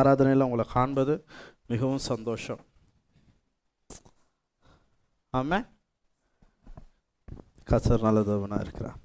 ஆராதனையில் 0.00 0.46
உங்களை 0.46 0.66
காண்பது 0.76 1.14
மிகவும் 1.72 2.02
சந்தோஷம். 2.10 2.62
ஆமாம் 5.32 5.66
கசர் 7.70 8.06
நல்லதவனாக 8.06 8.64
இருக்கிறான் 8.66 8.98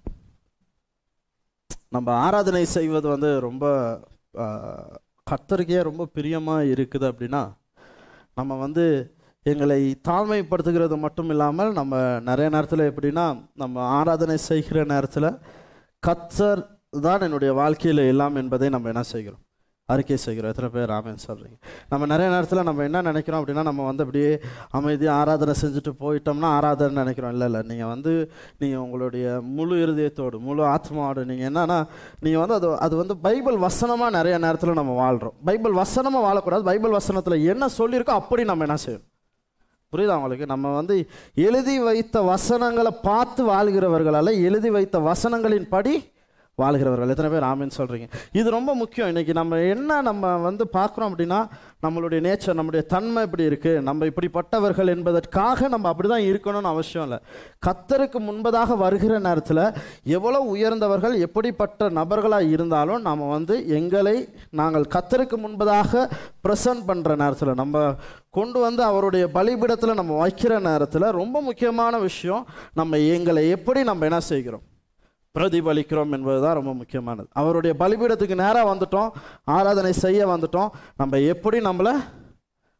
நம்ம 1.96 2.08
ஆராதனை 2.26 2.63
செய்வது 2.78 3.08
வந்து 3.13 3.29
ரொம்ப 3.47 3.66
கத்தருக்கே 5.31 5.81
ரொம்ப 5.89 6.03
பிரியமாக 6.16 6.71
இருக்குது 6.74 7.06
அப்படின்னா 7.12 7.43
நம்ம 8.39 8.57
வந்து 8.63 8.85
எங்களை 9.46 9.80
தாழ்மைப்படுத்துகிறது 10.07 10.96
மட்டும் 11.03 11.31
இல்லாமல் 11.34 11.71
நம்ம 11.80 11.96
நிறைய 12.30 12.48
நேரத்தில் 12.56 12.89
எப்படின்னா 12.92 13.25
நம்ம 13.62 13.84
ஆராதனை 13.98 14.38
செய்கிற 14.49 14.85
நேரத்தில் 14.93 15.30
கத்தர் 16.03 16.62
தான் 17.05 17.25
என்னுடைய 17.27 17.52
வாழ்க்கையில் 17.62 18.09
எல்லாம் 18.12 18.39
என்பதை 18.41 18.70
நம்ம 18.75 18.89
என்ன 18.93 19.03
செய்கிறோம்? 19.13 19.45
அறிக்கை 19.94 20.16
செய்கிறோம் 20.23 20.52
எத்தனை 20.52 20.70
பேர்? 20.75 20.88
ராமன் 20.91 21.25
சொல்கிறீங்க 21.25 21.57
நம்ம 21.91 22.03
நிறைய 22.12 22.27
நேரத்தில் 22.34 22.67
நம்ம 22.70 22.84
என்ன 22.88 23.02
நினைக்கிறோம் 23.07 23.39
அப்படின்னா 23.41 23.63
நம்ம 23.67 23.81
வந்து 23.89 24.03
அப்படியே 24.05 24.31
அமைதியாக 24.77 25.17
ஆராதனை 25.21 25.53
செஞ்சுட்டு 25.61 25.91
போயிட்டோம்னா 26.03 26.49
ஆராதனை 26.58 26.95
நினைக்கிறோம். 27.02 27.34
இல்லை 27.35 27.48
இல்லை. 27.49 27.61
நீங்கள் 27.71 27.91
வந்து 27.94 28.13
நீங்கள் 28.61 28.84
உங்களுடைய 28.85 29.25
முழு 29.58 29.75
இருதயத்தோடு 29.84 30.39
முழு 30.48 30.63
ஆத்மாவோடு 30.75 31.25
நீங்கள் 31.31 31.48
என்னன்னா 31.49 31.77
நீங்கள் 32.27 32.44
வந்து 32.44 32.58
அது 32.59 32.70
அது 32.88 32.95
வந்து 33.02 33.17
பைபிள் 33.27 33.59
வசனமாக 33.67 34.16
நிறைய 34.17 34.38
நேரத்தில் 34.45 34.80
நம்ம 34.81 34.95
வாழ்கிறோம் 35.03 35.38
பைபிள் 35.49 35.75
வசனமாக 35.84 36.25
வாழக்கூடாது. 36.27 36.66
பைபிள் 36.72 36.97
வசனத்தில் 36.99 37.45
என்ன 37.53 37.70
சொல்லியிருக்கோ 37.80 38.16
அப்படி 38.22 38.45
நம்ம 38.52 38.67
என்ன 38.70 38.80
செய்யணும்? 38.86 39.08
புரியுதா 39.94 40.17
உங்களுக்கு? 40.20 40.45
நம்ம 40.53 40.73
வந்து 40.80 40.95
எழுதி 41.47 41.77
வைத்த 41.88 42.22
வசனங்களை 42.33 42.91
பார்த்து 43.09 43.41
வாழ்கிறவர்களால் 43.53 44.31
எழுதி 44.47 44.70
வைத்த 44.77 44.97
வசனங்களின் 45.11 45.72
படி 45.77 45.95
வாழ்கிறவர்கள். 46.62 47.12
எத்தனை 47.14 47.30
பேர் 47.32 47.48
ஆமின்னு 47.50 47.77
சொல்கிறீங்க 47.77 48.08
இது 48.40 48.48
ரொம்ப 48.55 48.72
முக்கியம். 48.82 49.09
இன்றைக்கி 49.12 49.34
நம்ம 49.40 49.58
என்ன 49.73 49.98
நம்ம 50.09 50.34
வந்து 50.45 50.64
பார்க்குறோம் 50.76 51.09
அப்படின்னா 51.09 51.39
நம்மளுடைய 51.86 52.20
நேச்சர் 52.28 52.58
நம்முடைய 52.59 52.81
தன்மை 52.94 53.22
இப்படி 53.28 53.44
இருக்குது 53.50 53.81
நம்ம 53.88 54.06
இப்படிப்பட்டவர்கள் 54.12 54.92
என்பதற்காக 54.94 55.67
நம்ம 55.73 55.89
அப்படி 55.92 56.08
தான் 56.14 56.28
இருக்கணும்னு 56.30 56.72
அவசியம் 56.73 57.06
இல்லை. 57.08 57.20
கத்தருக்கு 57.67 58.20
முன்பதாக 58.28 58.78
வருகிற 58.84 59.14
நேரத்தில் 59.28 59.64
எவ்வளோ 60.17 60.42
உயர்ந்தவர்கள் 60.53 61.16
எப்படிப்பட்ட 61.25 61.89
நபர்களாக 62.00 62.52
இருந்தாலும் 62.56 63.03
நாம் 63.08 63.23
வந்து 63.36 63.58
எங்களை 63.80 64.16
நாங்கள் 64.62 64.92
கத்தருக்கு 64.95 65.40
முன்பதாக 65.45 66.06
ப்ரெசன்ட் 66.45 66.86
பண்ணுற 66.92 67.17
நேரத்தில் 67.23 67.59
நம்ம 67.62 67.84
கொண்டு 68.40 68.59
வந்து 68.66 68.81
அவருடைய 68.92 69.25
பலிபிடத்தில் 69.36 70.00
நம்ம 70.00 70.14
வைக்கிற 70.23 70.53
நேரத்தில் 70.69 71.08
ரொம்ப 71.19 71.42
முக்கியமான 71.50 72.00
விஷயம் 72.08 72.47
நம்ம 72.81 72.97
எங்களை 73.17 73.44
எப்படி 73.58 73.84
நம்ம 73.92 74.06
என்ன 74.09 74.22
செய்கிறோம்? 74.31 74.66
பிரதிபலிக்கிறோம் 75.38 76.11
என்பது 76.11 76.41
தான் 76.41 76.58
ரொம்ப 76.59 76.73
முக்கியமானது. 76.73 77.28
அவருடைய 77.31 77.75
பலிபீடத்துக்கு 77.80 78.41
நேராக 78.44 78.69
வந்துட்டோம் 78.73 79.09
ஆராதனை 79.44 79.94
செய்ய 79.94 80.28
வந்துட்டோம். 80.28 80.69
நம்ம 80.97 81.19
எப்படி 81.33 81.59
நம்மளை 81.69 81.94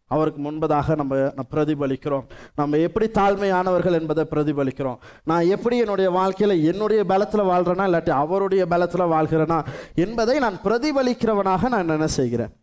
அவருக்கு 0.08 0.40
முன்பதாக 0.42 0.96
நம்ம 0.96 1.16
பிரதிபலிக்கிறோம்? 1.54 2.26
நம்ம 2.56 2.78
எப்படி 2.78 3.06
தாழ்மையானவர்கள் 3.20 3.98
என்பதை 4.00 4.24
பிரதிபலிக்கிறோம்? 4.34 5.00
நான் 5.24 5.50
எப்படி 5.56 5.78
என்னுடைய 5.78 6.10
வாழ்க்கையில் 6.18 6.64
என்னுடைய 6.72 7.04
பலத்தில் 7.06 7.50
வாழ்கிறேனா 7.52 7.86
இல்லாட்டி 7.90 8.10
அவருடைய 8.10 8.66
பலத்தில் 8.74 9.12
வாழ்கிறேனா 9.16 9.60
என்பதை 9.96 10.40
நான் 10.40 10.62
பிரதிபலிக்கிறவனாக 10.64 11.70
நான் 11.70 11.90
என்ன 11.90 12.08
செய்கிறேன்? 12.20 12.54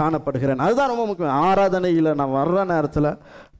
காணப்படுகிறேன். 0.00 0.62
அதுதான் 0.64 0.90
ரொம்ப 0.92 1.04
முக்கியம். 1.10 1.36
ஆராதனையில் 1.46 2.10
நான் 2.20 2.34
வர்ற 2.38 2.64
நேரத்தில் 2.72 3.10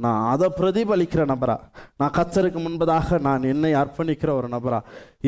நான் 0.04 0.22
அதை 0.32 0.48
பிரதிபலிக்கிற 0.58 1.22
நபரா? 1.32 1.56
நான் 2.00 2.14
கத்தருக்கு 2.18 2.60
முன்பதாக 2.66 3.18
நான் 3.28 3.48
என்னை 3.52 3.72
அர்ப்பணிக்கிற 3.82 4.30
ஒரு 4.40 4.48
நபரா? 4.56 4.80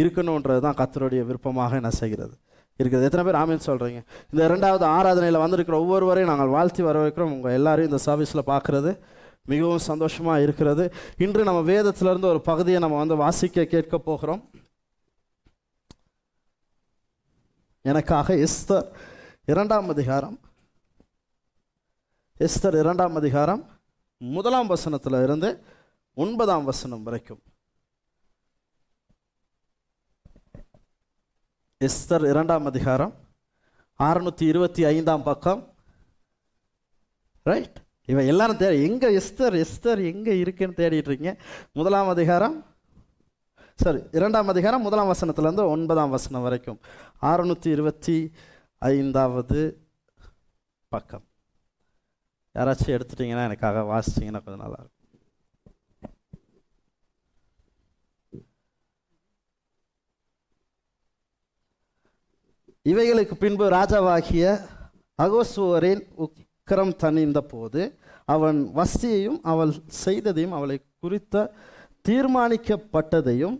இருக்கணுன்றது 0.03 0.63
தான் 0.67 0.79
கத்தருடைய 0.83 1.23
விருப்பமாக 1.29 1.81
என்ன 1.81 1.93
செய்கிறது. 2.01 2.35
இருக்குது. 2.81 3.07
எத்தனை 3.09 3.23
பேர் 3.27 3.41
ஆமின்னு 3.43 3.69
சொல்கிறீங்க 3.71 4.01
இந்த 4.33 4.41
இரண்டாவது 4.49 4.85
ஆராதனையில் 4.97 5.43
வந்திருக்கிற 5.45 5.77
ஒவ்வொருவரையும் 5.85 6.31
நாங்கள் 6.33 6.55
வாழ்த்தி 6.57 6.83
வரவேற்கிறோம் 6.89 7.35
உங்கள் 7.37 7.57
எல்லாரையும் 7.59 7.91
இந்த 7.91 8.03
சர்வீஸில் 8.09 8.49
பார்க்குறது 8.53 8.93
மிகவும் 9.53 9.87
சந்தோஷமாக 9.91 10.43
இருக்கிறது. 10.45 10.85
இன்று 11.25 11.49
நம்ம 11.49 11.61
வேதத்திலிருந்து 11.73 12.31
ஒரு 12.33 12.41
பகுதியை 12.51 12.81
நம்ம 12.85 12.99
வந்து 13.03 13.17
வாசிக்க 13.25 13.65
கேட்க 13.75 13.99
போகிறோம். 14.09 14.43
எனக்காக 17.91 18.35
எஸ்தர் 18.47 18.87
இரண்டாம் 19.53 19.89
அதிகாரம் 19.95 20.37
எஸ்தர் 22.47 22.77
இரண்டாம் 22.81 23.15
அதிகாரம் 23.15 23.63
முதலாம் 24.17 24.69
வசனத்தில் 24.73 25.17
இருந்து 25.23 25.49
ஒன்பதாம் 26.15 26.65
வசனம் 26.65 27.03
வரைக்கும். 27.07 27.41
எஸ்தர் 31.87 32.27
இரண்டாம் 32.33 32.67
அதிகாரம் 32.71 33.13
அறுநூற்றி 34.01 34.45
இருபத்தி 34.53 34.85
ஐந்தாம் 34.85 35.23
பக்கம். 35.23 35.61
ரைட் 37.43 37.79
இவன் 38.13 38.31
எல்லாரும் 38.33 38.61
தேடி 38.63 38.79
எங்கே 38.89 39.09
எஸ்தர் 39.21 39.57
எஸ்தர் 39.65 40.03
எங்கே 40.13 40.39
இருக்குன்னு 40.39 40.79
தேடிட்டு 40.81 41.11
இருக்கீங்க? 41.11 41.35
முதலாம் 41.73 42.09
அதிகாரம் 42.09 42.57
சரி 43.85 44.03
இரண்டாம் 44.13 44.49
அதிகாரம் 44.49 44.83
முதலாம் 44.83 45.13
வசனத்துலேருந்து 45.15 45.67
ஒன்பதாம் 45.75 46.15
வசனம் 46.17 46.47
வரைக்கும். 46.49 46.81
அறுநூற்றி 47.23 47.67
இருபத்தி 47.67 48.33
ஐந்தாவது 48.79 49.61
பக்கம். 50.89 51.27
யாராச்சும் 52.59 52.95
எடுத்துட்டீங்கன்னா 52.97 53.47
எனக்காக 53.49 53.85
வாசிச்சிங்கன்னா 53.91 54.41
கொஞ்சம் 54.45 54.65
நல்லா 54.65 54.79
இருக்கும். 54.81 54.95
இவைகளுக்கு 62.93 63.35
பின்பு 63.45 63.65
ராஜாவாகிய 63.71 64.45
அகோசுவரின் 65.23 66.03
உக்கரம் 66.25 66.93
தணிந்த 67.03 67.41
போது 67.53 67.83
அவன் 68.35 68.59
வசதியையும் 68.79 69.39
அவள் 69.53 69.73
செய்ததையும் 70.05 70.55
அவளை 70.59 70.77
குறித்த 71.05 71.43
தீர்மானிக்கப்பட்டதையும் 72.09 73.57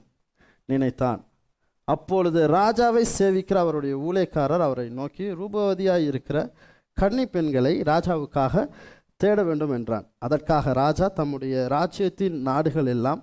நினைத்தான். 0.73 1.21
அப்பொழுது 1.89 2.41
ராஜாவை 2.49 3.03
சேவிக்கிற 3.19 3.59
அவருடைய 3.65 3.95
ஊழியக்காரர் 4.07 4.65
அவரை 4.69 4.87
நோக்கி 4.99 5.27
ரூபவதியாய் 5.41 6.09
இருக்கிற 6.11 6.39
கன்னி 7.01 7.25
பெண்களை 7.35 7.73
ராஜாவுக்காக 7.91 8.55
தேட 9.23 9.39
வேண்டும் 9.49 9.75
என்றான். 9.77 10.07
அதற்காக 10.27 10.73
ராஜா 10.83 11.07
தம்முடைய 11.19 11.55
ராஜ்யத்தின் 11.77 12.37
நாடுகள் 12.49 12.91
எல்லாம் 12.95 13.23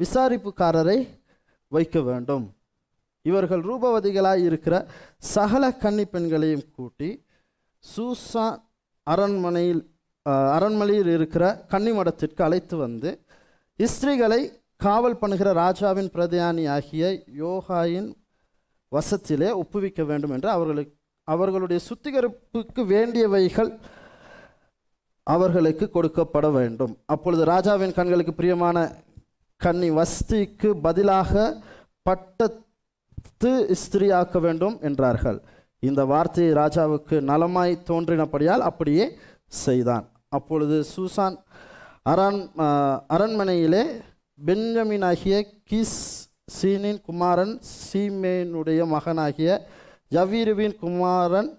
விசாரிப்புக்காரரை 0.00 0.98
வைக்க 1.72 1.96
வேண்டும். 2.08 2.44
இவர்கள் 3.24 3.62
ரூபவதிகளாய் 3.70 4.42
இருக்கிற 4.48 4.74
சகல 5.34 5.64
கன்னி 5.82 6.04
பெண்களையும் 6.14 6.66
கூட்டி 6.76 7.10
சூசா 7.84 8.46
அரண்மனையில் 9.06 9.82
அரண்மனையில் 10.56 11.10
இருக்கிற 11.16 11.44
கன்னிமடத்திற்கு 11.72 12.42
அழைத்து 12.46 12.74
வந்து 12.82 13.10
இஸ்திரிகளை 13.78 14.40
காவல் 14.84 15.18
பண்ணுகிற 15.22 15.48
ராஜாவின் 15.62 16.10
பிரதியானி 16.14 16.64
ஆகிய 16.76 17.04
யோகாயின் 17.42 18.10
வசத்திலே 18.92 19.48
ஒப்புவிக்க 19.62 20.02
வேண்டும் 20.10 20.34
என்று 20.36 20.48
அவர்களுக்கு 20.56 20.94
அவர்களுடைய 21.32 21.80
சுத்திகரிப்புக்கு 21.88 22.82
வேண்டியவைகள் 22.94 23.70
அவர்களுக்கு 25.26 25.86
கொடுக்கப்பட 25.92 26.46
வேண்டும். 26.58 26.94
அப்பொழுது 27.14 27.42
ராஜாவின் 27.54 27.96
கண்களுக்கு 27.98 28.32
பிரியமான 28.40 28.78
கன்னி 29.60 29.90
வஸ்திக்கு 29.98 30.70
பதிலாக 30.86 31.32
பட்டத்து 32.08 33.52
ஸ்திரியாக்க 33.82 34.40
வேண்டும் 34.46 34.76
என்றார்கள். 34.88 35.38
இந்த 35.88 36.00
வார்த்தையை 36.12 36.50
ராஜாவுக்கு 36.62 37.16
நலமாய் 37.30 37.74
தோன்றினபடியால் 37.90 38.66
அப்படியே 38.68 39.06
செய்தான். 39.64 40.04
அப்பொழுது 40.38 40.76
சூசான் 40.94 41.36
அரண் 42.12 42.42
அரண்மனையிலே 43.14 43.82
பென்ஜமினாகிய 44.38 45.34
கீஸ் 45.68 45.98
சீனின் 46.56 47.00
குமாரன் 47.08 47.54
சீமேனுடைய 47.76 48.80
மகனாகிய 48.94 49.50
ஜவீருவின் 50.14 50.74
குமாரன் 50.80 51.50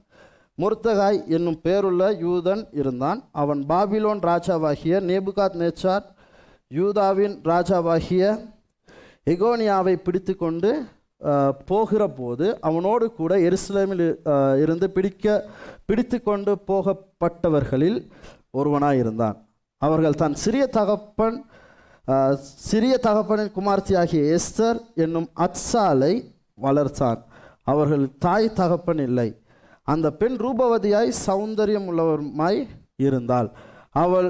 முர்த்தகாய் 0.62 1.19
என்னும் 1.36 1.60
பேருள்ள 1.63 2.04
யூதன் 2.25 2.63
இருந்தான். 2.80 3.19
அவன் 3.42 3.62
பாபிலோன் 3.72 4.22
ராஜாவாகிய 4.30 5.00
நேபுகாத் 5.10 5.57
நேச்சார் 5.62 6.06
யூதாவின் 6.80 7.36
ராஜாவாகிய 7.52 8.24
எகோனியாவை 9.34 9.96
பிடித்து 10.06 10.34
கொண்டு 10.44 10.72
போகிற 11.69 12.04
போது 12.19 12.46
அவனோடு 12.69 13.06
கூட 13.19 13.34
எருசலேமில் 13.48 14.07
இருந்து 14.63 14.88
பிடிக்க 14.96 15.25
பிடித்து 15.90 16.18
கொண்டு 16.28 16.52
போகப்பட்டவர்களில் 16.69 18.00
ஒருவனாய் 18.57 19.00
இருந்தான். 19.04 19.38
அவர்கள் 19.81 20.19
தன் 20.22 20.36
சிறிய 20.44 20.66
தகப்பன் 20.78 21.38
சிறிய 22.69 22.96
தகப்பனின் 23.07 23.56
குமார்த்தி 23.57 23.94
ஆகிய 24.02 24.22
எஸ்தர் 24.38 24.80
என்னும் 25.04 25.30
அத்சாலை 25.46 26.13
வளர்த்தான். 26.66 27.22
அவர்கள் 27.72 28.06
தாய் 28.26 28.48
தகப்பன் 28.60 29.02
இல்லை. 29.08 29.30
அந்த 29.88 30.08
பெண் 30.22 30.38
ரூபவதியாய் 30.46 31.12
சௌந்தரியம் 31.26 31.88
உள்ளவருமாய் 31.92 32.60
இருந்தாள். 33.06 33.50
அவள் 34.04 34.30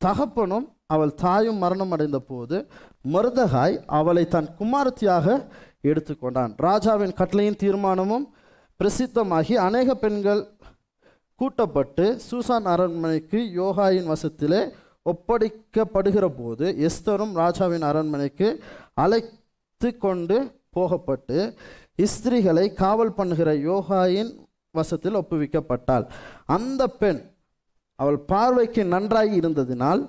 தகப்பனும் 0.00 0.66
அவள் 0.94 1.12
தாயும் 1.24 1.60
மரணம் 1.64 1.92
அடைந்த 1.94 2.18
போது 2.30 2.56
மருதகாய் 3.14 3.76
அவளை 3.98 4.24
தன் 4.34 4.48
குமாரத்தியாக 4.58 5.26
எடுத்துக்கொண்டான். 5.90 6.52
ராஜாவின் 6.66 7.14
கட்டளையின் 7.20 7.60
தீர்மானமும் 7.62 8.26
பிரசித்தமாகி 8.80 9.54
அநேக 9.66 9.94
பெண்கள் 9.94 10.42
கூட்டப்பட்டு 11.40 12.04
சூசான் 12.28 12.66
அரண்மனைக்கு 12.72 13.38
யோகாயின் 13.60 14.10
வசத்திலே 14.12 14.60
ஒப்படைக்கப்படுகிற 15.10 16.26
போது 16.38 16.66
எஸ்தரும் 16.88 17.32
ராஜாவின் 17.42 17.86
அரண்மனைக்கு 17.90 18.48
அழைத்து 19.04 19.90
கொண்டு 20.04 20.36
போகப்பட்டு 20.76 21.38
ஸ்திரீகளை 21.98 22.66
காவல் 22.82 23.16
பண்ணுகிற 23.18 23.50
யோகாயின் 23.70 24.32
வசத்தில் 24.74 25.18
ஒப்புவிக்கப்பட்டாள். 25.20 26.04
அந்த 26.56 26.82
பெண் 27.00 27.20
அவள் 27.98 28.18
பார்வைக்கு 28.32 28.82
நன்றாய் 28.94 29.32
இருந்ததினால் 29.40 30.02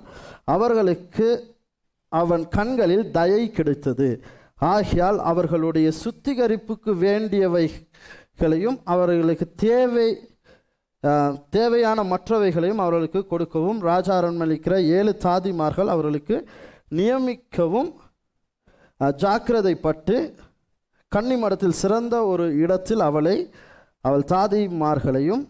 அவர்களுக்கு 0.54 1.28
அவன் 2.12 2.44
கண்களில் 2.56 3.10
தயை 3.18 3.42
கிடைத்தது. 3.50 4.08
ஆகையால் 4.72 5.18
அவர்களுடைய 5.30 5.88
சுத்திகரிப்புக்கு 6.02 6.90
வேண்டியவைகளையும் 7.04 8.78
அவர்களுக்கு 8.94 9.46
தேவை 9.64 10.08
தேவையான 11.56 12.02
மற்றவைகளையும் 12.10 12.82
அவர்களுக்கு 12.84 13.20
கொடுக்கவும் 13.32 13.80
ராஜா 13.90 14.14
அரண்மனைக்கிற 14.20 14.74
ஏழு 14.98 15.12
தாதிமார்கள் 15.24 15.92
அவர்களுக்கு 15.94 16.36
நியமிக்கவும் 16.98 17.90
ஜாக்கிரதைப்பட்டு 19.22 20.16
கன்னி 21.14 21.34
கன்னிமடத்தில் 21.34 21.80
சிறந்த 21.80 22.24
ஒரு 22.26 22.44
இடத்தில் 22.56 23.00
அவளை 23.00 23.50
அவள் 24.00 24.24
தாதிமார்களையும் 24.32 25.42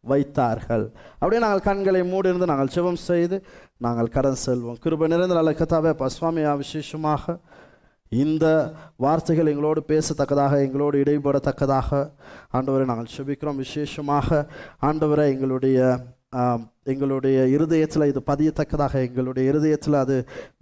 வைத்தார்கள். 0.00 0.84
அப்படியே 1.18 1.40
நாங்கள் 1.42 1.66
கண்களை 1.66 2.00
மூடிருந்து 2.12 2.46
நாங்கள் 2.50 2.66
சிவம் 2.66 3.00
செய்து 3.08 3.36
நாங்கள் 3.78 4.08
கடன் 4.08 4.38
செல்வோம். 4.46 4.78
கிருப 4.84 5.08
நிறைந்த 5.12 5.34
நல்ல 5.34 5.50
கதாவே 5.50 5.92
பஸ்வாமியா 6.02 6.52
விசேஷமாக 6.56 7.38
இந்த 8.08 8.46
வார்த்தைகள் 8.96 9.50
எங்களோடு 9.52 9.82
பேசத்தக்கதாக 9.88 10.62
எங்களோடு 10.66 11.02
இடைபடத்தக்கதாக 11.02 11.90
ஆண்டவரை 12.52 12.84
நாங்கள் 12.84 13.12
செபிக்கிறோம் 13.16 13.60
விசேஷமாக 13.64 14.48
ஆண்டவரை 14.82 15.26
எங்களுடைய 15.34 15.78
எங்களுடைய 16.84 17.38
இருதயத்தில் 17.48 18.04
இது 18.10 18.20
பதியத்தக்கதாக 18.26 18.94
எங்களுடைய 19.06 19.48
இருதயத்தில் 19.50 19.94
அது 19.94 20.14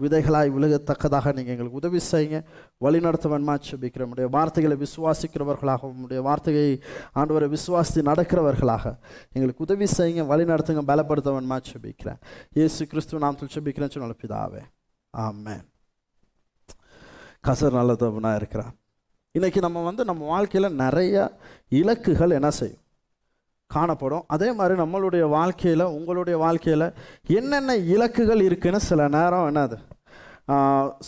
விதைகளாய் 0.03 0.51
விழுகத்தக்கதாக 0.57 1.33
நீங்கள் 1.37 1.55
எங்களுக்கு 1.55 1.81
உதவி 1.83 2.01
செய்யுங்க. 2.11 2.39
வழிநடத்துவன்மா 2.85 3.55
சுபிக்கிற 3.69 4.09
உடைய 4.13 4.29
வார்த்தைகளை 4.37 4.77
விசுவாசிக்கிறவர்களாக 4.85 5.83
உங்களுடைய 5.83 6.23
வார்த்தையை 6.29 6.67
ஆண்டவரை 7.15 7.49
விசுவாசி 7.57 8.03
நடக்கிறவர்களாக 8.11 8.95
எங்களுக்கு 9.33 9.65
உதவி 9.67 9.89
செய்யுங்க 9.97 10.27
வழி 10.27 10.45
நடத்துங்க 10.53 10.85
பலப்படுத்த 10.91 11.31
வேணுமா 11.37 11.59
செபிக்கிறேன் 11.71 12.21
கிறிஸ்துவ 12.93 13.23
நாம் 13.27 13.41
செபிக்கிறேன் 13.57 13.95
சொன்ன 13.95 14.19
பிதாவே. 14.25 14.63
ஆமென். 15.11 15.65
கசர் 17.47 17.79
நல்லதவனாக 17.79 18.37
இருக்கிறான் 18.37 18.75
இன்றைக்கி 19.39 19.59
நம்ம 19.59 19.83
வந்து 19.83 20.05
நம்ம 20.05 20.27
வாழ்க்கையில் 20.27 20.75
நிறைய 20.75 21.17
இலக்குகள் 21.71 22.37
என்ன 22.39 22.51
செய்யும்? 22.51 22.81
காணப்படும். 23.75 24.25
அதே 24.35 24.49
மாதிரி 24.59 24.75
நம்மளுடைய 24.83 25.25
வாழ்க்கையில் 25.37 25.85
உங்களுடைய 25.97 26.37
வாழ்க்கையில் 26.45 26.87
என்னென்ன 27.39 27.77
இலக்குகள் 27.95 28.43
இருக்குன்னு 28.49 28.81
சில 28.91 29.09
நேரம் 29.17 29.49
என்னது 29.51 29.79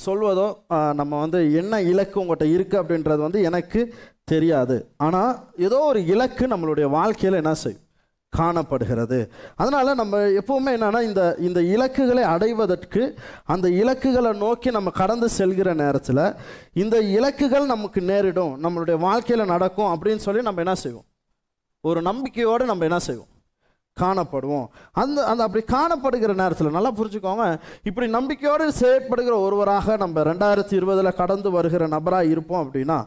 சொல்வதோ 0.04 0.48
நம்ம 0.98 1.12
வந்து 1.22 1.38
என்ன 1.60 1.80
இலக்கு 1.92 2.16
உங்கள்கிட்ட 2.22 2.46
இருக்குது 2.56 2.80
அப்படின்றது 2.82 3.20
வந்து 3.26 3.40
எனக்கு 3.48 3.80
தெரியாது. 4.32 4.76
ஆனால் 5.06 5.32
ஏதோ 5.66 5.78
ஒரு 5.92 6.00
இலக்கு 6.12 6.44
நம்மளுடைய 6.52 6.86
வாழ்க்கையில் 6.98 7.40
என்ன 7.40 7.54
செய்யும் 7.62 7.80
காணப்படுகிறது. 8.32 9.18
அதனால் 9.62 9.98
நம்ம 10.00 10.20
எப்போவுமே 10.40 10.70
என்னென்னா 10.76 11.00
இந்த 11.08 11.22
இந்த 11.46 11.60
இலக்குகளை 11.74 12.22
அடைவதற்கு 12.34 13.02
அந்த 13.54 13.66
இலக்குகளை 13.80 14.32
நோக்கி 14.44 14.70
நம்ம 14.76 14.92
கடந்து 15.00 15.28
செல்கிற 15.38 15.68
நேரத்தில் 15.82 16.24
இந்த 16.82 16.98
இலக்குகள் 17.18 17.72
நமக்கு 17.74 18.02
நேரிடும் 18.10 18.54
நம்மளுடைய 18.66 18.98
வாழ்க்கையில் 19.06 19.52
நடக்கும் 19.54 19.92
அப்படின்னு 19.94 20.26
சொல்லி 20.26 20.42
நம்ம 20.48 20.62
என்ன 20.64 20.76
செய்வோம்? 20.84 21.06
ஒரு 21.88 22.02
நம்பிக்கையோடு 22.02 22.64
நம்ம 22.64 22.84
என்ன 22.84 22.98
செய்வோம்? 22.98 23.28
காணப்படுவோம். 23.96 24.66
அந்த 24.92 25.24
அந்த 25.30 25.42
அப்படி 25.46 25.62
காணப்படுகிற 25.72 26.32
நேரத்தில் 26.34 26.74
நல்லா 26.76 26.90
புரிஞ்சுக்கோங்க. 26.98 27.46
இப்படி 27.82 28.06
நம்பிக்கையோடு 28.10 28.72
செயற்படுகிற 28.72 29.34
ஒருவராக 29.38 29.96
நம்ம 29.96 30.22
ரெண்டாயிரத்தி 30.22 30.74
இருபதில் 30.80 31.18
கடந்து 31.20 31.50
வருகிற 31.50 31.86
நபராக 31.86 32.30
இருப்போம் 32.34 32.62
அப்படின்னா 32.64 32.98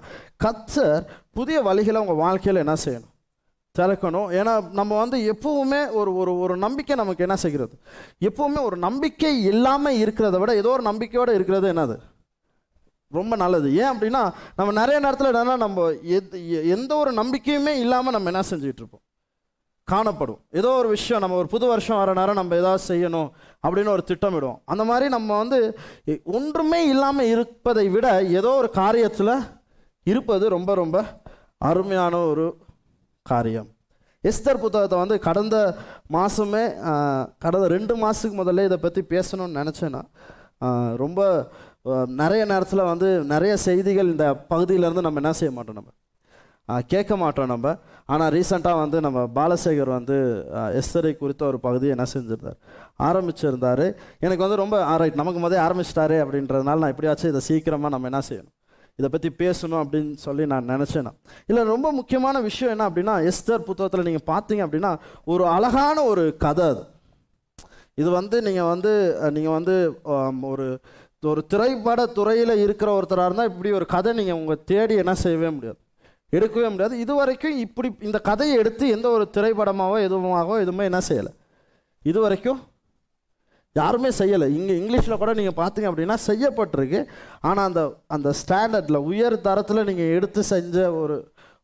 கத்தர் 0.43 1.03
புதிய 1.33 1.59
வழிகளை 1.63 2.01
உங்கள் 2.03 2.21
வாழ்க்கையில் 2.25 2.63
என்ன 2.63 2.75
செய்யணும்? 2.85 3.11
திறக்கணும். 3.75 4.27
ஏன்னா 4.39 4.53
நம்ம 4.71 4.91
வந்து 4.97 5.17
எப்பவுமே 5.33 5.91
ஒரு 5.91 6.15
ஒரு 6.15 6.33
ஒரு 6.39 6.57
நம்பிக்கை 6.57 6.95
நமக்கு 6.95 7.23
என்ன 7.23 7.35
செய்கிறது? 7.35 7.73
எப்பவுமே 8.29 8.61
ஒரு 8.63 8.77
நம்பிக்கை 8.77 9.43
இல்லாமல் 9.43 9.97
இருக்கிறத 10.03 10.39
விட 10.39 10.55
ஏதோ 10.55 10.69
ஒரு 10.69 10.81
நம்பிக்கையோடு 10.81 11.33
இருக்கிறது 11.33 11.73
என்னது? 11.73 11.97
ரொம்ப 13.11 13.33
நல்லது. 13.43 13.67
ஏன் 13.81 13.91
அப்படின்னா 13.93 14.21
நம்ம 14.57 14.69
நிறைய 14.79 14.97
நேரத்தில் 15.05 15.31
என்னென்னா 15.31 15.55
நம்ம 15.65 15.87
எது 16.17 16.37
எந்த 16.75 16.91
ஒரு 17.01 17.11
நம்பிக்கையுமே 17.21 17.73
இல்லாமல் 17.83 18.15
நம்ம 18.15 18.31
என்ன 18.31 18.43
செஞ்சுட்டு 18.51 18.81
இருப்போம்? 18.83 19.03
காணப்படும். 19.87 20.39
ஏதோ 20.59 20.69
ஒரு 20.81 20.87
விஷயம் 20.93 21.21
நம்ம 21.23 21.35
ஒரு 21.41 21.49
புது 21.51 21.65
வருஷம் 21.71 21.99
வர 22.01 22.13
நேரம் 22.19 22.39
நம்ம 22.39 22.55
ஏதாவது 22.61 22.81
செய்யணும் 22.91 23.29
அப்படின்னு 23.63 23.93
ஒரு 23.95 24.03
திட்டமிடுவோம். 24.09 24.59
அந்த 24.71 24.83
மாதிரி 24.89 25.05
நம்ம 25.15 25.29
வந்து 25.41 25.59
ஒன்றுமே 26.37 26.79
இல்லாமல் 26.93 27.29
இருப்பதை 27.33 27.85
விட 27.95 28.07
ஏதோ 28.39 28.51
ஒரு 28.61 28.69
காரியத்தில் 28.81 29.35
இருப்பது 30.05 30.45
ரொம்ப 30.55 30.73
ரொம்ப 30.81 30.97
அருமையான 31.69 32.15
ஒரு 32.31 32.47
காரியம். 33.25 33.69
எஸ்தர் 34.23 34.63
புத்தகத்தை 34.63 34.97
வந்து 35.01 35.15
கடந்த 35.27 35.55
மாதமே 36.15 36.63
கடந்த 37.43 37.65
ரெண்டு 37.75 37.93
மாதத்துக்கு 38.03 38.41
முதல்ல 38.41 38.65
இதை 38.67 38.77
பற்றி 38.77 39.01
பேசணும்னு 39.13 39.59
நினச்சேன்னா 39.61 40.01
ரொம்ப 41.03 41.21
நிறைய 42.21 42.41
நேரத்தில் 42.51 42.89
வந்து 42.91 43.07
நிறைய 43.33 43.53
செய்திகள் 43.67 44.11
இந்த 44.13 44.25
பகுதியிலேருந்து 44.51 45.05
நம்ம 45.05 45.21
என்ன 45.21 45.33
செய்ய 45.39 45.51
மாட்டோம் 45.57 45.77
நம்ம? 45.79 45.91
கேட்க 46.91 47.13
மாட்டோம் 47.23 47.51
நம்ம. 47.53 47.73
ஆனால் 48.13 48.31
ரீசெண்டாக 48.35 48.81
வந்து 48.83 48.97
நம்ம 49.05 49.19
பாலசேகர் 49.37 49.91
வந்து 49.97 50.17
எஸ்தரை 50.79 51.11
குறித்த 51.19 51.43
ஒரு 51.51 51.57
பகுதியை 51.65 51.91
என்ன 51.95 52.05
செஞ்சுருந்தார்? 52.13 52.57
ஆரம்பிச்சிருந்தார். 53.07 53.85
எனக்கு 54.25 54.45
வந்து 54.45 54.61
ரொம்ப 54.63 54.77
ரைட் 55.01 55.19
நமக்கு 55.21 55.41
முதல்ல 55.45 55.65
ஆரம்பிச்சிட்டாரு 55.67 56.17
அப்படின்றதுனால 56.23 56.81
நான் 56.83 56.93
எப்படியாச்சும் 56.93 57.31
இதை 57.33 57.43
சீக்கிரமாக 57.49 57.93
நம்ம 57.95 58.09
என்ன 58.11 58.21
செய்யணும்? 58.29 58.53
இதை 58.99 59.07
பற்றி 59.13 59.29
பேசணும் 59.43 59.81
அப்படின்னு 59.83 60.11
சொல்லி 60.25 60.43
நான் 60.51 60.69
நினச்சேன்? 60.73 61.13
இல்லை 61.49 61.61
ரொம்ப 61.73 61.87
முக்கியமான 61.99 62.41
விஷயம் 62.49 62.73
என்ன 62.75 62.89
அப்படின்னா 62.89 63.15
எஸ்தர் 63.31 63.67
புத்தகத்தில் 63.69 64.07
நீங்கள் 64.09 64.27
பார்த்தீங்க 64.33 64.61
அப்படின்னா 64.67 64.91
ஒரு 65.33 65.45
அழகான 65.55 65.97
ஒரு 66.11 66.25
கதை 66.45 66.65
அது. 66.73 66.83
இது 68.01 68.09
வந்து 68.19 68.37
நீங்கள் 68.45 68.69
வந்து 68.73 68.91
நீங்கள் 69.35 69.55
வந்து 69.57 69.75
ஒரு 70.51 70.65
ஒரு 71.33 71.41
திரைப்பட 71.51 72.01
துறையில் 72.17 72.61
இருக்கிற 72.65 72.89
ஒருத்தராக 72.97 73.27
இருந்தால் 73.29 73.49
இப்படி 73.51 73.69
ஒரு 73.79 73.85
கதை 73.93 74.11
நீங்கள் 74.19 74.39
உங்கள் 74.41 74.63
தேடி 74.71 74.95
என்ன 75.03 75.13
செய்யவே 75.23 75.49
முடியாது. 75.55 75.79
எடுக்கவே 76.37 76.69
முடியாது. 76.73 76.95
இது 77.03 77.13
வரைக்கும் 77.21 77.57
இப்படி 77.65 77.89
இந்த 78.07 78.19
கதையை 78.29 78.55
எடுத்து 78.61 78.85
எந்த 78.95 79.07
ஒரு 79.15 79.25
திரைப்படமாகவோ 79.35 79.97
எதுவுமாகவோ 80.07 80.55
எதுவுமே 80.63 80.85
என்ன 80.91 81.01
செய்யலை. 81.09 81.31
இது 82.11 82.19
வரைக்கும் 82.25 82.59
யாருமே 83.75 84.09
செய்யலை. 84.19 84.47
இங்கே 84.57 84.73
இங்கிலீஷில் 84.81 85.21
கூட 85.21 85.31
நீங்கள் 85.39 85.59
பார்த்தீங்க 85.61 85.87
அப்படின்னா 85.91 86.17
செய்யப்பட்டிருக்கு. 86.29 86.99
ஆனால் 87.49 87.65
அந்த 87.69 87.81
அந்த 88.15 88.29
ஸ்டாண்டர்டில் 88.41 89.05
உயர் 89.11 89.37
தரத்தில் 89.47 89.87
நீங்கள் 89.89 90.13
எடுத்து 90.17 90.43
செஞ்ச 90.51 90.85
ஒரு 91.01 91.17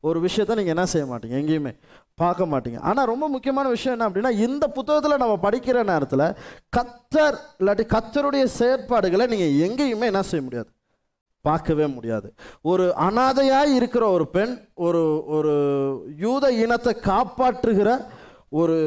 ஒரு 0.10 0.20
விஷயத்தை 0.26 0.54
நீங்கள் 0.60 0.76
என்ன 0.76 0.86
செய்ய 0.94 1.06
மாட்டீங்க. 1.10 1.36
எங்கேயுமே. 1.42 1.74
பார்க்க 2.18 2.52
மாட்டீங்க. 2.52 2.80
ஆனால் 2.90 3.10
ரொம்ப 3.12 3.26
முக்கியமான 3.30 3.68
விஷயம் 3.70 3.96
என்ன 3.96 4.08
அப்படின்னா 4.10 4.32
இந்த 4.48 4.66
புத்தகத்தில் 4.78 5.22
நம்ம 5.24 5.38
படிக்கிற 5.48 5.84
நேரத்தில் 5.92 6.26
கத்தர் 6.78 7.38
இல்லாட்டி 7.62 7.86
கத்தருடைய 7.96 8.46
செயற்பாடுகளை 8.60 9.26
நீங்கள் 9.34 9.58
எங்கேயுமே 9.66 10.10
என்ன 10.12 10.24
செய்ய 10.30 10.44
முடியாது. 10.46 10.70
பார்க்கவே 11.46 11.86
முடியாது. 11.96 12.28
ஒரு 12.72 12.86
அனாதையாக 13.06 13.76
இருக்கிற 13.78 14.04
ஒரு 14.16 14.26
பெண் 14.36 14.56
ஒரு 14.88 15.04
ஒரு 15.36 15.54
யூத 16.26 16.52
இனத்தை 16.64 16.94
காப்பாற்றுகிற 17.12 17.90
ஒரு 18.62 18.78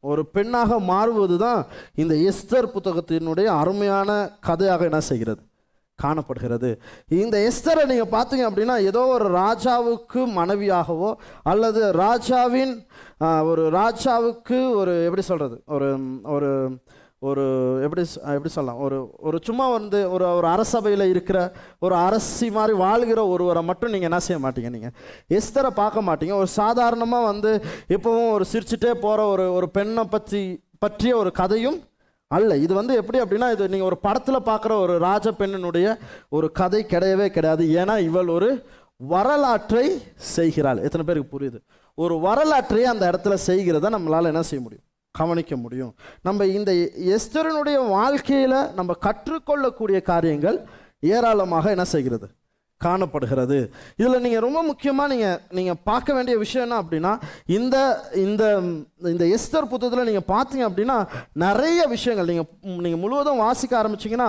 ஒரு 0.00 0.22
பெண்ணாக 0.26 0.78
மாறுவது 0.92 1.36
தான் 1.38 1.60
இந்த 2.02 2.14
எஸ்தர் 2.30 2.72
புத்தகத்தினுடைய 2.76 3.48
அருமையான 3.60 4.10
கதையாக 4.48 4.84
என்ன 4.90 5.00
செய்கிறது? 5.10 5.42
காணப்படுகிறது. 5.98 6.70
இந்த 7.08 7.36
எஸ்தரை 7.48 7.84
நீங்கள் 7.86 8.12
பார்த்தீங்க 8.16 8.44
அப்படின்னா 8.48 8.76
ஏதோ 8.90 9.02
ஒரு 9.16 9.28
ராஜாவுக்கு 9.42 10.20
மனைவியாகவோ 10.38 11.10
அல்லது 11.42 11.92
ராஜாவின் 11.92 12.74
ஒரு 13.50 13.62
ராஜாவுக்கு 13.80 14.58
ஒரு 14.80 14.94
எப்படி 15.04 15.22
சொல்கிறது 15.22 15.56
ஒரு 15.66 15.88
ஒரு 16.34 16.50
ஒரு 17.22 17.44
எப்படி 17.84 18.02
எப்படி 18.34 18.50
சொல்லலாம் 18.54 18.80
ஒரு 18.86 18.96
ஒரு 19.18 19.36
சும்மா 19.42 19.66
வந்து 19.68 19.98
ஒரு 20.10 20.24
ஒரு 20.38 20.46
அரசபையில் 20.46 21.04
இருக்கிற 21.04 21.38
ஒரு 21.78 21.94
அரசி 21.94 22.50
மாதிரி 22.50 22.72
வாழ்கிற 22.78 23.20
ஒருவரை 23.26 23.62
மட்டும் 23.62 23.90
நீங்கள் 23.90 24.10
என்ன 24.10 24.20
செய்ய 24.20 24.38
மாட்டீங்க 24.46 24.70
நீங்கள் 24.70 24.94
எஸ்தரை 25.38 25.70
பார்க்க 25.80 26.08
மாட்டீங்க. 26.08 26.34
ஒரு 26.42 26.50
சாதாரணமாக 26.60 27.24
வந்து 27.24 27.52
இப்போவும் 27.88 28.30
ஒரு 28.30 28.46
சிரிச்சுட்டே 28.52 28.92
போகிற 29.06 29.26
ஒரு 29.26 29.52
ஒரு 29.52 29.68
பெண்ணை 29.70 30.04
பற்றி 30.04 30.42
பற்றிய 30.78 31.16
ஒரு 31.16 31.30
கதையும் 31.32 31.78
அல்ல 32.28 32.56
இது 32.56 32.74
வந்து 32.74 32.94
எப்படி 32.94 33.18
அப்படின்னா 33.20 33.52
இது 33.52 33.68
நீங்கள் 33.68 33.86
ஒரு 33.86 33.98
படத்தில் 33.98 34.46
பார்க்குற 34.46 34.72
ஒரு 34.80 34.98
ராஜ 34.98 35.30
பெண்ணினுடைய 35.30 35.88
ஒரு 36.28 36.52
கதை 36.52 36.86
கிடையவே 36.88 37.26
கிடையாது. 37.28 37.64
ஏன்னா 37.66 37.94
இவள் 38.08 38.28
ஒரு 38.28 38.50
வரலாற்றை 38.96 40.02
செய்கிறாள். 40.14 40.80
எத்தனை 40.86 41.06
பேருக்கு 41.06 41.38
புரியுது? 41.38 41.60
ஒரு 41.94 42.18
வரலாற்றை 42.18 42.84
அந்த 42.84 43.04
இடத்துல 43.10 43.36
செய்கிறத 43.46 43.90
நம்மளால் 43.96 44.30
என்ன 44.32 44.42
செய்ய 44.42 44.64
முடியும்? 44.64 44.86
கவனிக்க 45.10 45.56
முடியும். 45.56 45.94
நம்ம 46.22 46.46
இந்த 46.58 46.72
எஸ்தரனுடைய 47.16 47.88
வாழ்க்கையில் 47.88 48.58
நம்ம 48.74 48.92
கற்றுக்கொள்ளக்கூடிய 49.06 50.00
காரியங்கள் 50.02 50.58
ஏராளமாக 51.00 51.70
என்ன 51.70 51.84
செய்கிறது? 51.84 52.28
காணப்படுகிறது. 52.80 53.58
இதில் 54.00 54.22
நீங்கள் 54.24 54.44
ரொம்ப 54.44 54.60
முக்கியமாக 54.70 55.10
நீங்கள் 55.12 55.38
நீங்கள் 55.58 55.80
பார்க்க 55.88 56.16
வேண்டிய 56.16 56.34
விஷயம் 56.42 56.64
என்ன 56.66 56.78
அப்படின்னா 56.82 57.12
இந்த 57.56 57.76
இந்த 58.24 58.44
இந்த 59.12 59.24
எஸ்தர் 59.36 59.70
புத்தகத்தில் 59.72 60.08
நீங்கள் 60.10 60.28
பார்த்தீங்க 60.34 60.64
அப்படின்னா 60.70 60.96
நிறைய 61.44 61.80
விஷயங்கள். 61.94 62.30
நீங்கள் 62.32 62.82
நீங்கள் 62.86 63.02
முழுவதும் 63.04 63.42
வாசிக்க 63.44 63.74
ஆரம்பிச்சிங்கன்னா 63.82 64.28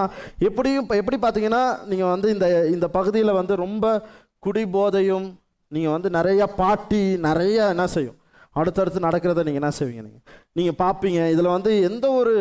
எப்படியும் 0.50 0.84
இப்போ 0.86 0.98
எப்படி 1.02 1.20
பார்த்தீங்கன்னா 1.26 1.64
நீங்கள் 1.94 2.14
வந்து 2.14 2.30
இந்த 2.36 2.48
இந்த 2.76 2.90
பகுதியில் 2.98 3.40
வந்து 3.40 3.56
ரொம்ப 3.66 3.96
குடிபோதையும் 4.48 5.28
நீங்கள் 5.72 5.96
வந்து 5.96 6.10
நிறைய 6.20 6.42
பாட்டி 6.62 7.04
நிறைய 7.28 7.70
என்ன 7.76 7.88
செய்யும்? 7.96 8.18
அடுத்தடுத்து 8.60 9.08
நடக்கிறத 9.08 9.44
நீங்கள் 9.48 9.62
என்ன 9.62 9.72
செய்வீங்க 9.78 10.04
நீங்கள் 10.08 10.26
நீங்கள் 10.58 10.80
பார்ப்பீங்க. 10.84 11.22
இதில் 11.34 11.56
வந்து 11.56 11.72
எந்த 11.88 12.06
ஒரு 12.20 12.34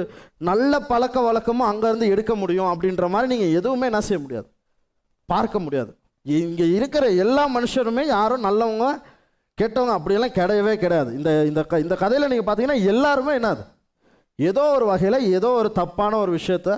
நல்ல 0.48 0.72
பழக்க 0.90 1.20
வழக்கமும் 1.28 1.70
அங்கேருந்து 1.70 2.10
எடுக்க 2.14 2.34
முடியும் 2.42 2.72
அப்படின்ற 2.72 3.08
மாதிரி 3.14 3.32
நீங்கள் 3.34 3.56
எதுவுமே 3.60 3.88
என்ன 3.90 4.02
செய்ய 4.08 4.20
முடியாது. 4.24 4.48
பார்க்க 5.32 5.64
முடியாது. 5.64 5.92
இங்கே 6.26 6.66
இருக்கிற 6.78 7.04
எல்லா 7.24 7.44
மனுஷருமே 7.56 8.04
யாரும் 8.16 8.46
நல்லவங்க 8.48 8.88
கெட்டவங்க 9.58 9.94
அப்படியெல்லாம் 9.98 10.36
கிடையவே 10.40 10.74
கிடையாது. 10.82 11.10
இந்த 11.18 11.30
இந்த 11.50 11.62
க 11.70 11.80
இந்த 11.84 11.94
கதையில் 12.02 12.30
நீங்கள் 12.32 12.48
பார்த்தீங்கன்னா 12.48 12.82
எல்லாருமே 12.92 13.34
என்னது 13.40 13.64
ஏதோ 14.38 14.62
ஒரு 14.76 14.86
வகையில் 14.90 15.26
ஏதோ 15.38 15.48
ஒரு 15.60 15.68
தப்பான 15.80 16.12
ஒரு 16.24 16.32
விஷயத்த 16.38 16.70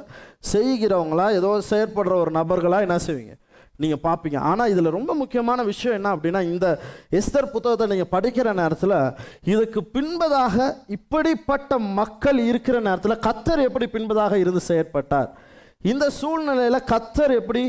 செய்கிறவங்களா 0.53 1.27
ஏதோ 1.41 1.51
செயற்படுற 1.71 2.15
ஒரு 2.23 2.33
நபர்களாக 2.39 2.87
என்ன 2.87 2.99
செய்வீங்க? 3.07 3.35
நீங்கள் 3.83 4.03
பார்ப்பீங்க 4.05 4.39
ஆனால் 4.51 4.71
இதில் 4.73 4.95
ரொம்ப 4.97 5.13
முக்கியமான 5.21 5.61
விஷயம் 5.71 5.97
என்ன 5.99 6.11
அப்படின்னா 6.17 6.41
இந்த 6.51 6.67
எஸ்தர் 7.19 7.51
புத்தகத்தை 7.55 7.87
நீங்கள் 7.93 8.13
படிக்கிற 8.15 8.53
நேரத்தில் 8.61 8.97
இதுக்கு 9.53 9.81
பின்பதாக 9.97 10.69
இப்படிப்பட்ட 10.97 11.79
மக்கள் 12.01 12.39
இருக்கிற 12.51 12.77
நேரத்தில் 12.89 13.23
கத்தர் 13.27 13.67
எப்படி 13.69 13.89
பின்பதாக 13.97 14.37
இருந்து 14.45 14.63
செயற்பட்டார்? 14.71 15.31
இந்த 15.93 16.05
சூழ்நிலையில் 16.21 16.87
கத்தர் 16.93 17.33
எப்படி 17.41 17.63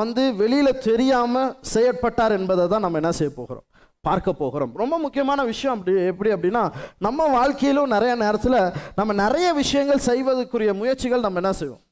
வந்து 0.00 0.22
வெளியில் 0.40 0.80
தெரியாமல் 0.88 1.54
செயற்பட்டார் 1.74 2.36
என்பதை 2.38 2.64
தான் 2.72 2.84
நம்ம 2.84 3.00
என்ன 3.02 3.12
செய்ய 3.18 3.30
போகிறோம்? 3.38 3.66
பார்க்க 4.08 4.32
போகிறோம். 4.40 4.72
ரொம்ப 4.82 4.94
முக்கியமான 5.04 5.40
விஷயம் 5.50 5.74
அப்படி 5.76 5.92
எப்படி 6.10 6.30
அப்படின்னா 6.34 6.62
நம்ம 7.06 7.28
வாழ்க்கையிலும் 7.36 7.92
நிறைய 7.94 8.14
நேரத்தில் 8.24 8.58
நம்ம 8.98 9.14
நிறைய 9.24 9.48
விஷயங்கள் 9.60 10.06
செய்வதற்குரிய 10.10 10.72
முயற்சிகள் 10.80 11.24
நம்ம 11.26 11.40
என்ன 11.42 11.52
செய்வோம்? 11.60 11.82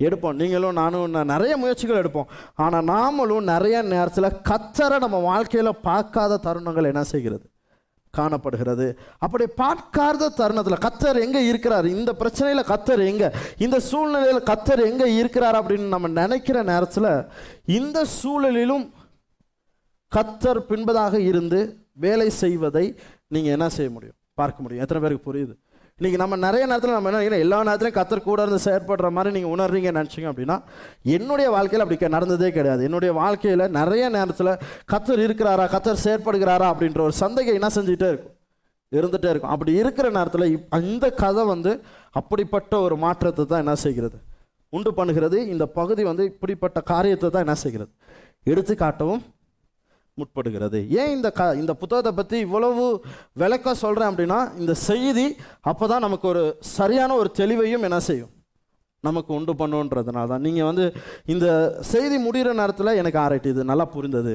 எடுப்போம். 0.00 0.36
நீங்களும் 0.40 0.78
நானும் 0.80 1.16
நிறைய 1.32 1.54
முயற்சிகள் 1.62 2.00
எடுப்போம். 2.02 2.28
ஆனால் 2.64 2.86
நாமளும் 2.92 3.48
நிறைய 3.54 3.78
நேரத்தில் 3.94 4.36
கத்தரை 4.50 4.98
நம்ம 5.04 5.18
வாழ்க்கையில் 5.30 5.80
பார்க்காத 5.88 6.40
தருணங்கள் 6.46 6.90
என்ன 6.92 7.02
செய்கிறது? 7.14 7.46
காணப்படுகிறது. 8.18 8.86
அப்படி 9.24 9.44
பார்க்காத 9.62 10.30
தருணத்தில் 10.38 10.82
கத்தர் 10.86 11.18
எங்கே 11.26 11.42
இருக்கிறார்? 11.50 11.86
இந்த 11.96 12.10
பிரச்சனையில் 12.22 12.70
கத்தர் 12.72 13.02
எங்கே? 13.10 13.28
இந்த 13.64 13.76
சூழ்நிலையில் 13.90 14.42
கத்தர் 14.50 14.82
எங்கே 14.90 15.08
இருக்கிறார் 15.20 15.58
அப்படின்னு 15.60 15.94
நம்ம 15.94 16.08
நினைக்கிற 16.20 16.62
நேரத்தில் 16.72 17.10
இந்த 17.78 17.98
சூழலிலும் 18.20 18.86
கத்தர் 20.12 20.60
பின்பதாக 20.70 21.14
இருந்து 21.30 21.60
வேலை 22.06 22.28
செய்வதை 22.42 22.86
நீங்கள் 23.34 23.54
என்ன 23.56 23.68
செய்ய 23.68 23.90
முடியும்? 23.90 24.18
பார்க்க 24.34 24.62
முடியும். 24.62 24.82
எத்தனை 24.84 25.00
பேருக்கு 25.02 25.28
புரியுது? 25.28 25.54
இன்னைக்கு 26.00 26.20
நம்ம 26.20 26.36
நிறைய 26.44 26.64
நேரத்தில் 26.68 26.94
நம்ம 26.96 27.10
என்ன 27.10 27.38
எல்லா 27.44 27.56
நேரத்துலையும் 27.68 27.96
கத்தர் 27.96 28.20
கூட 28.26 28.44
இருந்து 28.44 28.60
செயற்படுற 28.66 29.08
மாதிரி 29.16 29.30
நீங்கள் 29.34 29.52
உணர்றீங்கன்னு 29.54 30.00
நினச்சிங்க 30.00 30.28
அப்படின்னா 30.30 30.56
என்னுடைய 31.14 31.48
வாழ்க்கையில் 31.54 31.84
அப்படி 31.84 32.08
நடந்ததே 32.14 32.48
கிடையாது. 32.54 32.82
என்னுடைய 32.88 33.10
வாழ்க்கையில் 33.18 33.64
நிறைய 33.78 34.04
நேரத்தில் 34.14 34.50
கத்தர் 34.92 35.22
இருக்கிறாரா 35.24 35.64
கத்தர் 35.74 36.00
செயற்படுகிறாரா 36.04 36.68
அப்படின்ற 36.72 37.00
ஒரு 37.08 37.14
சந்தேகம் 37.22 37.58
என்ன 37.58 37.68
செஞ்சுட்டே 37.76 38.08
இருக்கும். 38.12 38.34
இருந்துகிட்டே 38.92 39.30
இருக்கும். 39.32 39.52
அப்படி 39.56 39.74
இருக்கிற 39.82 40.06
நேரத்தில் 40.16 40.46
அந்த 40.78 41.10
கதை 41.22 41.44
வந்து 41.52 41.74
அப்படிப்பட்ட 42.20 42.72
ஒரு 42.86 42.98
மாற்றத்தை 43.04 43.46
தான் 43.52 43.62
என்ன 43.64 43.74
செய்கிறது? 43.84 44.18
உண்டு 44.72 44.92
பண்ணுகிறது. 45.00 45.38
இந்த 45.54 45.66
பகுதி 45.78 46.04
வந்து 46.10 46.24
இப்படிப்பட்ட 46.32 46.80
காரியத்தை 46.92 47.30
தான் 47.30 47.46
என்ன 47.48 47.58
செய்கிறது? 47.64 47.92
எடுத்து 48.52 48.76
காட்டவும் 48.84 49.22
முற்படுகிறது. 50.18 50.78
ஏன் 51.00 51.12
இந்த 51.16 51.28
க 51.38 51.42
இந்த 51.60 51.72
புத்தகத்தை 51.80 52.12
பற்றி 52.18 52.36
இவ்வளவு 52.46 52.84
விளக்க 53.42 53.74
சொல்கிறேன் 53.84 54.10
அப்படின்னா 54.10 54.38
இந்த 54.60 54.74
செய்தி 54.88 55.26
அப்போ 55.70 55.84
தான் 55.92 56.04
நமக்கு 56.06 56.26
ஒரு 56.32 56.42
சரியான 56.76 57.16
ஒரு 57.20 57.30
தெளிவையும் 57.40 57.86
என்ன 57.88 57.98
செய்யும்? 58.08 58.32
நமக்கு 59.04 59.30
உண்டு 59.38 59.52
பண்ணுன்றதுனால 59.60 60.26
தான். 60.32 60.44
நீங்கள் 60.46 60.68
வந்து 60.70 60.86
இந்த 61.34 61.46
செய்தி 61.92 62.16
முடிகிற 62.26 62.50
நேரத்தில் 62.60 62.98
எனக்கு 63.02 63.20
ஆராய்ச்சி 63.24 63.50
இது 63.54 63.70
நல்லா 63.70 63.86
புரிந்தது 63.94 64.34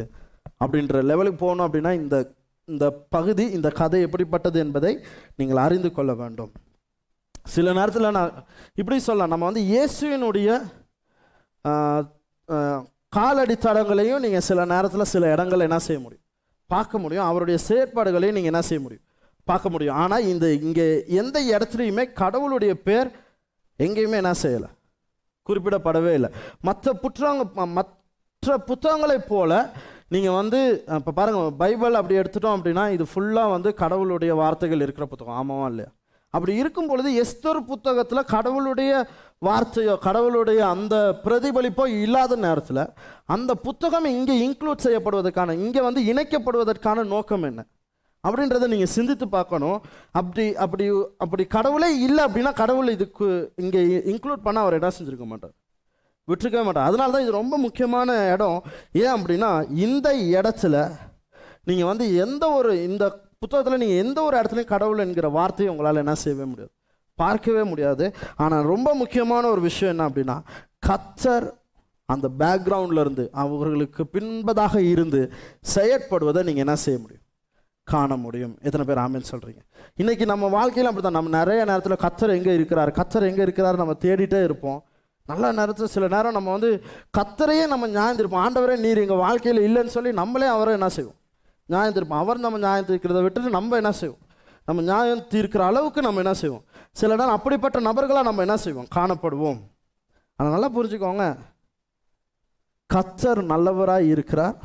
அப்படின்ற 0.64 1.04
லெவலுக்கு 1.12 1.40
போகணும் 1.44 1.68
அப்படின்னா 1.68 1.94
இந்த 2.02 2.16
இந்த 2.68 2.86
பகுதி 3.16 3.46
இந்த 3.58 3.70
கதை 3.80 4.00
எப்படிப்பட்டது 4.06 4.58
என்பதை 4.66 4.92
நீங்கள் 5.40 5.62
அறிந்து 5.66 5.90
கொள்ள 5.98 6.12
வேண்டும். 6.22 6.52
சில 7.56 7.74
நேரத்தில் 7.80 8.16
நான் 8.18 8.32
இப்படி 8.82 8.98
சொல்லலாம். 9.08 9.34
நம்ம 9.34 9.48
வந்து 9.50 9.64
இயேசுவினுடைய 9.74 10.50
காலடி 13.16 13.56
தடங்களையும் 13.66 14.24
நீங்கள் 14.26 14.46
சில 14.50 14.66
நேரத்தில் 14.74 15.12
சில 15.14 15.26
இடங்கள்ல 15.36 15.68
என்ன 15.70 15.80
செய்ய 15.88 16.00
முடியும்? 16.06 16.24
பார்க்க 16.70 16.98
முடியும். 17.04 17.28
அவருடைய 17.30 17.58
செயற்பாடுகளையும் 17.68 18.38
நீங்கள் 18.38 18.54
என்ன 18.54 18.62
செய்ய 18.70 18.82
முடியும்? 18.86 19.06
பார்க்க 19.48 19.70
முடியும். 19.74 19.98
ஆனால் 20.04 20.28
இந்த 20.34 20.46
இங்கே 20.68 20.88
எந்த 21.22 21.38
இடத்துலையுமே 21.54 22.04
கடவுளுடைய 22.22 22.74
பேர் 22.88 23.10
எங்கேயுமே 23.80 24.18
என்ன 24.24 24.34
செய்யலை. 24.44 24.70
குறிப்பிடப்படவே 25.48 26.14
இல்லை. 26.20 26.30
மற்ற 26.68 26.94
புற்றவங்க 27.04 27.66
மற்ற 27.78 28.58
புத்தகங்களைப் 28.70 29.30
போல 29.34 29.52
நீங்கள் 30.14 30.38
வந்து 30.40 30.60
இப்போ 30.98 31.12
பாருங்கள் 31.20 31.54
பைபிள் 31.62 32.00
அப்படி 32.00 32.18
எடுத்துட்டோம் 32.22 32.56
அப்படின்னா 32.58 32.84
இது 32.96 33.06
ஃபுல்லாக 33.12 33.54
வந்து 33.56 33.70
கடவுளுடைய 33.84 34.32
வார்த்தைகள் 34.42 34.84
இருக்கிற 34.86 35.06
புத்தகம். 35.12 35.38
ஆமாவா 35.42 35.68
இல்லையா? 35.72 35.90
அப்படி 36.34 36.54
இருக்கும் 36.62 36.90
பொழுது 36.92 37.10
எஸ்தர் 37.24 37.60
புத்தகத்தில் 37.72 38.30
கடவுளுடைய 38.34 38.92
வார்த்தையோ 39.42 39.94
கடவுளுடைய 40.06 40.60
அந்த 40.74 40.96
பிரதிபலிப்போ 41.26 41.86
இல்லாத 42.04 42.36
நேரத்தில் 42.46 42.84
அந்த 43.36 43.52
புத்தகம் 43.66 44.08
இங்கே 44.18 44.36
இன்க்ளூட் 44.46 44.86
செய்யப்படுவதற்கான 44.86 45.56
இங்கே 45.64 45.82
வந்து 45.88 46.02
இணைக்கப்படுவதற்கான 46.12 47.04
நோக்கம் 47.14 47.46
என்ன? 47.50 47.62
அப்படின்றத 48.24 48.68
நீங்கள் 48.74 48.94
சிந்தித்து 48.96 49.26
பார்க்கணும். 49.36 49.80
அப்படி 50.20 50.46
அப்படி 50.66 50.86
அப்படி 51.24 51.44
கடவுளே 51.56 51.90
இல்லை 52.06 52.22
அப்படின்னா 52.28 52.54
கடவுள் 52.62 52.96
இதுக்கு 52.96 53.28
இங்கே 53.64 53.82
இன்க்ளூட் 54.14 54.46
பண்ண 54.46 54.64
அவர் 54.64 54.78
இடம் 54.80 54.96
செஞ்சுருக்க 54.98 55.28
மாட்டார்? 55.32 55.56
விட்டுருக்கவே 56.28 56.64
மாட்டார். 56.68 56.88
அதனால 56.90 57.12
தான் 57.16 57.26
இது 57.26 57.40
ரொம்ப 57.42 57.56
முக்கியமான 57.66 58.16
இடம். 58.36 58.58
ஏன் 59.04 59.14
அப்படின்னா 59.18 59.52
இந்த 59.86 60.08
இடத்துல 60.38 60.76
நீங்கள் 61.70 61.90
வந்து 61.92 62.08
எந்த 62.24 62.46
ஒரு 62.58 62.72
இந்த 62.90 63.04
புத்தகத்தில் 63.42 63.82
நீங்கள் 63.84 64.02
எந்த 64.06 64.20
ஒரு 64.28 64.36
இடத்துலையும் 64.40 64.74
கடவுள் 64.74 65.04
என்கிற 65.06 65.30
வார்த்தையை 65.38 65.70
உங்களால் 65.74 66.02
என்ன 66.04 66.16
செய்யவே 66.24 66.46
முடியாது. 66.52 66.74
பார்க்கவே 67.22 67.64
முடியாது. 67.72 68.06
ஆனால் 68.44 68.66
ரொம்ப 68.74 68.90
முக்கியமான 69.02 69.44
ஒரு 69.56 69.62
விஷயம் 69.70 69.94
என்ன 69.94 70.08
அப்படின்னா 70.10 70.38
கத்தர் 70.88 71.48
அந்த 72.14 72.28
பேக்ரவுண்டில் 72.40 73.02
இருந்து 73.04 73.24
அவர்களுக்கு 73.44 74.02
பின்பதாக 74.16 74.82
இருந்து 74.94 75.22
செயற்படுவதை 75.76 76.42
நீங்கள் 76.48 76.66
என்ன 76.66 76.76
செய்ய 76.86 76.98
முடியும்? 77.04 77.24
காண 77.88 78.12
முடியும். 78.26 78.54
எத்தனை 78.68 78.84
பேர் 78.90 79.02
ஆமின்னு 79.04 79.32
சொல்கிறீங்க 79.32 79.62
இன்றைக்கி 80.02 80.26
நம்ம 80.34 80.46
வாழ்க்கையில் 80.58 80.90
அப்படி 80.90 81.04
தான் 81.06 81.18
நம்ம 81.18 81.32
நிறைய 81.40 81.62
நேரத்தில் 81.70 82.04
கத்தர் 82.04 82.36
எங்கே 82.38 82.54
இருக்கிறார் 82.58 82.92
கத்தர் 83.00 83.28
எங்கே 83.30 83.44
இருக்கிறார் 83.48 83.82
நம்ம 83.82 83.96
தேடிட்டே 84.06 84.42
இருப்போம். 84.48 84.80
நல்ல 85.32 85.52
நேரத்தில் 85.60 85.92
சில 85.96 86.08
நேரம் 86.14 86.36
நம்ம 86.38 86.50
வந்து 86.56 86.70
கத்தரையே 87.18 87.66
நம்ம 87.74 87.88
நியாயந்திருப்போம் 87.98 88.44
ஆண்டவரே 88.46 88.76
நீர் 88.86 89.04
எங்கள் 89.04 89.22
வாழ்க்கையில் 89.26 89.62
இல்லைன்னு 89.68 89.96
சொல்லி 89.98 90.12
நம்மளே 90.22 90.50
அவரை 90.56 90.74
என்ன 90.80 90.90
செய்வோம்? 90.98 91.18
நியாயம் 91.70 91.96
தீர்ப்போம். 91.96 92.22
அவர் 92.24 92.44
நம்ம 92.46 92.60
நியாயம் 92.66 92.88
தீர்க்கிறத 92.90 93.22
விட்டுட்டு 93.26 93.58
நம்ம 93.58 93.78
என்ன 93.82 93.92
செய்வோம்? 94.02 94.22
நம்ம 94.68 94.84
நியாயம் 94.92 95.24
தீர்க்கிற 95.34 95.64
அளவுக்கு 95.72 96.02
நம்ம 96.08 96.22
என்ன 96.24 96.34
செய்வோம்? 96.42 96.64
சில 96.96 97.16
நேரம் 97.16 97.32
அப்படிப்பட்ட 97.32 97.80
நபர்களாக 97.80 98.24
நம்ம 98.24 98.42
என்ன 98.42 98.58
செய்வோம்? 98.58 98.88
காணப்படுவோம். 98.96 99.60
ஆனால் 100.36 100.60
நல்லா 100.60 100.82
புரிஞ்சுக்கோங்க. 100.82 101.38
கத்தர் 102.94 103.44
நல்லவராக 103.44 104.04
இருக்கிறார். 104.04 104.64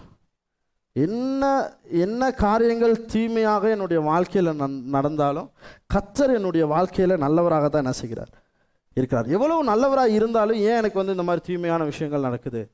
என்ன 0.93 1.73
என்ன 1.91 2.31
காரியங்கள் 2.31 3.05
தீமையாக 3.05 3.71
என்னுடைய 3.71 4.03
வாழ்க்கையில் 4.03 4.61
நன்- 4.61 4.83
நடந்தாலும் 4.83 5.51
கத்தர் 5.95 6.35
என்னுடைய 6.35 6.67
வாழ்க்கையில் 6.67 7.17
நல்லவராக 7.17 7.69
தான் 7.69 7.83
என்ன 7.83 7.95
செய்கிறார்? 7.95 8.29
இருக்கிறார். 8.95 9.27
எவ்வளவு 9.27 9.65
நல்லவராக 9.65 10.09
இருந்தாலும் 10.09 10.57
ஏன் 10.57 10.77
எனக்கு 10.77 10.97
வந்து 10.97 11.13
இந்த 11.13 11.25
மாதிரி 11.25 11.45
தீமையான 11.45 11.85
விஷயங்கள் 11.85 12.21
நடக்குது? 12.21 12.71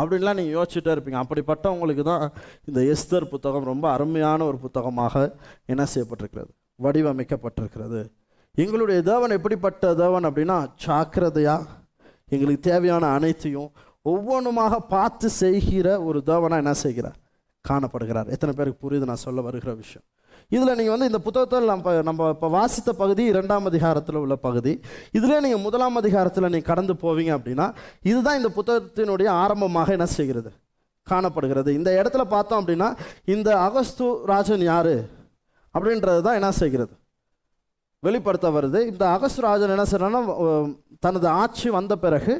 அப்படின்லாம் 0.00 0.34
நீங்கள் 0.34 0.62
யோசிச்சுட்டே 0.62 0.98
இருப்பீங்க. 0.98 1.22
அப்படிப்பட்டவங்களுக்கு 1.22 2.02
தான் 2.02 2.32
இந்த 2.64 2.80
எஸ்தர் 2.80 3.24
புத்தகம் 3.24 3.64
ரொம்ப 3.64 3.92
அருமையான 3.92 4.44
ஒரு 4.44 4.58
புத்தகமாக 4.58 5.36
என்ன 5.66 5.86
செய்யப்பட்டிருக்கிறது? 5.94 6.50
வடிவமைக்கப்பட்டிருக்கிறது. 6.82 8.12
எங்களுடைய 8.58 9.02
தேவன் 9.02 9.30
எப்படிப்பட்ட 9.30 9.94
தேவன் 9.94 10.26
அப்படின்னா 10.28 10.58
ஜாக்கிரதையாக 10.84 11.64
எங்களுக்கு 12.30 12.62
தேவையான 12.70 13.06
அனைத்தையும் 13.06 13.70
ஒவ்வொன்றுமாக 14.02 14.74
பார்த்து 14.88 15.28
செய்கிற 15.30 15.88
ஒரு 16.02 16.18
தேவனாக 16.26 16.56
என்ன 16.56 16.72
செய்கிறார்? 16.72 17.18
காணப்படுகிறார். 17.64 18.28
எத்தனை 18.34 18.52
பேருக்கு 18.54 18.82
புரியுது 18.84 19.04
நான் 19.04 19.24
சொல்ல 19.26 19.40
வருகிற 19.40 19.74
விஷயம். 19.74 20.04
இதில் 20.48 20.76
நீங்கள் 20.78 20.94
வந்து 20.94 21.06
இந்த 21.06 21.18
புத்தகத்தில் 21.18 21.64
நம்ம 21.64 22.02
நம்ம 22.02 22.28
இப்போ 22.30 22.48
வாசித்த 22.48 22.90
பகுதி 22.92 23.22
இரண்டாம் 23.24 23.64
அதிகாரத்தில் 23.64 24.20
உள்ள 24.24 24.36
பகுதி. 24.36 24.72
இதில் 25.12 25.40
நீங்கள் 25.40 25.64
முதலாம் 25.66 25.96
அதிகாரத்தில் 25.96 26.50
நீங்கள் 26.50 26.70
கடந்து 26.72 26.94
போவீங்க 27.04 27.32
அப்படின்னா 27.38 27.66
இதுதான் 28.02 28.38
இந்த 28.40 28.50
புத்தகத்தினுடைய 28.58 29.28
ஆரம்பமாக 29.44 29.92
என்ன 29.92 30.06
செய்கிறது? 30.06 30.52
காணப்படுகிறது. 31.06 31.74
இந்த 31.74 31.90
இடத்துல 32.02 32.24
பார்த்தோம் 32.34 32.60
அப்படின்னா 32.62 32.88
இந்த 33.24 33.50
அகஸ்து 33.56 34.06
ராஜன் 34.24 34.64
யார்? 34.72 34.94
அப்படின்றது 35.74 36.20
தான் 36.20 36.34
என்ன 36.34 36.52
செய்கிறது? 36.52 36.94
வெளிப்படுத்த 38.06 38.48
வருது. 38.56 38.80
இந்த 38.92 39.04
அகஸ்து 39.14 39.46
ராஜன் 39.46 39.74
என்ன 39.76 39.86
செய்கிறான்னா 39.92 40.20
தனது 41.04 41.26
ஆட்சி 41.42 41.68
வந்த 41.78 41.94
பிறகு 42.04 42.34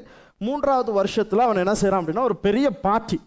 மூன்றாவது 0.47 0.91
வருஷத்தில் 1.01 1.47
அவன் 1.47 1.63
என்ன 1.65 1.75
செய்கிறான் 1.81 2.03
அப்படின்னா 2.03 2.29
ஒரு 2.31 2.37
பெரிய 2.47 2.67
பார்ட்டி 2.87 3.19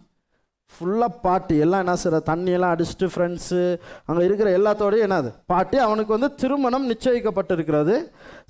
ஃபுல்லாக 0.72 1.14
பாட்டி 1.24 1.54
எல்லாம் 1.64 1.82
என்ன 1.84 1.94
செய்கிற 2.00 2.18
தண்ணியெல்லாம் 2.28 2.72
அடிச்சுட்டு 2.74 3.06
ஃப்ரெண்ட்ஸு 3.12 3.60
அங்கே 4.08 4.24
இருக்கிற 4.28 4.48
எல்லாத்தோடையும் 4.58 5.06
என்னது 5.06 5.30
பாட்டி 5.52 5.78
அவனுக்கு 5.86 6.14
வந்து 6.16 6.28
திருமணம் 6.42 6.86
நிச்சயிக்கப்பட்டிருக்கிறது. 6.90 7.94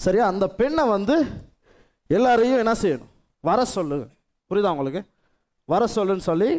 சரியா? 0.05 0.25
அந்த 0.33 0.47
பெண்ணை 0.61 0.85
வந்து 0.97 1.17
எல்லாரையும் 2.11 2.61
என்ன 2.65 2.75
செய்யணும்? 2.83 3.11
வர 3.45 3.65
சொல்லு. 3.77 3.99
புரியுதா 4.51 4.73
உங்களுக்கு? 4.75 5.03
வர 5.73 5.85
சொல்லுன்னு 5.97 6.29
சொல்லி 6.31 6.51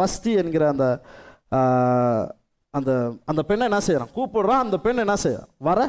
வஸ்தி 0.00 0.32
என்கிற 0.42 0.64
அந்த 0.74 0.86
அந்த 2.74 2.92
அந்த 3.30 3.42
பெண்ணை 3.48 3.66
என்ன 3.70 3.80
செய்கிறான் 3.88 4.14
கூப்பிடுறான். 4.16 4.64
அந்த 4.66 4.78
பெண் 4.86 5.02
என்ன 5.04 5.16
செய்ய 5.24 5.38
வர 5.68 5.80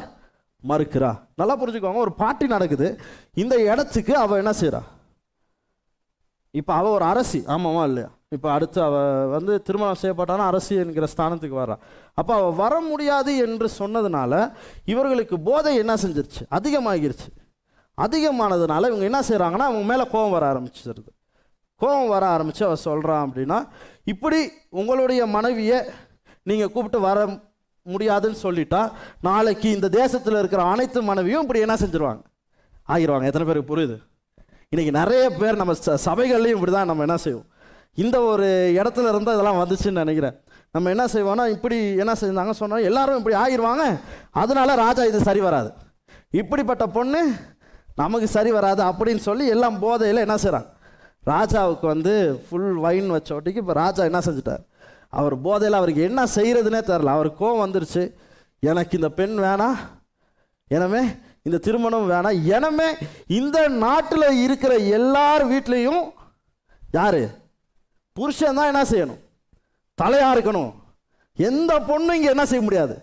மறுக்கிறா? 0.68 1.10
நல்லா 1.34 1.54
புரிஞ்சுக்கோங்க 1.60 2.00
ஒரு 2.06 2.12
பாட்டி 2.12 2.46
நடக்குது. 2.46 3.00
இந்த 3.34 3.54
இடத்துக்கு 3.72 4.16
அவள் 4.16 4.38
என்ன 4.38 4.52
செய்கிறா 4.62 4.80
இப்போ 6.54 6.74
அவள் 6.74 6.90
ஒரு 6.90 7.04
அரசி. 7.04 7.38
ஆமாவா 7.46 7.82
இல்லையா? 7.84 8.08
இப்போ 8.28 8.52
அடுத்து 8.52 8.82
அவள் 8.82 9.26
வந்து 9.26 9.62
திருமணம் 9.62 10.00
செய்யப்பட்டானா 10.02 10.44
அரசி 10.50 10.74
என்கிற 10.74 11.06
ஸ்தானத்துக்கு 11.14 11.56
வர்றா. 11.60 11.76
அப்போ 12.14 12.34
அவள் 12.34 12.52
வர 12.52 12.80
முடியாது 12.80 13.36
என்று 13.36 13.68
சொன்னதுனால 13.78 14.52
இவர்களுக்கு 14.84 15.40
போதை 15.40 15.76
என்ன 15.76 15.94
செஞ்சிருச்சு? 15.94 16.42
அதிகமாகிருச்சு. 16.50 17.28
அதிகமானதுனால 17.98 18.88
இவங்க 18.90 19.04
என்ன 19.04 19.20
செய்கிறாங்கன்னா 19.20 19.68
அவங்க 19.68 19.84
மேலே 19.92 20.04
கோபம் 20.08 20.30
வர 20.30 20.44
ஆரம்பிச்சிருது. 20.52 21.10
கோபம் 21.76 22.08
வர 22.08 22.26
ஆரம்பித்து 22.26 22.64
அவள் 22.64 22.84
சொல்கிறான் 22.88 23.30
அப்படின்னா 23.30 23.68
இப்படி 24.04 24.40
உங்களுடைய 24.70 25.26
மனைவியை 25.26 25.78
நீங்கள் 26.42 26.72
கூப்பிட்டு 26.72 27.00
வர 27.00 27.18
முடியாதுன்னு 27.94 28.38
சொல்லிட்டா 28.46 28.82
நாளைக்கு 29.28 29.68
இந்த 29.76 29.88
தேசத்தில் 30.00 30.38
இருக்கிற 30.40 30.62
அனைத்து 30.72 31.00
மனைவியும் 31.10 31.44
இப்படி 31.46 31.60
என்ன 31.66 31.76
செஞ்சிருவாங்க? 31.82 32.22
ஆகிருவாங்க. 32.92 33.26
எத்தனை 33.30 33.46
பேருக்கு 33.48 33.72
புரியுது? 33.72 33.96
இன்னைக்கு 34.72 34.92
நிறைய 35.00 35.22
பேர் 35.40 35.60
நம்ம 35.60 35.72
ச 35.86 35.96
சபைகள்லையும் 36.06 36.56
இப்படி 36.58 36.72
தான் 36.72 36.90
நம்ம 36.90 37.04
என்ன 37.06 37.16
செய்வோம். 37.26 37.46
இந்த 38.02 38.16
ஒரு 38.32 38.48
இடத்துல 38.80 39.10
இருந்து 39.12 39.34
இதெல்லாம் 39.36 39.60
வந்துச்சுன்னு 39.60 40.02
நினைக்கிறேன். 40.02 40.36
நம்ம 40.74 40.90
என்ன 40.94 41.04
செய்வோம்னா 41.14 41.44
இப்படி 41.54 41.78
என்ன 42.02 42.12
செஞ்சாங்க 42.20 42.52
சொன்னோம் 42.60 42.86
எல்லாரும் 42.88 43.18
இப்படி 43.20 43.36
ஆகிருவாங்க. 43.44 43.84
அதனால 44.42 44.74
ராஜா 44.84 45.04
இது 45.10 45.20
சரி 45.28 45.40
வராது. 45.48 45.70
இப்படிப்பட்ட 46.40 46.84
பொண்ணு 46.96 47.22
நமக்கு 48.02 48.26
சரி 48.34 48.50
வராது 48.58 48.82
அப்படின்னு 48.90 49.22
சொல்லி 49.28 49.46
எல்லாம் 49.54 49.78
போதையில் 49.84 50.24
என்ன 50.26 50.36
செய்கிறாங்க 50.44 50.68
ராஜாவுக்கு 51.30 51.86
வந்து 51.94 52.12
ஃபுல் 52.44 52.76
வைன் 52.84 53.10
வச்ச 53.14 53.30
ஒட்டிக்கு 53.36 53.62
இப்போ 53.62 53.74
ராஜா 53.80 54.02
என்ன 54.10 54.20
செஞ்சுட்டார்? 54.26 54.62
அவர் 55.18 55.34
போதையில் 55.46 55.78
அவருக்கு 55.78 56.02
என்ன 56.08 56.20
செய்கிறதுனே 56.36 56.80
தெரில 56.90 57.14
அவருக்கு 57.16 57.40
கோவம் 57.42 57.64
வந்துருச்சு. 57.64 58.02
எனக்கு 58.70 58.96
இந்த 58.98 59.08
பெண் 59.18 59.36
வேணாம் 59.46 59.78
எனவே 60.76 61.02
இந்த 61.46 61.58
திருமணம் 61.66 62.10
வேணாம் 62.12 62.40
எனவே 62.56 62.88
இந்த 63.40 63.58
நாட்டில் 63.84 64.40
இருக்கிற 64.44 64.72
எல்லார் 64.98 65.44
வீட்லேயும் 65.52 66.02
யார்? 66.98 67.22
புருஷன் 68.16 68.58
தான் 68.58 68.70
என்ன 68.72 68.82
செய்யணும்? 68.92 69.20
தலையாக 70.02 70.34
இருக்கணும். 70.36 70.70
எந்த 71.36 71.72
பொண்ணும் 71.88 72.16
இங்கே 72.18 72.32
என்ன 72.34 72.44
செய்ய 72.50 72.62
முடியாது? 72.66 72.94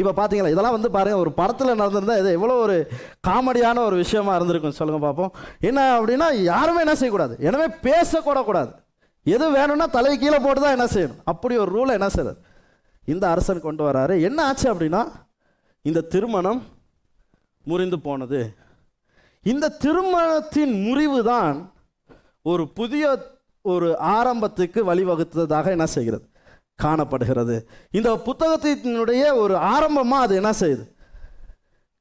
இப்போ 0.00 0.12
பார்த்தீங்களா 0.18 0.52
இதெல்லாம் 0.54 0.76
வந்து 0.76 0.90
பாருங்கள் 0.96 1.22
ஒரு 1.22 1.30
படத்தில் 1.38 1.78
நடந்திருந்தா 1.80 2.16
இது 2.20 2.36
எவ்வளோ 2.38 2.56
ஒரு 2.64 2.76
காமெடியான 3.28 3.82
ஒரு 3.88 3.96
விஷயமா 4.02 4.32
இருந்திருக்கும். 4.38 4.76
சொல்லுங்கள் 4.78 5.06
பார்ப்போம் 5.06 5.32
என்ன 5.68 5.80
அப்படின்னா 5.96 6.28
யாருமே 6.52 6.84
என்ன 6.84 6.94
செய்யக்கூடாது. 7.00 7.34
எனவே 7.48 7.66
பேசக்கூடக்கூடாது. 7.88 8.70
எது 9.22 9.50
வேணும்னா 9.50 9.86
தலை 9.86 10.18
கீழே 10.18 10.38
போட்டு 10.38 10.60
தான் 10.60 10.76
என்ன 10.76 10.84
செய்யணும்? 10.84 11.20
அப்படி 11.24 11.56
ஒரு 11.56 11.70
ரூலை 11.76 11.92
என்ன 11.98 12.08
செய்யறது 12.08 12.40
இந்த 13.04 13.28
அரசன் 13.28 13.60
கொண்டு 13.60 13.82
வராரு. 13.88 14.22
என்ன 14.22 14.44
ஆச்சு 14.44 14.74
அப்படின்னா 14.74 15.02
இந்த 15.82 16.00
திருமணம் 16.00 16.62
முறிந்து 17.64 17.98
போனது. 18.00 18.40
இந்த 19.42 19.68
திருமணத்தின் 19.68 20.74
முறிவு 20.86 21.24
தான் 21.24 21.72
ஒரு 22.42 22.68
புதிய 22.68 23.04
ஒரு 23.62 23.88
ஆரம்பத்துக்கு 23.98 24.80
வழிவகுத்ததாக 24.90 25.66
என்ன 25.66 25.86
செய்கிறது? 25.86 26.26
காணப்படுகிறது. 26.74 27.68
இந்த 27.90 28.10
புத்தகத்தினுடைய 28.26 29.22
ஒரு 29.36 29.56
ஆரம்பமாக 29.56 30.22
அது 30.22 30.34
என்ன 30.34 30.50
செய்யுது? 30.60 30.84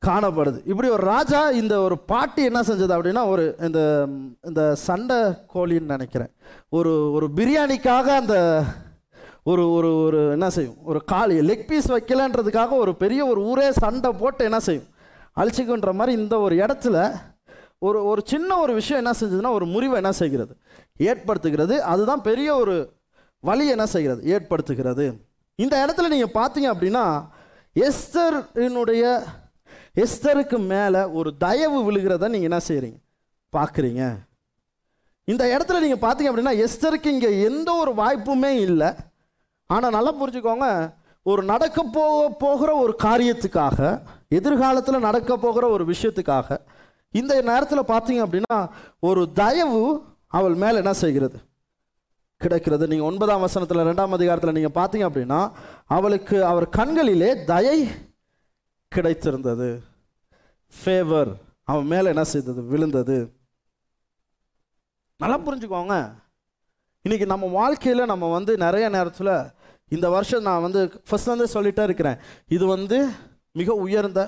காணப்படுது. 0.05 0.59
இப்படி 0.65 0.89
ஒரு 0.89 1.03
ராஜா 1.03 1.49
இந்த 1.49 1.81
ஒரு 1.81 1.97
பாட்டி 1.97 2.43
என்ன 2.43 2.61
செஞ்சது 2.61 2.93
அப்படின்னா 2.97 3.27
ஒரு 3.27 3.55
இந்த 3.59 4.07
இந்த 4.41 4.75
சண்டை 4.75 5.17
கோழின்னு 5.53 5.93
நினைக்கிறேன். 5.95 6.31
ஒரு 6.69 7.11
ஒரு 7.11 7.29
பிரியாணிக்காக 7.35 8.07
அந்த 8.21 8.63
ஒரு 9.43 9.71
ஒரு 9.71 10.01
ஒரு 10.03 10.29
என்ன 10.31 10.49
செய்யும்? 10.49 10.77
ஒரு 10.83 11.03
காளி 11.05 11.39
லெக் 11.39 11.67
பீஸ் 11.67 11.91
வைக்கலன்றதுக்காக 11.91 12.69
ஒரு 12.69 12.95
பெரிய 12.95 13.25
ஒரு 13.25 13.41
ஊரே 13.41 13.71
சண்டை 13.71 14.11
போட்டு 14.11 14.43
என்ன 14.43 14.59
செய்யும்? 14.59 14.87
அழிச்சிக்குன்ற 15.35 15.93
மாதிரி 15.93 16.21
இந்த 16.21 16.39
ஒரு 16.39 16.55
இடத்துல 16.55 17.15
ஒரு 17.79 18.05
ஒரு 18.05 18.21
சின்ன 18.25 18.57
ஒரு 18.57 18.73
விஷயம் 18.73 19.05
என்ன 19.05 19.17
செஞ்சதுன்னா 19.19 19.51
ஒரு 19.51 19.65
முறிவை 19.65 19.95
என்ன 19.95 20.11
செய்கிறது? 20.11 20.55
ஏற்படுத்துகிறது. 20.97 21.77
அதுதான் 21.77 22.21
பெரிய 22.21 22.55
ஒரு 22.55 22.93
வழி 23.39 23.67
என்ன 23.67 23.85
செய்கிறது? 23.85 24.21
ஏற்படுத்துகிறது. 24.35 25.05
இந்த 25.55 25.75
இடத்துல 25.85 26.07
நீங்கள் 26.07 26.35
பார்த்தீங்க 26.41 26.69
அப்படின்னா 26.73 27.21
எஸ்தரினுடைய 27.75 29.03
எஸ்தருக்கு 29.95 30.67
மேலே 30.67 31.03
ஒரு 31.03 31.37
தயவு 31.37 31.91
விழுகிறத 31.91 32.29
நீங்கள் 32.29 32.49
என்ன 32.51 32.59
செய்கிறீங்க 32.67 32.99
பார்க்குறீங்க 33.53 34.27
இந்த 35.25 35.57
இடத்துல 35.57 35.79
நீங்கள் 35.79 36.03
பார்த்தீங்க 36.05 36.31
அப்படின்னா 36.31 36.67
எஸ்தருக்கு 36.67 37.05
இங்கே 37.05 37.41
எந்த 37.41 37.73
ஒரு 37.73 37.93
வாய்ப்புமே 37.93 38.49
இல்லை. 38.49 38.93
ஆனால் 39.65 39.91
நல்லா 39.91 40.13
புரிஞ்சுக்கோங்க 40.21 40.93
ஒரு 41.21 41.43
நடக்க 41.43 41.83
போக 41.83 42.29
போகிற 42.29 42.75
ஒரு 42.75 42.95
காரியத்துக்காக 43.03 44.03
எதிர்காலத்தில் 44.29 44.99
நடக்க 44.99 45.37
போகிற 45.37 45.67
ஒரு 45.69 45.85
விஷயத்துக்காக 45.85 46.57
இந்த 47.09 47.41
நேரத்தில் 47.41 47.79
பார்த்தீங்க 47.79 48.25
அப்படின்னா 48.25 48.69
ஒரு 48.99 49.31
தயவு 49.31 50.05
அவள் 50.27 50.55
மேலே 50.55 50.77
என்ன 50.77 50.93
செய்கிறது? 50.93 51.39
கிடைக்கிறது. 52.37 52.87
நீங்கள் 52.87 53.07
ஒன்பதாம் 53.07 53.39
வசனத்தில் 53.39 53.77
ரெண்டாம் 53.77 54.13
அதிகாரத்தில் 54.13 54.51
நீங்கள் 54.51 54.83
பார்த்தீங்க 54.83 55.09
அப்படின்னா 55.09 55.51
அவளுக்கு 55.87 56.45
அவர் 56.45 56.69
கண்களிலே 56.69 57.43
தயை 57.43 57.89
கிடைத்திருந்தது. 58.95 59.69
ஃபேவர் 60.73 61.31
அவன் 61.71 61.87
மேலே 61.93 62.07
என்ன 62.13 62.23
செய்தது? 62.23 62.61
விழுந்தது. 62.71 63.17
நல்லா 65.19 65.37
புரிஞ்சுக்கோங்க. 65.45 65.95
இன்னைக்கு 67.05 67.25
நம்ம 67.33 67.47
வாழ்க்கையில் 67.59 68.11
நம்ம 68.11 68.25
வந்து 68.37 68.57
நிறைய 68.65 68.85
நேரத்தில் 68.89 69.33
இந்த 69.95 70.07
வருஷம் 70.15 70.45
நான் 70.47 70.65
வந்து 70.65 70.81
ஃபர்ஸ்ட்லேருந்தே 71.07 71.47
சொல்லிட்டே 71.55 71.83
இருக்கிறேன். 71.87 72.19
இது 72.55 72.65
வந்து 72.75 72.97
மிக 73.59 73.75
உயர்ந்த 73.85 74.21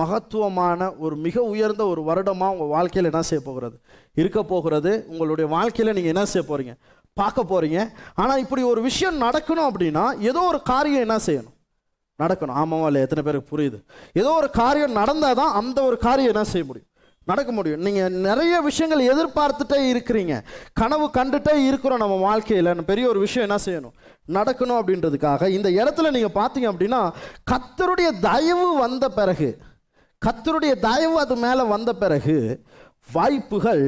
மகத்துவமான 0.00 0.80
ஒரு 1.04 1.16
மிக 1.16 1.42
உயர்ந்த 1.52 1.82
ஒரு 1.86 2.02
வருடமாக 2.02 2.54
உங்கள் 2.54 2.72
வாழ்க்கையில் 2.76 3.10
என்ன 3.10 3.22
செய்ய 3.22 3.42
போகிறது? 3.44 3.76
இருக்க 4.20 4.40
போகிறது. 4.52 4.92
உங்களுடைய 5.12 5.46
வாழ்க்கையில் 5.56 5.94
நீங்கள் 5.96 6.14
என்ன 6.14 6.24
செய்ய 6.32 6.44
போகிறீங்க 6.48 6.74
பார்க்க 7.20 7.50
போகிறீங்க 7.52 7.80
ஆனால் 8.22 8.42
இப்படி 8.44 8.62
ஒரு 8.72 8.80
விஷயம் 8.88 9.20
நடக்கணும் 9.26 9.68
அப்படின்னா 9.70 10.04
ஏதோ 10.30 10.40
ஒரு 10.52 10.60
காரியம் 10.72 11.04
என்ன 11.06 11.18
செய்யணும்? 11.26 11.54
நடக்கணும். 12.22 12.56
ஆமாவா 12.62 12.88
இல்லை 12.90 13.00
எத்தனை 13.04 13.22
பேருக்கு 13.26 13.52
புரியுது? 13.52 13.78
ஏதோ 14.20 14.30
ஒரு 14.40 14.50
காரியம் 14.60 14.98
நடந்தால் 15.00 15.38
தான் 15.42 15.56
அந்த 15.60 15.78
ஒரு 15.90 15.96
காரியம் 16.06 16.32
என்ன 16.34 16.44
செய்ய 16.50 16.66
முடியும்? 16.70 16.90
நடக்க 17.30 17.50
முடியும். 17.56 17.82
நீங்கள் 17.86 18.16
நிறைய 18.28 18.54
விஷயங்கள் 18.68 19.02
எதிர்பார்த்துட்டே 19.12 19.78
இருக்கிறீங்க. 19.92 20.34
கனவு 20.80 21.06
கண்டுட்டே 21.18 21.54
இருக்கிறோம் 21.68 22.02
நம்ம 22.02 22.16
வாழ்க்கையில். 22.24 22.70
பெரிய 22.90 23.04
ஒரு 23.12 23.20
விஷயம் 23.26 23.46
என்ன 23.48 23.58
செய்யணும்? 23.66 23.94
நடக்கணும் 24.38 24.78
அப்படின்றதுக்காக. 24.80 25.48
இந்த 25.58 25.68
இடத்துல 25.80 26.10
நீங்கள் 26.16 26.36
பார்த்தீங்க 26.40 26.68
அப்படின்னா 26.72 27.00
கத்தருடைய 27.52 28.10
தயவு 28.28 28.68
வந்த 28.84 29.08
பிறகு 29.18 29.48
கத்தருடைய 30.26 30.74
தயவு 30.88 31.16
அது 31.24 31.34
மேலே 31.46 31.62
வந்த 31.74 31.90
பிறகு 32.02 32.36
வாய்ப்புகள் 33.12 33.84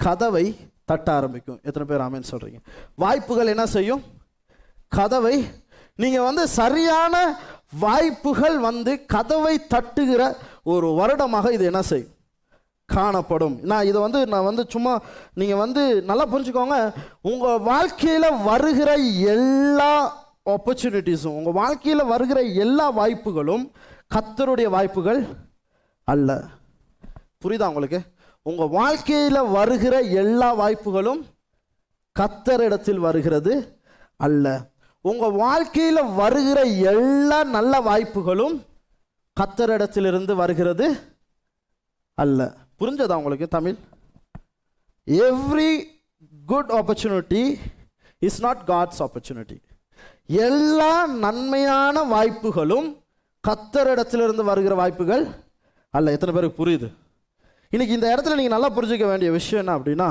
கதவை 0.00 0.46
தட்ட 0.90 1.08
ஆரம்பிக்கும். 1.18 1.60
எத்தனை 1.68 1.86
பேர் 1.88 2.04
ஆமேன்னு 2.04 2.32
சொல்கிறீங்க 2.32 2.60
வாய்ப்புகள் 3.02 3.52
என்ன 3.54 3.64
செய்யும்? 3.76 4.02
கதவை 4.98 5.36
நீங்கள் 6.02 6.26
வந்து 6.28 6.42
சரியான 6.60 7.14
வாய்ப்புகள் 7.72 8.58
வந்து 8.58 9.04
கதவை 9.04 9.60
தட்டுகிற 9.74 10.36
ஒரு 10.62 10.92
வருடமாக 10.92 11.52
இது 11.52 11.64
என்ன 11.64 11.82
செய்யும்? 11.82 12.14
காணப்படும். 12.84 13.58
நான் 13.62 13.84
இதை 13.84 14.00
வந்து 14.00 14.26
நான் 14.26 14.44
வந்து 14.44 14.64
சும்மா 14.68 15.00
நீங்கள் 15.34 15.56
வந்து 15.56 16.02
நல்லா 16.02 16.26
புரிஞ்சுக்கோங்க. 16.26 16.94
உங்கள் 17.20 17.58
வாழ்க்கையில் 17.58 18.36
வருகிற 18.44 18.94
எல்லா 19.34 20.24
ஆப்பர்ச்சுனிட்டிஸும் 20.46 21.36
உங்கள் 21.38 21.52
வாழ்க்கையில் 21.52 22.04
வருகிற 22.04 22.42
எல்லா 22.42 22.90
வாய்ப்புகளும் 22.90 23.72
கத்தருடைய 24.14 24.68
வாய்ப்புகள் 24.68 25.26
அல்ல. 26.04 26.42
புரியுதா 27.44 27.66
உங்களுக்கு? 27.66 28.00
உங்கள் 28.42 28.68
வாழ்க்கையில் 28.68 29.42
வருகிற 29.42 30.00
எல்லா 30.00 30.52
வாய்ப்புகளும் 30.52 31.26
கத்தரிடத்தில் 32.18 32.98
வருகிறது 32.98 33.80
அல்ல. 34.16 34.62
உங்கள் 35.08 35.34
வாழ்க்கையில் 35.44 36.10
வருகிற 36.20 36.58
எல்லா 36.92 37.38
நல்ல 37.56 37.80
வாய்ப்புகளும் 37.88 38.54
கத்தரிடத்திலிருந்து 39.36 40.32
வருகிறது 40.40 40.86
அல்ல. 42.18 42.40
புரிஞ்சதா 42.80 43.18
உங்களுக்கு 43.20 43.46
Tamil? 43.56 43.76
Every 45.28 45.70
good 46.52 46.70
opportunity 46.78 47.42
is 48.28 48.40
not 48.46 48.62
God's 48.70 49.00
opportunity 49.04 49.58
எல்லா 50.46 50.92
நன்மையான 51.24 52.02
வாய்ப்புகளும் 52.14 52.88
கத்தரிடத்திலிருந்து 53.44 54.44
வருகிற 54.50 54.74
வாய்ப்புகள் 54.82 55.24
அல்ல. 55.94 56.14
எத்தனை 56.16 56.32
பேருக்கு 56.34 56.60
புரியுது? 56.62 56.88
இன்னைக்கு 57.74 57.96
இந்த 57.98 58.08
இடத்துல 58.14 58.36
நீங்கள் 58.38 58.56
நல்லா 58.56 58.70
புரிஞ்சுக்க 58.76 59.06
வேண்டிய 59.12 59.30
விஷயம் 59.38 59.62
என்ன 59.62 59.76
அப்படின்னா 59.78 60.10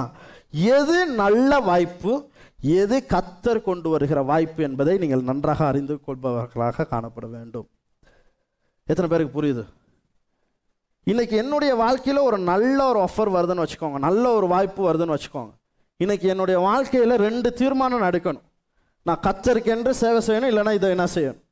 எது 0.78 0.98
நல்ல 1.24 1.60
வாய்ப்பு 1.70 2.14
எது 2.73 2.97
கத்தர் 3.13 3.60
கொண்டு 3.62 3.89
வருகிற 3.89 4.19
வாய்ப்பு 4.23 4.63
என்பதை 4.63 4.97
நீங்கள் 4.97 5.28
நன்றாக 5.30 5.65
அறிந்து 5.65 5.95
கொள்பவர்களாக 6.08 6.86
காணப்பட 6.91 7.25
வேண்டும். 7.30 7.67
எத்தனை 8.91 9.08
பேருக்கு 9.12 9.41
புரியுது? 9.41 9.63
இன்னைக்கு 11.04 11.36
என்னுடைய 11.38 11.75
வாழ்க்கையில் 11.75 12.28
ஒரு 12.28 12.38
நல்ல 12.51 12.78
ஒரு 12.91 12.99
ஆஃபர் 13.08 13.32
வருதுன்னு 13.36 13.63
வச்சுக்கோங்க. 13.65 13.99
நல்ல 14.08 14.23
ஒரு 14.34 14.47
வாய்ப்பு 14.47 14.82
வருதுன்னு 14.88 15.15
வச்சுக்கோங்க. 15.15 15.54
இன்னைக்கு 15.97 16.28
என்னுடைய 16.28 16.60
வாழ்க்கையில் 16.60 17.15
ரெண்டு 17.28 17.54
தீர்மானம் 17.54 18.06
நடக்கணும். 18.08 18.45
நான் 19.08 19.21
கத்தருக்கென்று 19.28 19.91
சேவை 20.01 20.21
செய்யணும் 20.28 20.51
இல்லைன்னா 20.51 20.73
இதை 20.80 20.89
என்ன 20.89 21.08
செய்யணும்? 21.17 21.43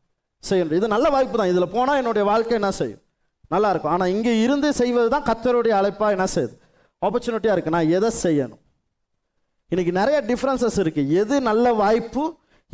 செய்யணும். 0.50 0.76
இது 0.80 0.88
நல்ல 0.88 1.10
வாய்ப்பு 1.10 1.38
தான். 1.38 1.52
இதில் 1.54 1.74
போனால் 1.76 2.00
என்னுடைய 2.02 2.24
வாழ்க்கை 2.32 2.56
என்ன 2.62 2.72
செய்யும்? 2.72 3.02
நல்லா 3.48 3.70
இருக்கும். 3.70 3.92
ஆனால் 3.92 4.14
இங்கே 4.16 4.42
இருந்து 4.42 4.74
செய்வது 4.74 5.10
தான் 5.10 5.28
கத்தருடைய 5.30 5.74
அழைப்பாக 5.80 6.16
என்ன 6.18 6.28
செய்யுது? 6.36 6.56
ஆப்பர்ச்சுனிட்டியாக 7.02 7.56
இருக்குது 7.56 7.78
நான் 7.78 7.94
எதை 7.98 8.12
செய்யணும்? 8.26 8.63
இன்னைக்கு 9.74 9.94
நிறைய 10.00 10.18
டிஃப்ரென்சஸ் 10.30 10.76
இருக்குது 10.82 11.14
எது 11.22 11.36
நல்ல 11.50 11.66
வாய்ப்பு 11.84 12.24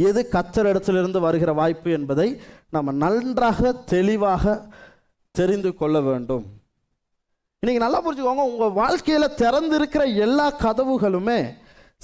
எது 0.07 0.21
கத்தர் 0.33 0.67
இடத்திலிருந்து 0.71 1.19
வருகிற 1.25 1.51
வாய்ப்பு 1.59 1.89
என்பதை 1.97 2.27
நம்ம 2.75 2.91
நன்றாக 3.03 3.71
தெளிவாக 3.91 4.53
தெரிந்து 5.35 5.71
கொள்ள 5.81 5.97
வேண்டும். 6.07 6.43
இன்னைக்கு 7.63 7.83
நல்லா 7.85 7.99
புரிஞ்சுக்கோங்க 8.05 8.45
உங்கள் 8.51 8.75
வாழ்க்கையில் 8.81 9.35
திறந்திருக்கிற 9.41 10.03
எல்லா 10.25 10.47
கதவுகளுமே 10.65 11.39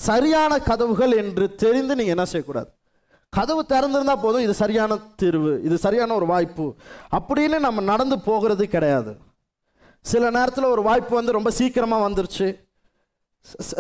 சரியான 0.08 0.60
கதவுகள் 0.70 1.14
என்று 1.24 1.46
தெரிந்து 1.64 1.94
நீங்கள் 2.00 2.16
என்ன 2.16 2.26
செய்யக்கூடாது. 2.32 2.70
கதவு 3.34 3.62
திறந்திருந்தா 3.74 4.16
போதும் 4.26 4.46
இது 4.48 4.56
சரியான 4.64 4.98
தீர்வு 5.22 5.54
இது 5.68 5.78
சரியான 5.86 6.14
ஒரு 6.20 6.28
வாய்ப்பு 6.34 6.68
அப்படின்னு 7.18 7.60
நம்ம 7.68 7.82
நடந்து 7.94 8.18
போகிறது 8.30 8.66
கிடையாது. 8.76 9.14
சில 10.06 10.30
நேரத்தில் 10.38 10.74
ஒரு 10.76 10.84
வாய்ப்பு 10.90 11.14
வந்து 11.20 11.38
ரொம்ப 11.40 11.52
சீக்கிரமாக 11.60 12.06
வந்துருச்சு. 12.08 12.48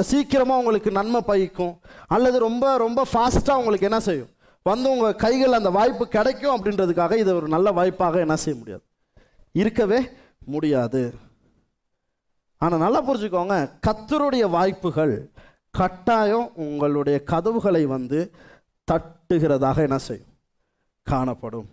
சீக்கிரமாக 0.09 0.59
உங்களுக்கு 0.59 0.91
நன்மை 0.91 1.21
பயிக்கும். 1.27 1.79
அல்லது 2.07 2.39
ரொம்ப 2.39 2.77
ரொம்ப 2.77 3.05
ஃபாஸ்ட்டாக 3.13 3.61
உங்களுக்கு 3.61 3.87
என்ன 3.89 3.99
செய்யும்? 3.99 4.31
வந்து 4.61 4.91
உங்கள் 4.91 5.15
கைகள் 5.15 5.57
அந்த 5.59 5.69
வாய்ப்பு 5.69 6.07
கிடைக்கும் 6.07 6.55
அப்படின்றதுக்காக 6.55 7.17
இது 7.17 7.35
ஒரு 7.35 7.47
நல்ல 7.47 7.71
வாய்ப்பாக 7.71 8.19
என்ன 8.19 8.35
செய்ய 8.35 8.59
முடியாது. 8.59 8.83
இருக்கவே 9.51 9.99
முடியாது. 10.45 11.03
ஆனால் 12.57 12.79
நல்லா 12.79 13.01
புரிஞ்சுக்கோங்க 13.07 13.55
கத்தருடைய 13.87 14.49
வாய்ப்புகள் 14.49 15.15
கட்டாயம் 15.71 16.51
உங்களுடைய 16.55 17.23
கதவுகளை 17.23 17.85
வந்து 17.85 18.19
தட்டுகிறதாக 18.91 19.77
என்ன 19.77 19.97
செய்யும்? 19.97 20.33
காணப்படும். 21.03 21.67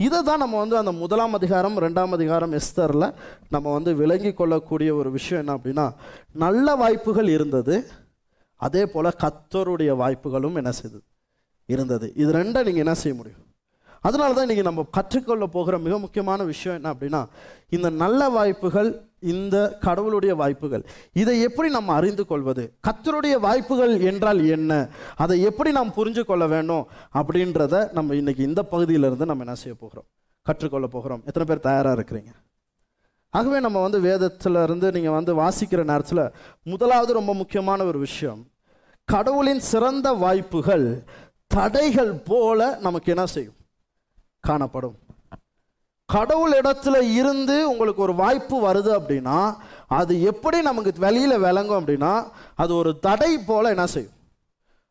இதை 0.00 0.22
தான் 0.22 0.38
நம்ம 0.38 0.58
வந்து 0.58 0.76
அந்த 0.76 0.92
முதலாம் 0.92 1.32
அதிகாரம் 1.32 1.76
ரெண்டாம் 1.78 2.08
அதிகாரம் 2.08 2.52
எஸ்தரில் 2.52 3.14
நம்ம 3.50 3.72
வந்து 3.72 3.94
விளங்கி 3.94 4.32
கொள்ளக்கூடிய 4.32 4.94
ஒரு 4.94 5.10
விஷயம் 5.10 5.46
என்ன 5.46 5.56
அப்படின்னா 5.56 5.94
நல்ல 6.32 6.74
வாய்ப்புகள் 6.74 7.28
இருந்தது 7.28 7.88
அதே 8.60 8.86
போல் 8.86 9.04
கத்தருடைய 9.04 9.96
வாய்ப்புகளும் 9.96 10.54
என்ன 10.54 10.72
செய்தது? 10.72 11.04
இருந்தது. 11.68 12.12
இது 12.14 12.32
ரெண்டை 12.32 12.62
நீங்கள் 12.62 12.84
என்ன 12.84 12.94
செய்ய 12.94 13.16
முடியும்? 13.16 13.44
அதனால 14.02 14.34
தான் 14.34 14.46
இன்றைக்கி 14.46 14.64
நம்ம 14.68 14.82
கற்றுக்கொள்ள 14.96 15.46
போகிற 15.54 15.78
மிக 15.86 15.94
முக்கியமான 16.04 16.44
விஷயம் 16.50 16.76
என்ன 16.78 16.90
அப்படின்னா 16.94 17.20
இந்த 17.76 17.88
நல்ல 18.02 18.28
வாய்ப்புகள் 18.36 18.90
இந்த 19.32 19.56
கடவுளுடைய 19.86 20.34
வாய்ப்புகள் 20.40 20.84
இதை 21.22 21.34
எப்படி 21.48 21.68
நம்ம 21.68 21.94
அறிந்து 21.94 22.24
கொள்வது 22.30 22.64
கத்தருடைய 22.86 23.34
வாய்ப்புகள் 23.46 23.92
என்றால் 24.10 24.40
என்ன 24.56 24.72
அதை 25.24 25.36
எப்படி 25.50 25.72
நாம் 25.78 25.96
புரிஞ்சு 25.98 26.24
கொள்ள 26.30 26.46
வேண்டும் 26.54 26.86
அப்படின்றத 27.20 27.82
நம்ம 27.98 28.16
இன்னைக்கு 28.20 28.42
இந்த 28.50 28.62
பகுதியிலிருந்து 28.72 29.30
நம்ம 29.32 29.44
என்ன 29.46 29.56
செய்ய 29.64 29.76
போகிறோம்? 29.82 30.08
கற்றுக்கொள்ள 30.46 30.86
போகிறோம். 30.86 31.22
எத்தனை 31.28 31.46
பேர் 31.48 31.66
தயாராக 31.68 31.96
இருக்கிறீங்க? 31.98 32.32
ஆகவே 33.34 33.58
நம்ம 33.60 33.80
வந்து 33.86 33.98
வேதத்தில் 34.08 34.62
இருந்து 34.66 34.86
நீங்கள் 34.96 35.16
வந்து 35.18 35.32
வாசிக்கிற 35.42 35.80
நேரத்தில் 35.92 36.24
முதலாவது 36.72 37.12
ரொம்ப 37.20 37.34
முக்கியமான 37.34 37.84
ஒரு 37.84 37.98
விஷயம் 37.98 38.40
கடவுளின் 39.08 39.62
சிறந்த 39.72 40.08
வாய்ப்புகள் 40.24 40.88
தடைகள் 41.54 42.12
போல 42.30 42.78
நமக்கு 42.86 43.08
என்ன 43.14 43.26
செய்யும்? 43.26 43.56
காணப்படும். 44.44 44.96
கடவுள் 46.08 46.52
இடத்துல 46.60 46.96
இருந்து 47.18 47.56
உங்களுக்கு 47.70 48.02
ஒரு 48.06 48.14
வாய்ப்பு 48.14 48.56
வருது 48.68 48.90
அப்படின்னா 48.98 49.38
அது 49.98 50.22
எப்படி 50.30 50.58
நமக்கு 50.68 50.92
வெளியில் 51.04 51.42
விளங்கும் 51.44 51.78
அப்படின்னா 51.80 52.12
அது 52.62 52.74
ஒரு 52.74 52.90
தடை 53.06 53.32
போல் 53.48 53.72
என்ன 53.74 53.86
செய்யும்? 53.86 54.16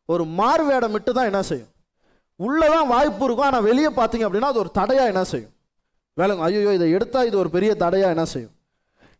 ஒரு 0.08 0.24
மார்வேடம் 0.24 0.38
மார்வேடமிட்டு 0.40 1.12
தான் 1.16 1.28
என்ன 1.30 1.42
செய்யும்? 1.42 1.70
உள்ளே 2.36 2.68
தான் 2.74 2.88
வாய்ப்பு 2.92 3.24
இருக்கும் 3.24 3.48
ஆனால் 3.48 3.66
வெளியே 3.68 3.90
பார்த்தீங்க 3.98 4.26
அப்படின்னா 4.26 4.50
அது 4.52 4.62
ஒரு 4.64 4.70
தடையாக 4.78 5.12
என்ன 5.12 5.24
செய்யும்? 5.32 5.52
விளங்கும். 6.16 6.46
ஐயோ 6.46 6.72
இதை 6.78 6.88
எடுத்தால் 6.90 7.26
இது 7.26 7.36
ஒரு 7.38 7.50
பெரிய 7.56 7.74
தடையாக 7.74 8.14
என்ன 8.14 8.24
செய்யும்? 8.34 8.54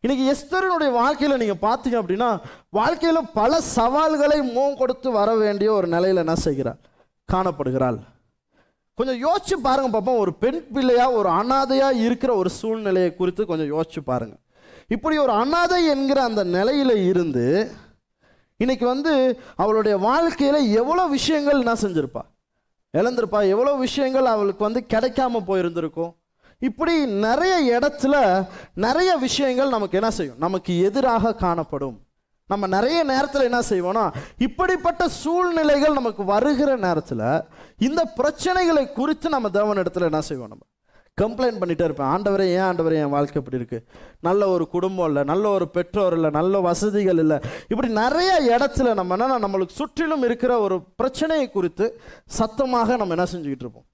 இன்னைக்கு 0.04 0.24
எஸ்தரனுடைய 0.32 0.90
வாழ்க்கையில் 0.92 1.40
நீங்கள் 1.42 1.62
பார்த்தீங்க 1.68 1.96
அப்படின்னா 2.02 2.30
வாழ்க்கையில் 2.70 3.30
பல 3.32 3.60
சவால்களை 3.60 4.38
முகம் 4.42 4.76
கொடுத்து 4.76 5.10
வர 5.10 5.34
வேண்டிய 5.34 5.72
ஒரு 5.72 5.86
நிலையில் 5.86 6.22
என்ன 6.24 6.36
செய்கிறாள் 6.46 6.80
காணப்படுகிறாள். 7.28 7.98
கொஞ்சம் 8.94 9.20
யோசிச்சு 9.26 9.56
பாருங்க 9.62 10.00
பாப்போம் 10.00 10.18
ஒரு 10.18 10.34
பெண் 10.34 10.72
பிள்ளையா 10.72 11.10
ஒரு 11.10 11.28
அனாதையா 11.28 11.88
இருக்கிற 11.92 12.34
ஒரு 12.34 12.50
சூழ்நிலையை 12.50 13.14
குறித்து 13.14 13.46
கொஞ்சம் 13.46 13.70
யோசிச்சு 13.72 14.00
பாருங்க. 14.04 14.36
இப்படி 14.88 15.18
ஒரு 15.18 15.32
அனாதை 15.32 15.86
என்கிற 15.86 16.22
அந்த 16.22 16.44
நிலையில 16.44 17.06
இருந்து 17.06 17.70
இன்னைக்கு 18.56 18.86
வந்து 18.86 19.40
அவளுடைய 19.56 19.96
வாழ்க்கையில 19.98 20.72
எவ்வளோ 20.72 21.06
விஷயங்கள் 21.06 21.58
என்ன 21.58 21.72
செஞ்சிருப்பா? 21.72 22.22
இழந்திருப்பா. 22.96 23.48
எவ்வளோ 23.48 23.72
விஷயங்கள் 23.74 24.24
அவளுக்கு 24.24 24.62
வந்து 24.64 24.80
கிடைக்காம 24.88 25.40
போயிருந்திருக்கும். 25.46 26.12
இப்படி 26.58 27.06
நிறைய 27.06 27.78
இடத்துல 27.78 28.46
நிறைய 28.74 29.16
விஷயங்கள் 29.16 29.68
நமக்கு 29.68 29.98
என்ன 29.98 30.10
செய்யும்? 30.10 30.38
நமக்கு 30.38 30.80
எதிராக 30.80 31.34
காணப்படும். 31.34 31.98
நம்ம 32.46 32.66
நிறைய 32.66 33.02
நேரத்தில் 33.02 33.42
என்ன 33.42 33.60
செய்வோம்னா 33.68 34.12
இப்படிப்பட்ட 34.38 35.08
சூழ்நிலைகள் 35.08 35.92
நமக்கு 35.92 36.24
வருகிற 36.24 36.76
நேரத்தில் 36.76 37.42
இந்த 37.88 38.00
பிரச்சனைகளை 38.18 38.84
குறித்து 38.92 39.28
நம்ம 39.28 39.50
தேவன் 39.58 39.80
இடத்துல 39.82 40.08
என்ன 40.10 40.20
செய்வோம் 40.20 40.52
நம்ம? 40.52 40.64
கம்ப்ளைண்ட் 41.20 41.60
பண்ணிகிட்டே 41.60 41.86
இருப்பேன். 41.88 42.10
ஆண்டவரே 42.14 42.46
ஏன் 42.56 42.66
ஆண்டவரே 42.68 42.96
என் 43.02 43.14
வாழ்க்கை 43.14 43.38
இப்படி 43.42 43.58
இருக்குது 43.62 43.84
நல்ல 44.20 44.48
ஒரு 44.54 44.64
குடும்பம் 44.74 45.06
இல்லை 45.06 45.22
நல்ல 45.24 45.44
ஒரு 45.56 45.66
பெற்றோர் 45.76 46.14
இல்லை 46.18 46.30
நல்ல 46.30 46.60
வசதிகள் 46.68 47.20
இல்லை. 47.24 47.38
இப்படி 47.68 47.88
நிறைய 48.02 48.30
இடத்துல 48.56 48.94
நம்ம 48.94 49.16
என்ன 49.16 49.40
நம்மளுக்கு 49.46 49.78
சுற்றிலும் 49.80 50.26
இருக்கிற 50.28 50.52
ஒரு 50.66 50.78
பிரச்சனையை 51.00 51.50
குறித்து 51.50 51.86
சத்தமாக 52.38 52.96
நம்ம 52.96 53.14
என்ன 53.16 53.28
செஞ்சுக்கிட்டு 53.32 53.66
இருப்போம்? 53.66 53.86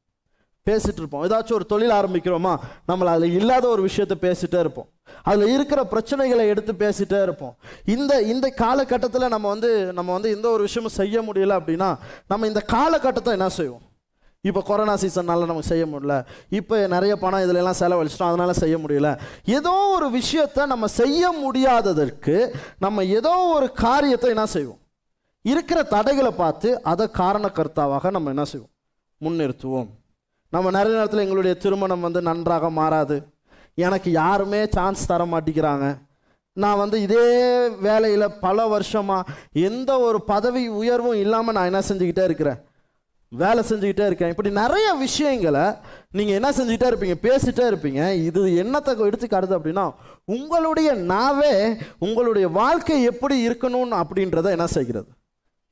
பேசிட்டு 0.69 1.01
இருப்போம் 1.03 1.25
ஏதாச்சும் 1.29 1.59
ஒரு 1.59 1.67
தொழில் 1.73 1.97
ஆரம்பிக்கிறோமா 2.01 2.53
நம்மள 2.89 3.09
அதில் 3.17 3.37
இல்லாத 3.41 3.65
ஒரு 3.69 3.83
விஷயத்த 3.89 4.15
பேசிட்டே 4.27 4.59
இருப்போம். 4.59 4.89
அதில் 5.23 5.53
இருக்கிற 5.55 5.81
பிரச்சனைகளை 5.93 6.45
எடுத்து 6.53 6.73
பேசிட்டே 6.85 7.19
இருப்போம். 7.23 7.57
இந்த 7.95 8.13
இந்த 8.33 8.47
காலகட்டத்தில் 8.63 9.33
நம்ம 9.35 9.49
வந்து 9.49 9.71
நம்ம 9.93 10.13
வந்து 10.13 10.31
எந்த 10.37 10.49
ஒரு 10.49 10.63
விஷயமும் 10.63 10.99
செய்ய 11.01 11.23
முடியல 11.29 11.59
அப்படின்னா 11.61 11.91
நம்ம 12.29 12.47
இந்த 12.47 12.63
காலகட்டத்தை 12.75 13.33
என்ன 13.39 13.49
செய்வோம்? 13.49 13.85
இப்போ 14.45 14.61
கொரோனா 14.63 14.95
சீசன்னால 14.95 15.47
நமக்கு 15.51 15.71
செய்ய 15.71 15.85
முடியல. 15.87 16.17
இப்போ 16.59 16.87
நிறைய 16.87 17.13
பணம் 17.17 17.45
இதுல 17.45 17.61
எல்லாம் 17.63 17.79
செலவழிச்சிட்டோம் 17.81 18.33
அதனால 18.33 18.53
செய்ய 18.53 18.77
முடியல. 18.79 19.09
ஏதோ 19.59 19.73
ஒரு 19.97 20.09
விஷயத்த 20.19 20.67
நம்ம 20.73 20.87
செய்ய 21.01 21.33
முடியாததற்கு 21.45 22.37
நம்ம 22.79 23.05
ஏதோ 23.19 23.35
ஒரு 23.57 23.69
காரியத்தை 23.73 24.31
என்ன 24.31 24.47
செய்வோம்? 24.47 24.81
இருக்கிற 25.45 25.83
தடைகளை 25.95 26.31
பார்த்து 26.43 26.69
அதை 26.83 27.07
காரணக்கர்த்தாவாக 27.23 28.11
நம்ம 28.11 28.29
என்ன 28.29 28.45
செய்வோம்? 28.45 28.73
முன்னிறுத்துவோம். 29.21 29.89
நம்ம 30.55 30.71
நிறைய 30.77 30.93
நேரத்தில் 30.97 31.25
எங்களுடைய 31.25 31.55
திருமணம் 31.63 32.05
வந்து 32.07 32.21
நன்றாக 32.29 32.71
மாறாது. 32.81 33.17
எனக்கு 33.87 34.11
யாருமே 34.23 34.61
சான்ஸ் 34.77 35.09
தர 35.11 35.23
மாட்டேங்கிறாங்க. 35.33 35.87
நான் 36.57 36.81
வந்து 36.83 36.97
இதே 37.07 37.25
வேலையில் 37.87 38.35
பல 38.45 38.67
வருஷமாக 38.67 39.33
எந்த 39.69 39.91
ஒரு 40.07 40.19
பதவி 40.33 40.63
உயர்வும் 40.81 41.21
இல்லாமல் 41.25 41.57
நான் 41.57 41.71
என்ன 41.71 41.83
செஞ்சுக்கிட்டே 41.89 42.25
இருக்கிறேன். 42.29 42.61
வேலை 43.33 43.63
செஞ்சுக்கிட்டே 43.69 44.07
இருக்கேன். 44.07 44.33
இப்படி 44.33 44.51
நிறைய 44.61 44.89
விஷயங்களை 45.05 45.65
நீங்கள் 46.19 46.37
என்ன 46.39 46.51
செஞ்சுக்கிட்டே 46.59 46.89
இருப்பீங்க 46.91 47.17
பேசிகிட்டே 47.27 47.65
இருப்பீங்க. 47.71 48.03
இது 48.29 48.41
என்னத்தை 48.63 48.93
எடுத்து 49.09 49.27
கருது 49.27 49.57
அப்படின்னா 49.59 49.87
உங்களுடைய 50.37 50.91
நாவே 51.13 51.53
உங்களுடைய 52.07 52.49
வாழ்க்கை 52.61 52.99
எப்படி 53.13 53.37
இருக்கணும்னு 53.49 54.01
அப்படின்றத 54.03 54.51
என்ன 54.57 54.69
செய்கிறது? 54.77 55.11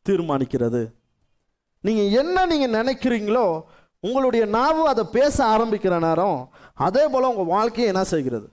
தீர்மானிக்கிறது. 0.07 0.83
நீங்கள் 1.85 2.13
என்ன 2.21 2.47
நீங்கள் 2.53 2.77
நினைக்கிறீங்களோ 2.79 3.47
உங்களுடைய 4.07 4.45
நாவு 4.57 4.83
அதை 4.93 5.05
பேச 5.19 5.37
ஆரம்பிக்கிற 5.55 5.95
நேரம் 6.07 6.39
அதே 6.87 7.05
போல் 7.13 7.31
உங்கள் 7.31 7.53
வாழ்க்கையை 7.55 7.87
என்ன 7.93 8.03
செய்கிறது? 8.13 8.49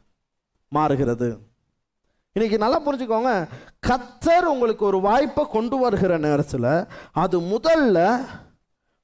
மாறுகிறது. 0.76 1.28
இன்னைக்கு 2.36 2.58
நல்லா 2.64 2.78
புரிஞ்சுக்கோங்க. 2.86 3.32
கத்தர் 3.88 4.46
உங்களுக்கு 4.52 4.84
ஒரு 4.90 5.00
வாய்ப்பை 5.08 5.44
கொண்டு 5.56 5.78
வருகிற 5.82 6.14
நேரத்தில் 6.28 6.70
அது 7.24 7.38
முதல்ல 7.54 7.98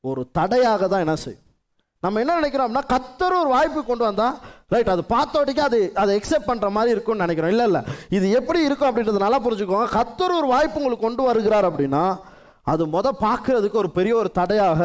ஒரு 0.10 0.22
தடையாக 0.38 0.88
தான் 0.88 1.04
என்ன 1.06 1.16
செய்யும். 1.24 1.44
நம்ம 2.04 2.20
என்ன 2.24 2.38
நினைக்கிறோம்னா 2.40 2.84
கத்தர் 2.94 3.36
ஒரு 3.42 3.50
வாய்ப்பு 3.56 3.80
கொண்டு 3.90 4.04
வந்தா 4.08 4.28
ரைட் 4.74 4.94
அது 4.94 5.04
பார்த்தோட்டிக்கு 5.16 5.64
அது 5.68 5.80
அதை 6.02 6.12
எக்ஸெப்ட் 6.20 6.50
பண்ணுற 6.50 6.70
மாதிரி 6.78 6.94
இருக்கும்னு 6.96 7.26
நினைக்கிறோம். 7.26 7.54
இல்லை 7.56 7.66
இல்லை. 7.70 7.82
இது 8.18 8.26
எப்படி 8.40 8.62
இருக்கும் 8.68 8.90
அப்படின்றது 8.90 9.26
நல்லா 9.26 9.42
புரிஞ்சுக்கோங்க. 9.46 9.88
கத்தர் 9.98 10.38
ஒரு 10.40 10.50
வாய்ப்பு 10.56 10.80
உங்களுக்கு 10.82 11.08
கொண்டு 11.08 11.24
வருகிறார் 11.30 11.70
அப்படின்னா 11.72 12.06
அது 12.74 12.86
முத 12.96 13.08
பார்க்கறதுக்கு 13.26 13.82
ஒரு 13.84 13.92
பெரிய 13.98 14.14
ஒரு 14.22 14.30
தடையாக 14.40 14.80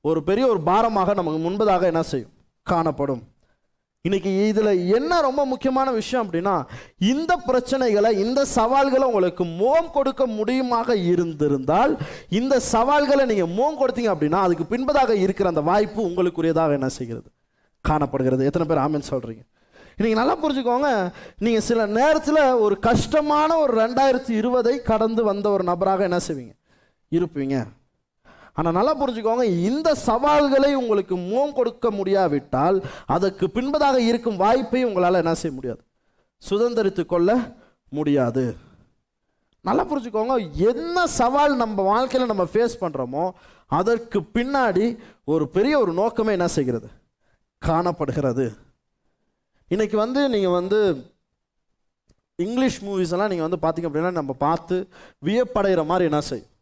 ஒரு 0.00 0.22
பெரிய 0.22 0.46
ஒரு 0.46 0.60
பாரமாக 0.60 1.14
நமக்கு 1.14 1.50
முன்பதாக 1.50 1.82
என்ன 1.82 2.02
செய்யும்? 2.02 2.30
காணப்படும். 2.62 3.22
இன்னைக்கு 4.00 4.52
இதுல 4.54 4.94
என்ன 4.94 5.20
ரொம்ப 5.20 5.46
முக்கியமான 5.46 5.90
விஷயம் 5.90 6.30
அப்படின்னா 6.30 6.66
இந்த 6.98 7.40
பிரச்சனைகளை 7.46 8.12
இந்த 8.12 8.44
சவால்களை 8.44 9.02
உங்களுக்கு 9.02 9.44
மோம் 9.44 9.90
கொடுக்க 9.92 10.26
முடியுமாக 10.26 10.94
இருந்திருந்தால் 10.94 11.98
இந்த 12.28 12.60
சவால்களை 12.60 13.24
நீங்க 13.24 13.46
மோம் 13.46 13.80
கொடுத்தீங்க 13.80 14.10
அப்படின்னா 14.14 14.32
அதுக்கு 14.32 14.76
பின்பதாக 14.76 15.10
இருக்கிற 15.10 15.48
அந்த 15.48 15.60
வாய்ப்பு 15.60 16.02
உங்களுக்குரியதாக 16.02 16.72
என்ன 16.72 16.88
செய்கிறது? 16.88 17.30
காணப்படுகிறது. 17.80 18.44
எத்தனை 18.44 18.68
பேர் 18.68 18.78
ஆமென் 18.78 19.08
சொல்றீங்க? 19.10 19.42
இன்னைக்கு 19.96 20.20
நல்லா 20.20 20.36
புரிஞ்சுக்கோங்க. 20.42 21.12
நீங்க 21.38 21.60
சில 21.60 21.86
நேரத்தில் 21.86 22.52
ஒரு 22.52 22.78
கஷ்டமான 22.78 23.56
ஒரு 23.56 23.80
ரெண்டாயிரத்தி 23.80 24.30
இருபதை 24.30 24.82
கடந்து 24.82 25.24
வந்த 25.24 25.50
ஒரு 25.50 25.64
நபராக 25.64 26.02
என்ன 26.02 26.18
செய்வீங்க? 26.28 26.54
இருப்பீங்க. 27.10 27.64
ஆனால் 28.58 28.76
நல்லா 28.78 28.92
புரிஞ்சுக்கோங்க 29.00 29.44
இந்த 29.70 29.88
சவால்களை 30.06 30.70
உங்களுக்கு 30.82 31.16
முகம் 31.26 31.56
கொடுக்க 31.58 31.90
முடியாவிட்டால் 31.98 32.78
அதற்கு 33.16 33.46
பின்பதாக 33.56 33.98
இருக்கும் 34.10 34.40
வாய்ப்பை 34.44 34.80
உங்களால் 34.88 35.20
என்ன 35.22 35.34
செய்ய 35.40 35.54
முடியாது. 35.58 35.82
சுதந்திரித்து 36.42 37.02
கொள்ள 37.12 37.30
முடியாது. 37.98 38.44
நல்லா 39.68 39.84
புரிஞ்சுக்கோங்க 39.90 40.34
என்ன 40.70 41.06
சவால் 41.18 41.54
நம்ம 41.62 41.84
வாழ்க்கையில் 41.92 42.30
நம்ம 42.32 42.44
ஃபேஸ் 42.52 42.76
பண்ணுறோமோ 42.82 43.24
அதற்கு 43.78 44.18
பின்னாடி 44.36 44.86
ஒரு 45.32 45.44
பெரிய 45.56 45.74
ஒரு 45.84 45.92
நோக்கமே 46.00 46.34
என்ன 46.38 46.48
செய்கிறது? 46.56 46.88
காணப்படுகிறது. 47.62 48.46
இன்னைக்கு 49.74 49.96
வந்து 50.04 50.20
நீங்கள் 50.34 50.56
வந்து 50.58 50.78
இங்கிலீஷ் 52.44 52.82
மூவிஸ் 52.86 53.12
எல்லாம் 53.14 53.32
நீங்கள் 53.32 53.48
வந்து 53.48 53.64
பார்த்தீங்க 53.64 53.88
அப்படின்னா 53.88 54.12
நம்ம 54.20 54.32
பார்த்து 54.46 54.76
வியப்படைகிற 55.28 55.82
மாதிரி 55.90 56.08
என்ன 56.10 56.22
செய்யும் 56.30 56.52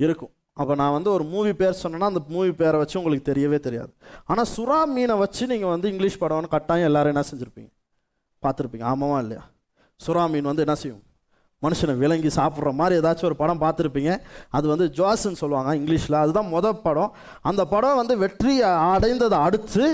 இருக்கும். 0.00 0.32
அப்போ 0.56 0.74
நான் 0.74 0.94
வந்து 0.96 1.10
ஒரு 1.10 1.24
மூவி 1.24 1.52
பேர் 1.60 1.80
சொன்னேன்னா 1.82 2.08
அந்த 2.12 2.22
மூவி 2.34 2.52
பேரை 2.60 2.76
வச்சு 2.82 2.98
உங்களுக்கு 3.00 3.30
தெரியவே 3.32 3.58
தெரியாது. 3.66 3.90
ஆனால் 4.30 4.48
சுறா 4.56 4.78
மீனை 4.94 5.16
வச்சு 5.22 5.46
நீங்கள் 5.52 5.72
வந்து 5.74 5.90
இங்கிலீஷ் 5.92 6.20
படம்னு 6.22 6.52
கட்டாயம் 6.54 6.88
எல்லோரும் 6.90 7.12
என்ன 7.14 7.24
செஞ்சுருப்பீங்க? 7.30 7.70
பார்த்துருப்பீங்க. 8.42 8.86
ஆமாவா 8.92 9.18
இல்லையா? 9.24 9.42
சுறா 10.00 10.22
மீன் 10.32 10.50
வந்து 10.50 10.64
என்ன 10.66 10.76
செய்யும்? 10.82 11.02
மனுஷனை 11.62 11.94
விளங்கி 12.02 12.30
சாப்பிட்ற 12.38 12.70
மாதிரி 12.80 13.00
ஏதாச்சும் 13.00 13.28
ஒரு 13.30 13.36
படம் 13.42 13.62
பார்த்துருப்பீங்க. 13.62 14.12
அது 14.56 14.66
வந்து 14.72 14.86
ஜாஸ்ன்னு 14.98 15.40
சொல்லுவாங்க 15.42 15.70
இங்கிலீஷில். 15.80 16.22
அதுதான் 16.22 16.50
மொதல் 16.54 16.82
படம். 16.86 17.12
அந்த 17.50 17.62
படம் 17.74 18.00
வந்து 18.00 18.16
வெற்றி 18.24 18.54
அடைந்ததை 18.94 19.38
அடுத்து 19.46 19.86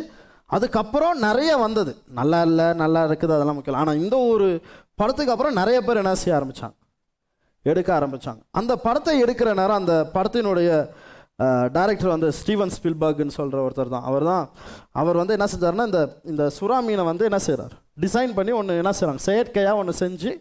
அதுக்கப்புறம் 0.56 1.18
நிறைய 1.26 1.52
வந்தது. 1.56 1.92
நல்லா 2.20 2.40
இல்லை 2.48 2.66
நல்லா 2.82 3.02
இருக்குது 3.08 3.34
அதெல்லாம் 3.36 3.58
முக்கியம் 3.58 3.80
ஆனால் 3.82 4.00
இந்த 4.04 4.16
ஒரு 4.32 4.48
படத்துக்கு 5.00 5.34
அப்புறம் 5.34 5.58
நிறைய 5.60 5.78
பேர் 5.86 6.00
என்ன 6.02 6.14
செய்ய 6.22 6.38
ஆரம்பித்தாங்க 6.38 6.76
எடுக்க 7.70 7.90
ஆரம்பித்தாங்க 7.98 8.40
அந்த 8.60 8.72
படத்தை 8.84 9.14
எடுக்கிற 9.24 9.50
நேரம் 9.60 9.80
அந்த 9.82 9.94
படத்தினுடைய 10.16 10.70
டைரக்டர் 11.76 12.12
வந்து 12.14 12.28
ஸ்டீவன் 12.38 12.72
ஸ்பில்பர்க்னு 12.74 13.34
சொல்கிற 13.38 13.58
ஒருத்தர் 13.66 13.92
தான். 13.94 14.04
அவர் 14.08 14.24
தான் 14.30 14.44
அவர் 15.00 15.18
வந்து 15.20 15.34
என்ன 15.36 15.46
செஞ்சாருன்னா 15.52 15.86
இந்த 15.90 16.00
இந்த 16.32 16.44
சுறா 16.56 16.76
மீனை 16.86 17.04
வந்து 17.10 17.24
என்ன 17.30 17.38
செய்கிறார் 17.46 17.74
டிசைன் 18.04 18.32
பண்ணி 18.38 18.52
ஒன்று 18.58 18.80
என்ன 18.82 18.92
செய்கிறாங்க 18.98 19.22
செயற்கையாக 19.28 19.80
ஒன்று 19.82 19.94
செஞ்சு 20.02 20.32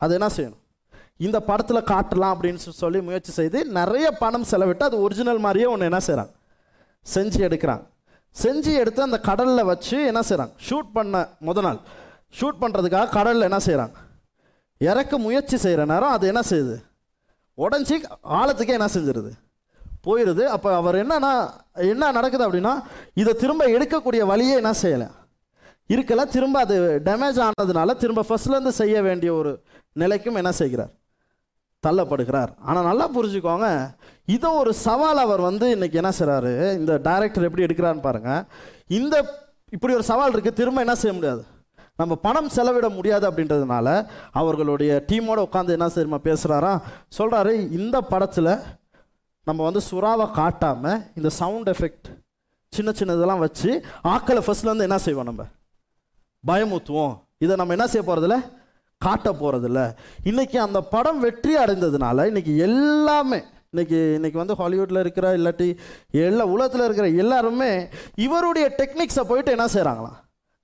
அது 0.00 0.12
என்ன 0.18 0.28
செய்யணும்? 0.36 0.60
இந்த 1.26 1.38
படத்தில் 1.48 1.88
காட்டலாம் 1.92 2.34
அப்படின்னு 2.34 2.60
சொல்லி 2.82 3.00
முயற்சி 3.08 3.32
செய்து 3.38 3.58
நிறைய 3.78 4.06
பணம் 4.22 4.46
செலவிட்டு 4.52 4.86
அது 4.88 4.96
ஒரிஜினல் 5.06 5.42
மாதிரியே 5.46 5.68
ஒன்று 5.74 5.90
என்ன 5.90 6.00
செய்கிறாங்க 6.08 6.32
செஞ்சு 7.06 7.40
எடுக்கிறாங்க. 7.48 7.84
செஞ்சு 8.36 8.72
எடுத்து 8.82 9.00
அந்த 9.08 9.18
கடலில் 9.28 9.68
வச்சு 9.72 9.96
என்ன 10.10 10.22
செய்கிறாங்க 10.28 10.54
ஷூட் 10.68 10.90
பண்ண 10.96 11.16
முத 11.48 11.62
நாள். 11.66 11.80
ஷூட் 12.38 12.60
பண்ணுறதுக்காக 12.62 13.12
கடலில் 13.18 13.48
என்ன 13.50 13.60
செய்கிறாங்க 13.66 13.94
இறக்க 14.80 15.18
முயற்சி 15.18 15.56
செய்கிற 15.56 15.84
நேரம் 15.84 16.14
அது 16.16 16.26
என்ன 16.26 16.40
செய்யுது? 16.50 16.76
உடஞ்சி 17.58 17.96
ஆழத்துக்கே 18.38 18.76
என்ன 18.78 18.88
செஞ்சிருது? 18.94 19.32
போயிடுது 20.06 20.44
அப்போ 20.54 20.74
அவர் 20.74 20.96
என்னன்னா 21.02 21.32
என்ன 21.92 22.10
நடக்குது 22.10 22.44
அப்படின்னா 22.46 22.72
இதை 23.14 23.34
திரும்ப 23.34 23.66
எடுக்கக்கூடிய 23.66 24.22
வழியே 24.32 24.54
என்ன 24.62 24.72
செய்யலை. 24.82 25.08
இருக்கல 25.88 26.22
திரும்ப 26.34 26.60
அது 26.60 27.02
டேமேஜ் 27.04 27.38
ஆனதுனால 27.46 27.96
திரும்ப 27.96 28.24
ஃபர்ஸ்ட்லேருந்து 28.28 28.72
செய்ய 28.80 29.02
வேண்டிய 29.02 29.34
ஒரு 29.34 29.52
நிலைக்கும் 29.92 30.34
என்ன 30.34 30.52
செய்கிறார்? 30.52 30.92
தள்ளப்படுகிறார். 31.86 32.52
ஆனால் 32.58 32.88
நல்லா 32.90 33.06
புரிஞ்சுக்கோங்க 33.16 33.68
இதை 34.24 34.50
ஒரு 34.50 34.74
சவால் 34.74 35.16
அவர் 35.16 35.40
வந்து 35.40 35.70
இன்னைக்கு 35.70 35.96
என்ன 36.02 36.12
செய்கிறாரு 36.18 36.52
இந்த 36.78 36.92
டைரக்டர் 37.08 37.46
எப்படி 37.48 37.66
எடுக்கிறான்னு 37.66 38.06
பாருங்க. 38.08 38.30
இந்த 38.86 39.16
இப்படி 39.70 39.94
ஒரு 39.94 40.02
சவால் 40.02 40.32
இருக்கு 40.32 40.52
திரும்ப 40.52 40.80
என்ன 40.80 40.94
செய்ய 40.94 41.14
முடியாது? 41.16 41.42
நம்ம 41.96 42.14
பணம் 42.14 42.48
செலவிட 42.48 42.88
முடியாது 42.88 43.30
அப்படின்றதுனால 43.30 44.08
அவர்களுடைய 44.30 45.04
டீமோட 45.06 45.48
உட்காந்து 45.50 45.68
என்ன 45.68 45.86
செய்யுமா 45.86 46.18
பேசுகிறாரா 46.24 46.80
சொல்கிறாரு 47.18 47.70
இந்த 47.70 48.00
படத்தில் 48.00 48.58
நம்ம 49.42 49.62
வந்து 49.62 49.80
சுறாவை 49.90 50.30
காட்டாமல் 50.32 51.02
இந்த 51.14 51.28
சவுண்ட் 51.28 51.68
எஃபெக்ட் 51.68 52.18
சின்ன 52.68 52.90
சின்னதெல்லாம் 52.90 53.38
வச்சு 53.38 53.84
ஆக்களை 54.04 54.42
ஃபர்ஸ்ட்லேருந்து 54.46 54.82
என்ன 54.82 54.98
செய்வோம் 54.98 55.24
நம்ம? 55.24 55.44
பயமுத்துவோம். 56.46 57.18
இதை 57.38 57.56
நம்ம 57.56 57.72
என்ன 57.72 57.86
செய்ய 57.86 58.12
போகிறதில்ல 58.12 58.52
காட்ட 58.98 59.32
போகிறதில்ல 59.32 59.96
இன்றைக்கி 60.24 60.56
அந்த 60.56 60.80
படம் 60.80 61.20
வெற்றி 61.20 61.56
அடைந்ததுனால 61.56 62.26
இன்றைக்கி 62.30 62.56
எல்லாமே 62.56 63.36
இன்றைக்கி 63.72 64.18
இன்றைக்கி 64.18 64.32
வந்து 64.32 64.54
ஹாலிவுட்டில் 64.54 64.98
இருக்கிற 64.98 65.36
இல்லாட்டி 65.36 65.78
எல்லா 66.10 66.44
உலகத்தில் 66.44 66.84
இருக்கிற 66.84 67.08
எல்லாருமே 67.08 67.88
இவருடைய 68.14 68.74
டெக்னிக்ஸை 68.78 69.22
போயிட்டு 69.22 69.50
என்ன 69.50 69.66
செய்கிறாங்களாம் 69.66 70.18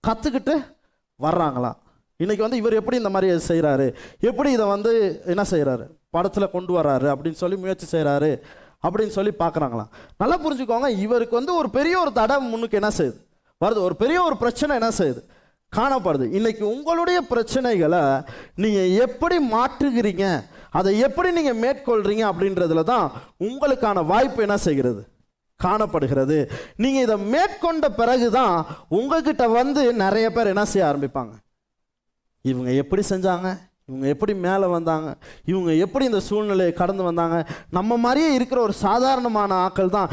கற்றுக்கிட்டு 0.08 0.79
வர்றாங்களாம் 1.20 1.76
இன்றைக்கி 2.18 2.38
வந்து 2.38 2.56
இவர் 2.56 2.72
எப்படி 2.72 2.96
இந்த 2.96 3.08
மாதிரி 3.08 3.32
செய்கிறாரு 3.48 3.94
எப்படி 4.20 4.52
இதை 4.52 4.66
வந்து 4.66 5.22
என்ன 5.26 5.42
செய்கிறாரு 5.50 5.86
படத்தில் 6.10 6.50
கொண்டு 6.50 6.78
வர்றாரு 6.78 7.14
அப்படின்னு 7.14 7.32
சொல்லி 7.32 7.56
முயற்சி 7.56 7.98
செய்கிறாரு 7.98 8.40
அப்படின்னு 8.88 9.08
சொல்லி 9.08 9.32
பார்க்குறாங்களாம் 9.38 9.88
நல்லா 10.18 10.38
புரிஞ்சுக்கோங்க 10.38 10.98
இவருக்கு 10.98 11.36
வந்து 11.36 11.54
ஒரு 11.54 11.70
பெரிய 11.70 12.00
ஒரு 12.00 12.12
தடை 12.12 12.38
முன்னுக்கு 12.38 12.80
என்ன 12.80 12.94
செய்யுது? 12.96 13.28
வருது. 13.64 13.78
ஒரு 13.78 13.96
பெரிய 13.96 14.22
ஒரு 14.22 14.36
பிரச்சனை 14.36 14.78
என்ன 14.80 14.94
செய்யுது? 14.98 15.24
காணப்படுது. 15.76 16.26
இன்றைக்கி 16.38 16.62
உங்களுடைய 16.62 17.22
பிரச்சனைகளை 17.30 18.24
நீங்கள் 18.54 18.90
எப்படி 18.90 19.36
மாற்றுகிறீங்க? 19.38 20.44
அதை 20.70 20.98
எப்படி 20.98 21.32
நீங்கள் 21.32 21.56
மேற்கொள்கிறீங்க 21.56 22.30
அப்படின்றதுல 22.32 22.82
தான் 22.82 23.12
உங்களுக்கான 23.38 24.06
வாய்ப்பு 24.06 24.42
என்ன 24.42 24.56
செய்கிறது? 24.56 25.08
காணப்படுகிறது. 25.64 26.38
நீங்கள் 26.82 27.04
இதை 27.06 27.16
மேற்கொண்ட 27.34 27.88
பிறகு 28.00 28.28
தான் 28.38 28.56
உங்ககிட்ட 28.98 29.46
வந்து 29.58 29.82
நிறைய 30.04 30.26
பேர் 30.36 30.52
என்ன 30.54 30.64
செய்ய 30.72 30.90
ஆரம்பிப்பாங்க? 30.90 31.34
இவங்க 32.44 32.70
எப்படி 32.82 33.02
செஞ்சாங்க? 33.12 33.48
இவங்க 33.88 34.06
எப்படி 34.14 34.32
மேலே 34.44 34.66
வந்தாங்க? 34.74 35.08
இவங்க 35.50 35.70
எப்படி 35.84 36.04
இந்த 36.10 36.20
சூழ்நிலையை 36.26 36.72
கடந்து 36.80 37.02
வந்தாங்க? 37.08 37.36
நம்ம 37.76 37.96
மாதிரியே 38.04 38.28
இருக்கிற 38.36 38.58
ஒரு 38.66 38.74
சாதாரணமான 38.86 39.50
ஆக்கள் 39.66 39.94
தான் 39.96 40.10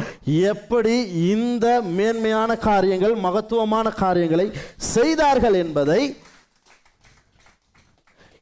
எப்படி 0.52 0.96
இந்த 1.34 1.68
மேன்மையான 1.98 2.58
காரியங்கள் 2.70 3.16
மகத்துவமான 3.26 3.90
காரியங்களை 4.04 4.48
செய்தார்கள் 4.94 5.58
என்பதை 5.64 6.02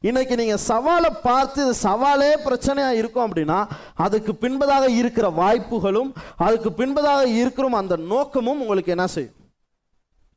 இன்னைக்கு 0.00 0.36
நீங்க 0.36 0.54
சவாலை 0.68 1.10
பார்த்து 1.22 1.68
இது 1.68 1.88
சவாலே 1.88 2.36
பிரச்சனையா 2.44 2.90
இருக்கும் 2.90 3.32
அப்படின்னா 3.32 3.70
அதுக்கு 3.94 4.32
பின்பதாக 4.32 4.88
இருக்கிற 4.88 5.28
வாய்ப்புகளும் 5.28 6.14
அதுக்கு 6.36 6.70
பின்பதாக 6.70 7.24
இருக்கிற 7.26 7.68
அந்த 7.76 7.96
நோக்கமும் 7.96 8.60
உங்களுக்கு 8.60 8.90
என்ன 8.90 9.06
செய்யும்? 9.06 9.34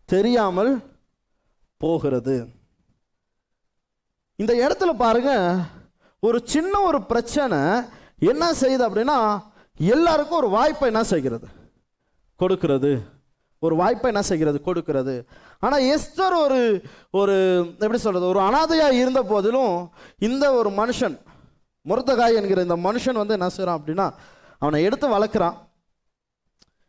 தெரியாமல் 0.06 0.82
போகிறது. 1.78 2.48
இந்த 4.36 4.54
இடத்துல 4.54 4.94
பாருங்க 4.94 5.56
ஒரு 6.20 6.42
சின்ன 6.44 6.80
ஒரு 6.80 7.04
பிரச்சனை 7.04 7.58
என்ன 8.20 8.52
செய்யுது 8.52 8.84
அப்படின்னா 8.88 9.42
எல்லாருக்கும் 9.78 10.38
ஒரு 10.38 10.50
வாய்ப்பை 10.50 10.88
என்ன 10.88 11.04
செய்கிறது? 11.04 11.48
கொடுக்கிறது. 12.36 13.19
ஒரு 13.60 13.76
வாய்ப்பை 13.76 14.12
என்ன 14.12 14.22
செய்கிறது? 14.22 14.62
கொடுக்கிறது. 14.62 15.28
ஆனால் 15.60 15.82
எஸ்தர் 15.82 16.36
ஒரு 16.46 16.60
ஒரு 17.12 17.36
எப்படி 17.80 17.98
சொல்கிறது 17.98 18.32
ஒரு 18.34 18.40
அனாதையாக 18.40 18.92
இருந்த 18.92 19.24
போதிலும் 19.24 19.92
இந்த 20.18 20.54
ஒரு 20.54 20.70
மனுஷன் 20.70 21.18
முருத்தகாய் 21.86 22.36
என்கிற 22.36 22.62
இந்த 22.62 22.76
மனுஷன் 22.76 23.22
வந்து 23.22 23.34
என்ன 23.34 23.50
செய்கிறான் 23.50 23.80
அப்படின்னா 23.80 24.14
அவனை 24.58 24.84
எடுத்து 24.84 25.08
வளர்க்குறான். 25.08 25.58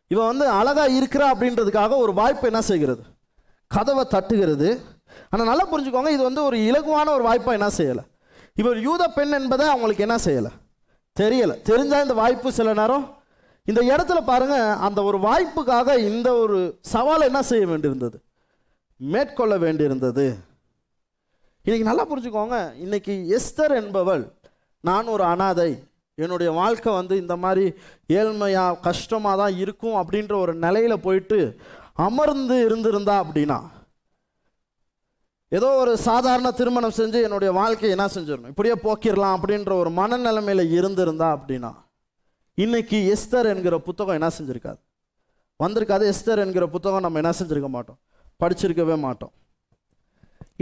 இவன் 0.07 0.25
வந்து 0.25 0.47
அழகாக 0.47 0.91
இருக்கிறா 0.91 1.27
அப்படின்றதுக்காக 1.33 1.97
ஒரு 1.97 2.13
வாய்ப்பு 2.13 2.47
என்ன 2.47 2.61
செய்கிறது? 2.61 3.03
கதவை 3.67 4.03
தட்டுகிறது. 4.11 4.69
ஆனால் 5.29 5.47
நல்லா 5.47 5.65
புரிஞ்சுக்கோங்க 5.71 6.09
இது 6.09 6.23
வந்து 6.23 6.43
ஒரு 6.43 6.57
இலகுவான 6.57 7.07
ஒரு 7.09 7.23
வாய்ப்பாக 7.23 7.57
என்ன 7.59 7.69
செய்யலை. 7.77 8.03
இவர் 8.55 8.79
யூத 8.79 9.07
பெண் 9.07 9.31
என்பதை 9.31 9.67
அவங்களுக்கு 9.67 10.05
என்ன 10.07 10.17
செய்யலை? 10.25 10.51
தெரியலை. 11.19 11.55
தெரிஞ்சால் 11.69 12.01
இந்த 12.01 12.13
வாய்ப்பு 12.13 12.51
சில 12.51 12.73
நேரம் 12.73 13.05
இந்த 13.67 13.81
இடத்துல 13.91 14.19
பாருங்க 14.25 14.55
அந்த 14.85 14.99
ஒரு 15.03 15.17
வாய்ப்புக்காக 15.27 15.97
இந்த 16.11 16.29
ஒரு 16.43 16.57
சவாலை 16.93 17.25
என்ன 17.29 17.41
செய்ய 17.49 17.65
வேண்டியிருந்தது? 17.67 18.17
மேற்கொள்ள 18.99 19.57
வேண்டியிருந்தது. 19.57 20.25
இன்னைக்கு 21.65 21.87
நல்லா 21.89 22.05
புரிஞ்சுக்கோங்க 22.11 22.57
இன்னைக்கு 22.85 23.13
எஸ்தர் 23.37 23.73
என்பவள் 23.81 24.23
நான் 24.83 25.11
ஒரு 25.15 25.23
அனாதை. 25.23 25.71
என்னுடைய 26.17 26.51
வாழ்க்கை 26.51 26.91
வந்து 26.93 27.15
இந்த 27.17 27.35
மாதிரி 27.35 27.65
ஏழ்மையாக 28.19 28.79
கஷ்டமாக 28.87 29.37
தான் 29.41 29.57
இருக்கும் 29.57 29.99
அப்படின்ற 30.01 30.33
ஒரு 30.43 30.53
நிலையில் 30.55 31.03
போயிட்டு 31.05 31.39
அமர்ந்து 32.07 32.57
இருந்திருந்தா 32.65 33.15
அப்படின்னா 33.23 33.59
ஏதோ 35.51 35.69
ஒரு 35.83 35.93
சாதாரண 36.07 36.51
திருமணம் 36.51 36.97
செஞ்சு 36.97 37.19
என்னுடைய 37.27 37.51
வாழ்க்கையை 37.51 37.91
என்ன 37.95 38.05
செஞ்சிடணும்? 38.15 38.51
இப்படியே 38.53 38.75
போக்கிடலாம் 38.83 39.37
அப்படின்ற 39.37 39.71
ஒரு 39.81 39.89
மனநிலைமையில் 39.89 40.71
இருந்திருந்தா 40.77 41.29
அப்படின்னா 41.37 41.71
இன்னைக்கு 42.61 42.97
எஸ்தர் 43.13 43.47
என்கிற 43.51 43.75
புத்தகம் 43.87 44.17
என்ன 44.19 44.29
செஞ்சுருக்காது? 44.37 44.79
வந்திருக்காது. 45.59 46.03
எஸ்தர் 46.13 46.41
என்கிற 46.43 46.65
புத்தகம் 46.73 47.05
நம்ம 47.05 47.19
என்ன 47.21 47.31
செஞ்சிருக்க 47.39 47.69
மாட்டோம்? 47.75 47.99
படிச்சிருக்கவே 48.41 48.95
மாட்டோம். 49.05 49.33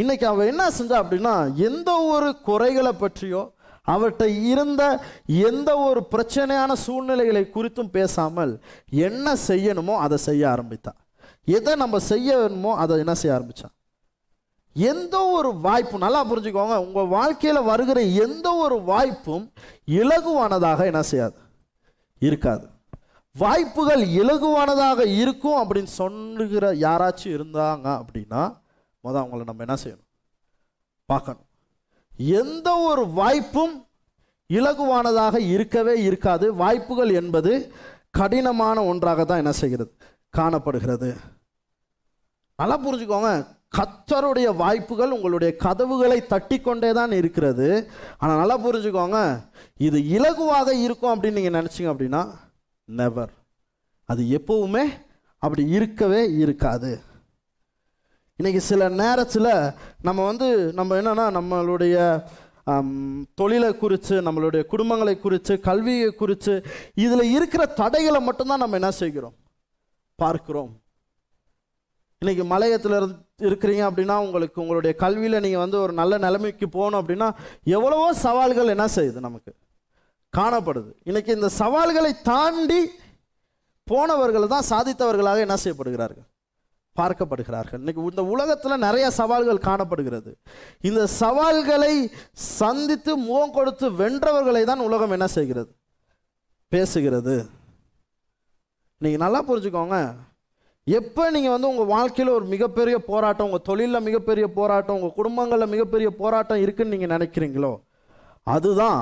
இன்னைக்கு 0.02 0.26
அவள் 0.32 0.50
என்ன 0.52 0.64
செஞ்சா 0.78 0.98
அப்படின்னா 1.04 1.34
எந்த 1.70 1.92
ஒரு 2.16 2.30
குறைகளை 2.48 2.94
பற்றியோ 3.04 3.42
அவர்கிட்ட 3.88 4.26
இருந்த 4.52 4.84
எந்த 5.50 5.70
ஒரு 5.88 6.02
பிரச்சனையான 6.14 6.72
சூழ்நிலைகளை 6.86 7.44
குறித்தும் 7.56 7.92
பேசாமல் 7.98 8.54
என்ன 9.08 9.36
செய்யணுமோ 9.48 9.96
அதை 10.06 10.18
செய்ய 10.28 10.44
ஆரம்பித்தா 10.54 10.94
எதை 11.58 11.74
நம்ம 11.76 12.00
செய்ய 12.12 12.38
வேணுமோ 12.42 12.72
அதை 12.84 13.00
என்ன 13.04 13.14
செய்ய 13.22 13.38
ஆரம்பிச்சா 13.38 13.70
எந்த 14.76 15.16
ஒரு 15.38 15.52
வாய்ப்பும் 15.68 16.06
நல்லா 16.06 16.22
புரிஞ்சுக்கோங்க 16.32 16.76
உங்கள் 16.86 17.12
வாழ்க்கையில் 17.18 17.68
வருகிற 17.72 18.00
எந்த 18.26 18.48
ஒரு 18.66 18.78
வாய்ப்பும் 18.92 19.46
இலகுவானதாக 20.00 20.86
என்ன 20.92 21.02
செய்யாது. 21.12 21.38
இருக்காது. 22.20 22.68
வாய்ப்புகள் 23.38 24.02
இலகுவானதாக 24.08 25.06
இருக்கும் 25.18 25.58
அப்படின்னு 25.62 25.84
சொல்லுகிற 25.84 26.74
யாராச்சும் 26.74 27.24
இருந்தாங்க 27.24 28.04
அப்படின்னா 28.04 28.58
மொதல் 29.04 29.22
அவங்கள 29.24 29.44
நம்ம 29.44 29.64
என்ன 29.68 29.76
செய்யணும்? 29.84 30.08
பார்க்கணும். 31.06 31.46
எந்த 32.18 32.76
ஒரு 32.76 33.08
வாய்ப்பும் 33.08 33.88
இலகுவானதாக 34.54 35.40
இருக்கவே 35.40 36.02
இருக்காது. 36.02 36.54
வாய்ப்புகள் 36.54 37.10
என்பது 37.10 37.74
கடினமான 38.12 38.84
ஒன்றாக 38.84 39.26
தான் 39.26 39.38
என்ன 39.38 39.52
செய்கிறது? 39.52 39.96
காணப்படுகிறது. 40.30 41.18
நல்லா 42.56 42.80
புரிஞ்சுக்கோங்க. 42.80 43.58
கத்தருடைய 43.78 44.48
வாய்ப்புகள் 44.62 45.16
உங்களுடைய 45.16 45.52
கதவுகளை 45.64 46.20
தட்டி 46.32 46.58
கொண்டே 46.60 46.90
தான் 47.00 47.12
இருக்கிறது. 47.20 47.68
ஆனால் 48.20 48.40
நல்லா 48.42 48.58
புரிஞ்சுக்கோங்க. 48.66 49.20
இது 49.88 50.00
இலகுவாக 50.16 50.70
இருக்கும் 50.86 51.14
அப்படின்னு 51.14 51.40
நீங்கள் 51.40 51.58
நினச்சிங்க 51.60 51.92
அப்படின்னா 51.94 52.24
நெவர் 53.00 53.34
அது 54.10 54.24
எப்பவுமே 54.40 54.84
அப்படி 55.44 55.64
இருக்கவே 55.78 56.22
இருக்காது. 56.44 56.92
இன்னைக்கு 58.40 58.62
சில 58.72 58.82
நேரத்தில் 59.02 59.52
நம்ம 60.08 60.20
வந்து 60.30 60.48
நம்ம 60.80 60.98
என்னென்னா 61.02 61.26
நம்மளுடைய 61.38 61.96
தொழிலை 63.40 63.70
குறித்து 63.84 64.16
நம்மளுடைய 64.26 64.62
குடும்பங்களை 64.72 65.14
குறித்து 65.20 65.54
கல்வியை 65.68 66.10
குறித்து 66.22 66.54
இதில் 67.06 67.32
இருக்கிற 67.38 67.64
தடைகளை 67.80 68.20
மட்டும்தான் 68.26 68.64
நம்ம 68.64 68.78
என்ன 68.80 68.92
செய்கிறோம்? 69.00 69.36
பார்க்கிறோம். 70.16 70.72
இன்றைக்கி 72.22 72.44
மலையத்தில் 72.54 72.98
இருக்கிறீங்க 73.48 73.84
அப்படின்னா 73.90 74.16
உங்களுக்கு 74.26 74.62
உங்களுடைய 74.62 74.96
கல்வியில் 74.96 75.44
நீங்கள் 75.46 75.64
வந்து 75.64 75.80
ஒரு 75.82 75.94
நல்ல 75.94 76.18
நிலைமைக்கு 76.18 76.70
போகணும் 76.70 77.02
அப்படின்னா 77.02 77.30
எவ்வளவோ 77.64 78.14
சவால்கள் 78.14 78.74
என்ன 78.76 78.88
செய்யுது 78.96 79.20
நமக்கு? 79.28 79.52
காணப்படுது. 80.38 80.92
இன்னைக்கு 81.04 81.36
இந்த 81.36 81.50
சவால்களை 81.50 82.12
தாண்டி 82.22 82.82
போனவர்கள் 83.88 84.52
தான் 84.56 84.70
சாதித்தவர்களாக 84.70 85.40
என்ன 85.40 85.58
செய்யப்படுகிறார்கள்? 85.64 86.28
பார்க்கப்படுகிறார்கள். 86.96 87.80
இன்னைக்கு 87.80 88.02
இந்த 88.04 88.24
உலகத்தில் 88.24 88.84
நிறைய 88.86 89.12
சவால்கள் 89.12 89.66
காணப்படுகிறது. 89.68 90.32
இந்த 90.90 91.08
சவால்களை 91.08 91.94
சந்தித்து 92.34 93.18
முகம் 93.18 93.56
கொடுத்து 93.58 93.92
வென்றவர்களை 93.92 94.64
தான் 94.64 94.80
உலகம் 94.80 95.12
என்ன 95.12 95.28
செய்கிறது? 95.28 95.72
பேசுகிறது. 96.72 97.36
நீங்கள் 99.02 99.24
நல்லா 99.26 99.42
புரிஞ்சுக்கோங்க. 99.50 99.98
எப்போ 100.98 101.24
நீங்கள் 101.36 101.54
வந்து 101.54 101.70
உங்கள் 101.72 101.92
வாழ்க்கையில் 101.96 102.36
ஒரு 102.36 102.46
மிகப்பெரிய 102.54 102.98
போராட்டம் 103.10 103.48
உங்கள் 103.48 103.66
தொழிலில் 103.70 104.06
மிகப்பெரிய 104.08 104.46
போராட்டம் 104.60 104.98
உங்கள் 104.98 105.18
குடும்பங்களில் 105.18 105.72
மிகப்பெரிய 105.74 106.10
போராட்டம் 106.22 106.62
இருக்குன்னு 106.64 106.94
நீங்கள் 106.96 107.14
நினைக்கிறீங்களோ 107.16 107.74
அதுதான் 108.54 109.02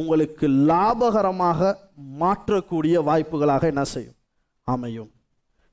உங்களுக்கு 0.00 0.46
லாபகரமாக 0.70 1.70
மாற்றக்கூடிய 2.22 2.96
வாய்ப்புகளாக 3.08 3.64
என்ன 3.72 3.84
செய்யும்? 3.92 4.16
அமையும். 4.66 5.10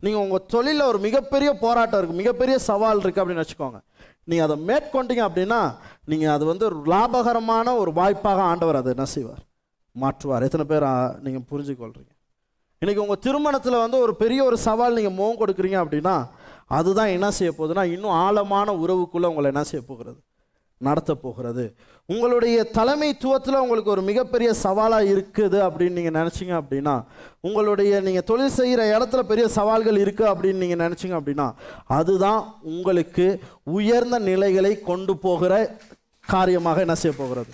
நீங்கள் 0.04 0.24
உங்கள் 0.26 0.48
தொழிலில் 0.54 0.90
ஒரு 0.92 1.00
மிகப்பெரிய 1.08 1.50
போராட்டம் 1.66 2.00
இருக்குது 2.00 2.22
மிகப்பெரிய 2.22 2.56
சவால் 2.70 3.02
இருக்குது 3.04 3.24
அப்படின்னு 3.24 3.44
வச்சுக்கோங்க. 3.44 3.80
நீங்கள் 4.30 4.48
அதை 4.48 4.58
மேற்கொண்டீங்க 4.70 5.24
அப்படின்னா 5.30 5.62
நீங்கள் 6.12 6.34
அது 6.36 6.46
வந்து 6.52 6.66
ஒரு 6.70 6.78
லாபகரமான 6.94 7.78
ஒரு 7.82 7.94
வாய்ப்பாக 8.00 8.42
ஆண்டவர் 8.52 8.80
அதை 8.82 8.92
என்ன 8.96 9.08
செய்வார்? 9.16 9.44
மாற்றுவார். 9.96 10.46
எத்தனை 10.48 10.66
பேர் 10.74 10.88
நீங்கள் 11.26 11.48
புரிஞ்சுக்கொள்கிறீங்க 11.52 12.12
இன்னைக்கு 12.82 13.04
உங்கள் 13.04 13.20
திருமணத்தில் 13.20 13.84
வந்து 13.84 13.98
ஒரு 14.00 14.16
பெரிய 14.16 14.44
ஒரு 14.44 14.58
சவால் 14.58 14.94
நீங்கள் 14.94 15.18
முகம் 15.18 15.42
கொடுக்குறீங்க 15.42 15.78
அப்படின்னா 15.84 16.16
அதுதான் 16.68 17.08
என்ன 17.08 17.32
செய்ய 17.32 17.54
போகுதுன்னா 17.58 17.84
இன்னும் 17.92 18.16
ஆழமான 18.26 18.72
உறவுக்குள்ளே 18.72 19.30
உங்களை 19.32 19.50
என்ன 19.54 19.64
செய்ய 19.64 19.86
போகிறது? 19.88 20.20
நடத்த 20.78 21.16
போகிறது. 21.16 21.64
உங்களுடைய 22.06 22.72
தலைமைத்துவத்தில் 22.74 23.60
உங்களுக்கு 23.64 23.92
ஒரு 23.92 24.02
மிகப்பெரிய 24.02 24.54
சவாலாக 24.54 25.12
இருக்குது 25.14 25.60
அப்படின்னு 25.68 25.98
நீங்கள் 26.00 26.18
நினச்சிங்க 26.20 26.54
அப்படின்னா 26.62 26.96
உங்களுடைய 27.42 28.00
நீங்கள் 28.00 28.24
தொழில் 28.24 28.56
செய்கிற 28.60 28.98
இடத்துல 28.98 29.20
பெரிய 29.20 29.48
சவால்கள் 29.48 30.02
இருக்குது 30.04 30.32
அப்படின்னு 30.32 30.64
நீங்கள் 30.64 30.84
நினச்சிங்க 30.86 31.16
அப்படின்னா 31.20 31.48
அதுதான் 31.86 32.42
உங்களுக்கு 32.62 33.28
உயர்ந்த 33.64 34.20
நிலைகளை 34.20 34.82
கொண்டு 34.82 35.18
போகிற 35.18 35.78
காரியமாக 36.26 36.80
என்ன 36.80 36.96
செய்ய 36.96 37.16
போகிறது? 37.18 37.54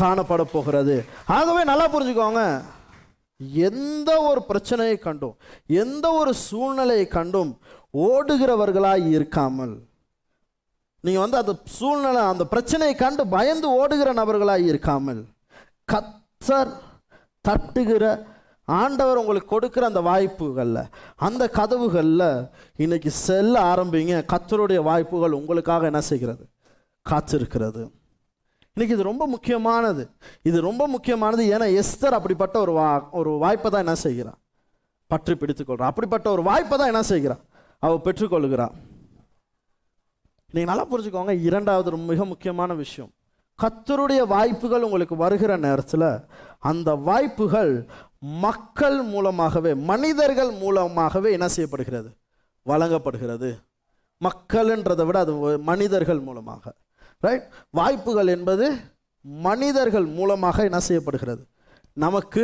காணப்பட 0.00 0.42
போகிறது. 0.52 1.04
ஆகவே 1.26 1.64
நல்லா 1.64 1.88
புரிஞ்சுக்கோங்க. 1.92 2.62
எந்த 3.36 4.20
ஒரு 4.20 4.42
பிரச்சனையை 4.42 4.98
கண்டும் 4.98 5.36
எந்த 5.66 6.12
ஒரு 6.12 6.34
சூழ்நிலையை 6.34 7.06
கண்டும் 7.06 7.58
ஓடுகிறவர்களாய் 7.92 9.04
இருக்காமல் 9.16 9.78
நீங்கள் 11.00 11.22
வந்து 11.22 11.36
அந்த 11.36 11.54
சூழ்நிலை 11.64 12.22
அந்த 12.22 12.44
பிரச்சனையை 12.44 12.96
கண்டு 12.96 13.26
பயந்து 13.26 13.70
ஓடுகிற 13.70 14.12
நபர்களாக 14.12 14.60
இருக்காமல் 14.60 15.24
கத்தர் 15.92 16.72
தட்டுகிற 17.48 18.26
ஆண்டவர் 18.64 19.16
உங்களுக்கு 19.16 19.60
கொடுக்குற 19.60 19.80
அந்த 19.80 20.00
வாய்ப்புகளில் 20.00 20.88
அந்த 21.16 21.48
கதவுகளில் 21.48 22.50
இன்னைக்கு 22.76 23.10
செல்ல 23.10 23.74
ஆரம்பிங்க. 23.74 24.24
கத்தருடைய 24.32 24.82
வாய்ப்புகள் 24.82 25.32
உங்களுக்காக 25.32 25.84
என்ன 25.84 26.00
செய்கிறது? 26.00 26.48
காத்திருக்கிறது. 27.10 27.95
இன்னைக்கு 28.76 28.96
இது 28.96 29.10
ரொம்ப 29.10 29.26
முக்கியமானது. 29.26 30.02
இது 30.42 30.58
ரொம்ப 30.60 30.82
முக்கியமானது. 30.94 31.42
ஏன்னா 31.56 31.66
எஸ்தர் 31.82 32.16
அப்படிப்பட்ட 32.16 32.56
ஒரு 32.64 32.72
வா 32.72 33.08
ஒரு 33.10 33.30
வாய்ப்பை 33.42 33.68
தான் 33.70 33.84
என்ன 33.84 33.94
செய்கிறான்? 33.94 34.38
பற்றி 35.10 35.34
பிடித்துக்கொள்கிறான் 35.34 35.92
அப்படிப்பட்ட 35.92 36.26
ஒரு 36.30 36.42
வாய்ப்பை 36.42 36.76
தான் 36.78 36.92
என்ன 36.92 37.02
செய்கிறான்? 37.12 37.40
அவள் 37.78 38.02
பெற்றுக்கொள்கிறான் 38.06 38.74
நீங்கள் 40.54 40.70
நல்லா 40.70 40.86
புரிஞ்சுக்கோங்க. 40.92 41.32
இரண்டாவது 41.48 41.94
ரொம்ப 41.96 42.06
மிக 42.12 42.24
முக்கியமான 42.24 42.74
விஷயம். 42.74 43.10
கத்தருடைய 43.62 44.22
வாய்ப்புகள் 44.34 44.86
உங்களுக்கு 44.86 45.16
வருகிற 45.24 45.52
நேரத்தில் 45.66 46.08
அந்த 46.70 46.90
வாய்ப்புகள் 47.10 47.74
மக்கள் 48.46 49.02
மூலமாகவே 49.12 49.74
மனிதர்கள் 49.74 50.50
மூலமாகவே 50.62 51.30
என்ன 51.32 51.48
செய்யப்படுகிறது? 51.48 52.10
வழங்கப்படுகிறது. 52.62 53.50
மக்கள்ன்றதை 54.20 55.06
விட 55.06 55.18
அது 55.18 55.34
மனிதர்கள் 55.70 56.20
மூலமாக. 56.20 56.64
ரைட் 57.24 57.46
வாய்ப்புகள் 57.78 58.30
என்பது 58.36 58.66
மனிதர்கள் 59.46 60.06
மூலமாக 60.18 60.64
என்ன 60.68 60.78
செய்யப்படுகிறது? 60.88 61.42
நமக்கு 62.04 62.42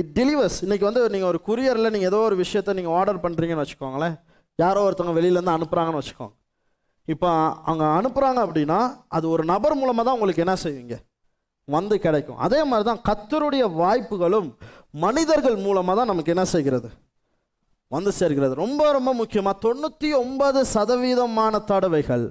இட் 0.00 0.12
டெலிவர்ஸ் 0.18 0.58
இன்னைக்கு 0.64 0.86
வந்து 0.88 1.02
நீங்கள் 1.14 1.30
ஒரு 1.32 1.38
குரியரில் 1.48 1.92
நீங்கள் 1.94 2.10
ஏதோ 2.12 2.20
ஒரு 2.28 2.36
விஷயத்தை 2.42 2.72
நீங்கள் 2.78 2.96
ஆர்டர் 2.98 3.22
பண்ணுறீங்கன்னு 3.24 3.64
வச்சுக்கோங்களேன். 3.64 4.16
யாரோ 4.62 4.80
ஒருத்தவங்க 4.86 5.14
வெளியிலேருந்து 5.18 5.56
அனுப்புகிறாங்கன்னு 5.56 6.00
வச்சுக்கோங்க. 6.00 6.34
இப்போ 7.08 7.30
அங்கே 7.70 7.86
அனுப்புகிறாங்க 7.98 8.40
அப்படின்னா 8.46 8.80
அது 9.16 9.26
ஒரு 9.34 9.44
நபர் 9.52 9.78
மூலமாக 9.80 10.04
தான் 10.06 10.16
உங்களுக்கு 10.18 10.44
என்ன 10.46 10.56
செய்வீங்க? 10.64 10.96
வந்து 11.76 11.94
கிடைக்கும். 12.06 12.40
அதே 12.46 12.60
மாதிரி 12.70 12.84
தான் 12.90 13.02
கத்தருடைய 13.08 13.64
வாய்ப்புகளும் 13.82 14.48
மனிதர்கள் 15.04 15.56
மூலமாக 15.66 15.96
தான் 15.98 16.10
நமக்கு 16.12 16.32
என்ன 16.34 16.44
செய்கிறது? 16.54 16.88
வந்து 17.96 18.10
சேர்கிறது. 18.20 18.54
ரொம்ப 18.64 18.82
ரொம்ப 18.96 19.10
முக்கியமாக 19.20 19.60
தொண்ணூற்றி 19.64 20.08
ஒன்பது 20.22 20.60
சதவீதமான 20.74 21.64
தடவைகள் 21.70 22.26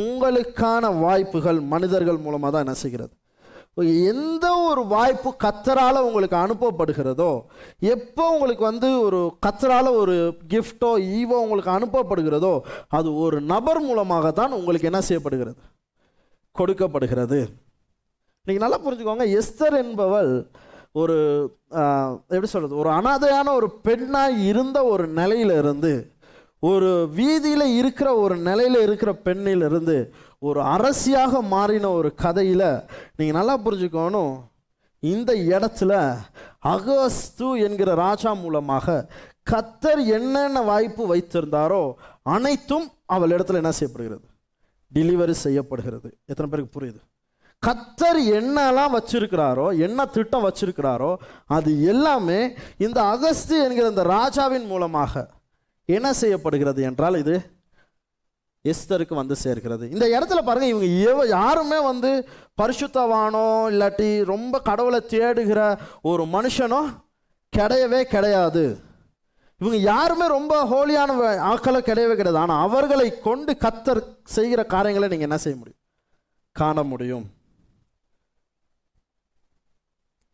உங்களுக்கான 0.00 0.90
வாய்ப்புகள் 1.04 1.60
மனிதர்கள் 1.74 2.24
மூலமாக 2.24 2.50
தான் 2.52 2.66
என்ன 2.66 2.76
செய்கிறது. 2.84 3.14
எந்த 4.10 4.46
ஒரு 4.68 4.82
வாய்ப்பு 4.92 5.30
கத்தரால் 5.44 5.98
உங்களுக்கு 6.08 6.36
அனுப்பப்படுகிறதோ 6.42 7.32
எப்போ 7.94 8.24
உங்களுக்கு 8.34 8.64
வந்து 8.70 8.88
ஒரு 9.06 9.20
கத்தரால் 9.46 9.90
ஒரு 10.02 10.14
கிஃப்டோ 10.52 10.90
ஈவோ 11.18 11.38
உங்களுக்கு 11.44 11.72
அனுப்பப்படுகிறதோ 11.78 12.54
அது 12.98 13.08
ஒரு 13.24 13.38
நபர் 13.52 13.80
மூலமாக 13.88 14.30
தான் 14.40 14.56
உங்களுக்கு 14.58 14.90
என்ன 14.90 15.02
செய்யப்படுகிறது? 15.08 15.58
கொடுக்கப்படுகிறது. 16.56 17.40
நீங்கள் 18.46 18.64
நல்லா 18.64 18.80
புரிஞ்சுக்கோங்க. 18.84 19.26
எஸ்தர் 19.40 19.76
என்பவள் 19.84 20.32
ஒரு 21.00 21.16
எப்படி 22.28 22.48
சொல்கிறது 22.50 22.80
ஒரு 22.82 22.90
அனாதையான 22.98 23.48
ஒரு 23.58 23.68
பெண்ணாக 23.86 24.42
இருந்த 24.50 24.78
ஒரு 24.92 25.04
நிலையிலிருந்து 25.18 25.92
ஒரு 26.68 26.90
வீதியில் 27.18 27.74
இருக்கிற 27.80 28.08
ஒரு 28.24 28.36
நிலையில் 28.48 28.78
இருக்கிற 28.86 29.10
பெண்ணிலிருந்து 29.26 29.96
ஒரு 30.48 30.60
அரசியாக 30.74 31.40
மாறின 31.54 31.90
ஒரு 31.98 32.10
கதையில் 32.24 32.68
நீங்கள் 33.16 33.38
நல்லா 33.38 33.54
புரிஞ்சுக்கணும். 33.64 34.34
இந்த 35.12 35.30
இடத்துல 35.50 35.92
அகஸ்து 36.74 37.48
என்கிற 37.66 37.90
ராஜா 38.04 38.30
மூலமாக 38.42 38.96
கத்தர் 39.50 40.02
என்னென்ன 40.16 40.62
வாய்ப்பு 40.70 41.02
வைத்திருந்தாரோ 41.12 41.82
அனைத்தும் 42.34 42.86
அவள் 43.14 43.34
இடத்துல 43.36 43.60
என்ன 43.62 43.72
செய்யப்படுகிறது? 43.78 44.26
டெலிவரி 44.92 45.34
செய்யப்படுகிறது. 45.44 46.08
எத்தனை 46.30 46.48
பேருக்கு 46.50 46.76
புரியுது? 46.76 47.00
கத்தர் 47.66 48.20
என்னெல்லாம் 48.30 48.98
வச்சிருக்கிறாரோ 48.98 49.78
என்ன 49.78 50.04
திட்டம் 50.04 50.44
வச்சிருக்கிறாரோ 50.44 51.16
அது 51.46 51.82
எல்லாமே 51.82 52.56
இந்த 52.76 53.02
அகஸ்து 53.02 53.64
என்கிற 53.64 53.88
இந்த 53.88 54.02
ராஜாவின் 54.02 54.66
மூலமாக 54.66 55.30
என்ன 55.84 56.12
செய்யப்படுகிறது 56.12 56.82
என்றால் 56.82 57.14
இது 57.14 57.54
எஸ்தருக்கு 58.64 59.14
வந்து 59.14 59.36
சேர்க்கிறது 59.36 59.90
இந்த 59.90 60.06
இடத்துல 60.06 60.42
பாருங்க 60.44 60.66
இவங்க 60.66 60.86
எவ 60.86 61.26
யாருமே 61.26 61.80
வந்து 61.80 62.28
பரிசுத்தவானோ 62.62 63.70
இல்லாட்டி 63.70 64.24
ரொம்ப 64.24 64.60
கடவுளை 64.60 65.00
தேடுகிற 65.08 65.78
ஒரு 66.02 66.24
மனுஷனோ 66.24 67.04
கிடையவே 67.56 68.02
கிடையாது. 68.02 68.80
இவங்க 69.58 69.76
யாருமே 69.76 70.26
ரொம்ப 70.26 70.64
ஹோலியான 70.64 71.16
வ- 71.16 71.80
கிடையவே 71.80 72.14
கிடையாது. 72.14 72.36
ஆனால் 72.36 72.68
அவர்களை 72.68 73.18
கொண்டு 73.18 73.52
கத்தர் 73.52 74.02
செய்கிற 74.24 74.64
காரியங்களை 74.64 75.08
நீங்கள் 75.08 75.28
என்ன 75.28 75.38
செய்ய 75.38 75.58
முடியும்? 75.58 75.80
காண 76.52 76.82
முடியும். 76.82 77.35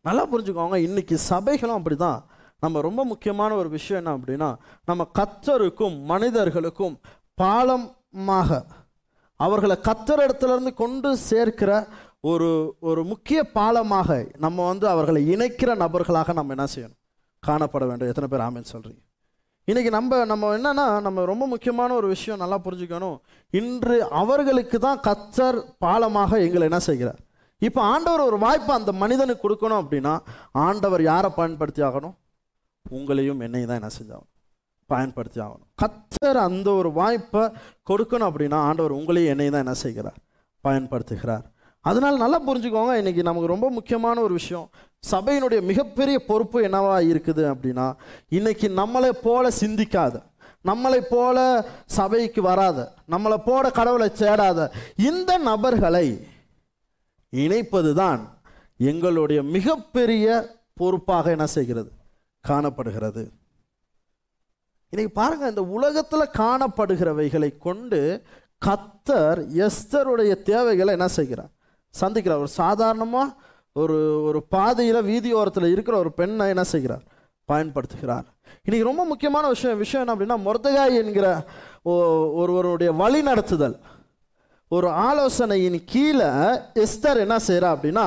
நல்லா 0.04 0.22
புரிஞ்சுக்கோங்க 0.30 0.74
இன்னைக்கு 0.74 1.18
சபைகளும் 1.18 1.78
அப்படிதான். 1.78 2.20
நம்ம 2.60 2.80
ரொம்ப 2.80 3.04
முக்கியமான 3.04 3.54
ஒரு 3.54 3.68
விஷயம் 3.68 4.00
என்ன 4.00 4.12
அப்படின்னா 4.16 4.48
நம்ம 4.84 5.02
கத்தருக்கும் 5.18 5.96
மனிதர்களுக்கும் 6.04 7.00
பாலமாக 7.42 8.50
அவர்களை 9.36 9.76
கத்தர் 9.88 10.24
இடத்துல 10.26 10.54
இருந்து 10.54 10.74
கொண்டு 10.74 11.16
சேர்க்கிற 11.16 11.70
ஒரு 12.20 12.76
ஒரு 12.80 13.04
முக்கிய 13.04 13.50
பாலமாக 13.54 14.30
நம்ம 14.38 14.66
வந்து 14.66 14.88
அவர்களை 14.88 15.22
இணைக்கிற 15.34 15.70
நபர்களாக 15.76 16.32
நம்ம 16.32 16.54
என்ன 16.56 16.66
செய்யணும்? 16.74 16.98
காணப்பட 17.46 17.84
வேண்டும். 17.88 18.08
எத்தனை 18.08 18.28
பேர் 18.28 18.46
ஆமின்னு 18.46 18.72
சொல்கிறீங்க 18.74 19.02
இன்னைக்கு 19.64 19.90
நம்ம 19.90 20.24
நம்ம 20.24 20.58
என்னன்னா 20.58 21.00
நம்ம 21.00 21.24
ரொம்ப 21.24 21.46
முக்கியமான 21.46 21.94
ஒரு 21.94 22.06
விஷயம் 22.06 22.38
நல்லா 22.38 22.58
புரிஞ்சுக்கணும். 22.64 23.18
இன்று 23.50 23.96
அவர்களுக்கு 24.22 24.78
தான் 24.78 25.00
கத்தர் 25.06 25.58
பாலமாக 25.84 26.40
எங்களை 26.46 26.64
என்ன 26.70 26.78
செய்கிறார்? 26.78 27.20
இப்போ 27.66 27.80
ஆண்டவர் 27.92 28.28
ஒரு 28.28 28.38
வாய்ப்பை 28.44 28.72
அந்த 28.80 28.92
மனிதனுக்கு 29.02 29.42
கொடுக்கணும் 29.44 29.80
அப்படின்னா 29.82 30.14
ஆண்டவர் 30.66 31.02
யாரை 31.10 31.30
பயன்படுத்தி 31.38 31.82
ஆகணும்? 31.88 32.14
உங்களையும் 32.86 33.42
என்னையும் 33.46 33.70
தான் 33.70 33.80
என்ன 33.80 33.90
செஞ்சாகணும்? 33.98 34.30
பயன்படுத்தி 34.90 35.38
ஆகணும். 35.44 35.68
கத்தர் 35.82 36.38
அந்த 36.48 36.68
ஒரு 36.80 36.90
வாய்ப்பை 37.00 37.44
கொடுக்கணும் 37.90 38.28
அப்படின்னா 38.30 38.58
ஆண்டவர் 38.68 38.96
உங்களையும் 38.98 39.32
என்னையும் 39.34 39.54
தான் 39.56 39.64
என்ன 39.66 39.76
செய்கிறார்? 39.84 40.18
பயன்படுத்துகிறார். 40.64 41.44
அதனால் 41.84 42.22
நல்லா 42.24 42.38
புரிஞ்சுக்கோங்க 42.48 42.92
இன்னைக்கு 43.02 43.22
நமக்கு 43.28 43.52
ரொம்ப 43.54 43.68
முக்கியமான 43.76 44.16
ஒரு 44.26 44.34
விஷயம். 44.40 44.66
சபையினுடைய 45.12 45.60
மிகப்பெரிய 45.70 46.16
பொறுப்பு 46.28 46.58
என்னவா 46.66 46.98
இருக்குது 47.12 47.44
அப்படின்னா 47.52 47.86
இன்னைக்கு 48.38 48.66
நம்மளை 48.80 49.10
போல 49.24 49.44
சிந்திக்காத 49.62 50.14
நம்மளை 50.70 50.98
போல 51.14 51.38
சபைக்கு 51.96 52.40
வராத 52.42 52.78
நம்மளை 53.14 53.38
போல 53.46 53.64
கடவுளை 53.78 54.08
தேடாத 54.20 54.68
இந்த 55.10 55.30
நபர்களை 55.48 56.06
இணைப்பது 57.36 57.92
தான் 57.92 58.22
எங்களுடைய 58.76 59.42
மிகப்பெரிய 59.42 60.26
பொறுப்பாக 60.74 61.30
என்ன 61.30 61.46
செய்கிறது? 61.46 61.90
காணப்படுகிறது. 62.40 63.22
இன்னைக்கு 64.90 65.14
பாருங்க 65.20 65.48
இந்த 65.48 65.64
உலகத்தில் 65.64 66.34
காணப்படுகிறவைகளை 66.38 67.58
கொண்டு 67.58 68.00
கத்தர் 68.66 69.40
எஸ்தருடைய 69.66 70.32
தேவைகளை 70.42 70.92
என்ன 70.92 71.08
செய்கிறார்? 71.08 71.50
சந்திக்கிறார். 72.00 72.42
ஒரு 72.44 72.48
சாதாரணமாக 72.48 73.34
ஒரு 73.72 74.22
ஒரு 74.22 74.42
பாதையில் 74.42 75.06
வீதியோரத்தில் 75.10 75.72
இருக்கிற 75.74 75.98
ஒரு 75.98 76.12
பெண்ணை 76.12 76.48
என்ன 76.48 76.64
செய்கிறார்? 76.64 77.04
பயன்படுத்துகிறார். 77.48 78.26
இன்னைக்கு 78.64 78.88
ரொம்ப 78.90 79.04
முக்கியமான 79.04 79.48
விஷயம் 79.48 79.78
விஷயம் 79.78 80.02
என்ன 80.02 80.12
அப்படின்னா 80.14 80.36
மொர்தகாய் 80.48 80.98
என்கிற 81.02 81.26
ஒருவருடைய 82.42 82.92
வழி 82.92 83.22
நடத்துதல். 83.22 83.76
ஒரு 84.74 84.88
ஆலோசனையின் 85.06 85.78
கீழே 85.92 86.28
எஸ்தர் 86.84 87.22
என்ன 87.24 87.36
செய்கிறா 87.48 87.70
அப்படின்னா 87.76 88.04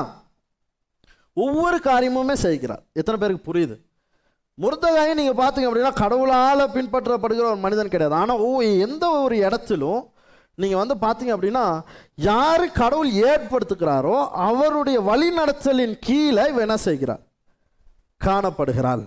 ஒவ்வொரு 1.37 1.77
காரியமுமே 1.87 2.35
செய்கிறார். 2.45 2.83
எத்தனை 2.99 3.17
பேருக்கு 3.21 3.47
புரியுது? 3.49 3.75
முருத்தகாயை 4.57 5.13
நீங்கள் 5.19 5.39
பார்த்தீங்க 5.41 5.69
அப்படின்னா 5.69 5.93
கடவுளால் 6.01 6.73
பின்பற்றப்படுகிற 6.75 7.45
ஒரு 7.51 7.61
மனிதன் 7.65 7.91
கிடையாது. 7.93 8.15
ஆனால் 8.21 8.41
ஓ 8.47 8.49
எந்த 8.85 9.05
ஒரு 9.23 9.37
இடத்திலும் 9.47 10.01
நீங்கள் 10.63 10.81
வந்து 10.81 10.95
பார்த்தீங்க 11.05 11.33
அப்படின்னா 11.35 11.65
யார் 12.29 12.65
கடவுள் 12.81 13.11
ஏற்படுத்துகிறாரோ 13.31 14.17
அவருடைய 14.49 14.97
வழிநடத்தலின் 15.09 15.95
கீழே 16.07 16.45
இவ 16.51 16.61
என்ன 16.67 16.77
செய்கிறார் 16.87 17.23
காணப்படுகிறாள். 18.21 19.03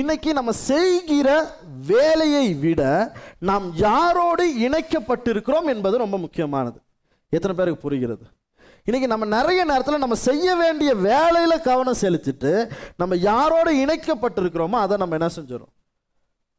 இன்னைக்கு 0.00 0.32
நம்ம 0.32 0.52
செய்கிற 0.52 1.28
வேலையை 1.86 2.54
விட 2.54 2.82
நாம் 3.38 3.66
யாரோடு 3.76 4.44
இணைக்கப்பட்டிருக்கிறோம் 4.66 5.66
என்பது 5.72 5.98
ரொம்ப 5.98 6.18
முக்கியமானது. 6.18 6.78
எத்தனை 7.28 7.56
பேருக்கு 7.56 7.84
புரிகிறது? 7.84 8.24
இன்னைக்கு 8.84 9.08
நம்ம 9.12 9.24
நிறைய 9.24 9.64
நேரத்தில் 9.64 10.02
நம்ம 10.04 10.14
செய்ய 10.14 10.56
வேண்டிய 10.56 10.94
வேலையில் 10.94 11.64
கவனம் 11.68 12.00
செலுத்திட்டு 12.00 12.70
நம்ம 12.96 13.16
யாரோடு 13.16 13.72
இணைக்கப்பட்டிருக்கிறோமோ 13.84 14.80
அதை 14.86 14.96
நம்ம 14.96 15.16
என்ன 15.20 15.28
செஞ்சிடும் 15.36 15.72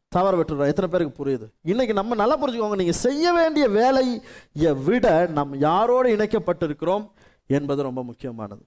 தவற 0.08 0.34
விட்டுறோம். 0.38 0.72
எத்தனை 0.74 0.90
பேருக்கு 0.92 1.20
புரியுது? 1.20 1.50
இன்னைக்கு 1.62 1.94
நம்ம 1.94 2.16
நல்லா 2.16 2.38
புரிஞ்சுக்கோங்க. 2.42 2.76
நீங்கள் 2.76 3.02
செய்ய 3.06 3.34
வேண்டிய 3.34 3.68
வேலையை 3.70 4.74
விட 4.88 5.28
நம்ம 5.40 5.58
யாரோடு 5.68 6.12
இணைக்கப்பட்டிருக்கிறோம் 6.16 7.06
என்பது 7.48 7.82
ரொம்ப 7.82 8.04
முக்கியமானது. 8.04 8.66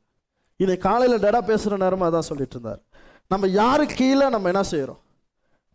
இதை 0.57 0.77
காலையில் 0.77 1.21
டடா 1.21 1.41
பேசுகிற 1.41 1.77
நேரமும் 1.77 2.13
அதான் 2.13 2.29
சொல்லிட்டு 2.31 2.57
இருந்தார். 2.59 2.83
நம்ம 3.33 3.47
யாரு 3.61 3.85
கீழே 3.87 4.27
நம்ம 4.35 4.49
என்ன 4.53 4.63
செய்கிறோம் 4.63 5.01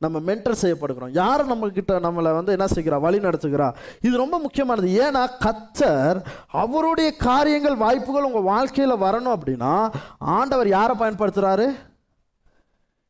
நம்ம 0.04 0.20
மென்டர் 0.28 0.62
செய்யப்படுகிறோம். 0.62 1.12
யார் 1.14 1.42
நம்மக்கிட்ட 1.50 1.94
நம்மளை 2.06 2.32
வந்து 2.38 2.52
என்ன 2.56 2.66
செய்கிறா? 2.76 2.98
வழி 3.00 3.20
நடத்துகிறா? 3.26 3.68
இது 4.02 4.14
ரொம்ப 4.18 4.40
முக்கியமானது. 4.40 4.88
ஏன்னா 5.06 5.22
கத்தர் 5.46 6.18
அவருடைய 6.64 7.10
காரியங்கள் 7.28 7.76
வாய்ப்புகள் 7.76 8.28
உங்கள் 8.30 8.50
வாழ்க்கையில் 8.52 9.04
வரணும் 9.06 9.36
அப்படின்னா 9.38 9.74
ஆண்டவர் 10.38 10.70
யாரை 10.78 10.96
பயன்படுத்துகிறாரு 11.00 11.68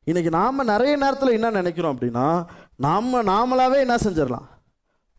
இன்னைக்கு 0.04 0.32
நாம் 0.40 0.70
நிறைய 0.74 0.94
நேரத்தில் 0.96 1.38
என்ன 1.38 1.50
நினைக்கிறோம் 1.60 1.96
அப்படின்னா 1.96 2.28
நாம் 2.86 3.14
நாமளாகவே 3.34 3.78
என்ன 3.86 3.96
செஞ்சிடலாம்? 3.96 4.48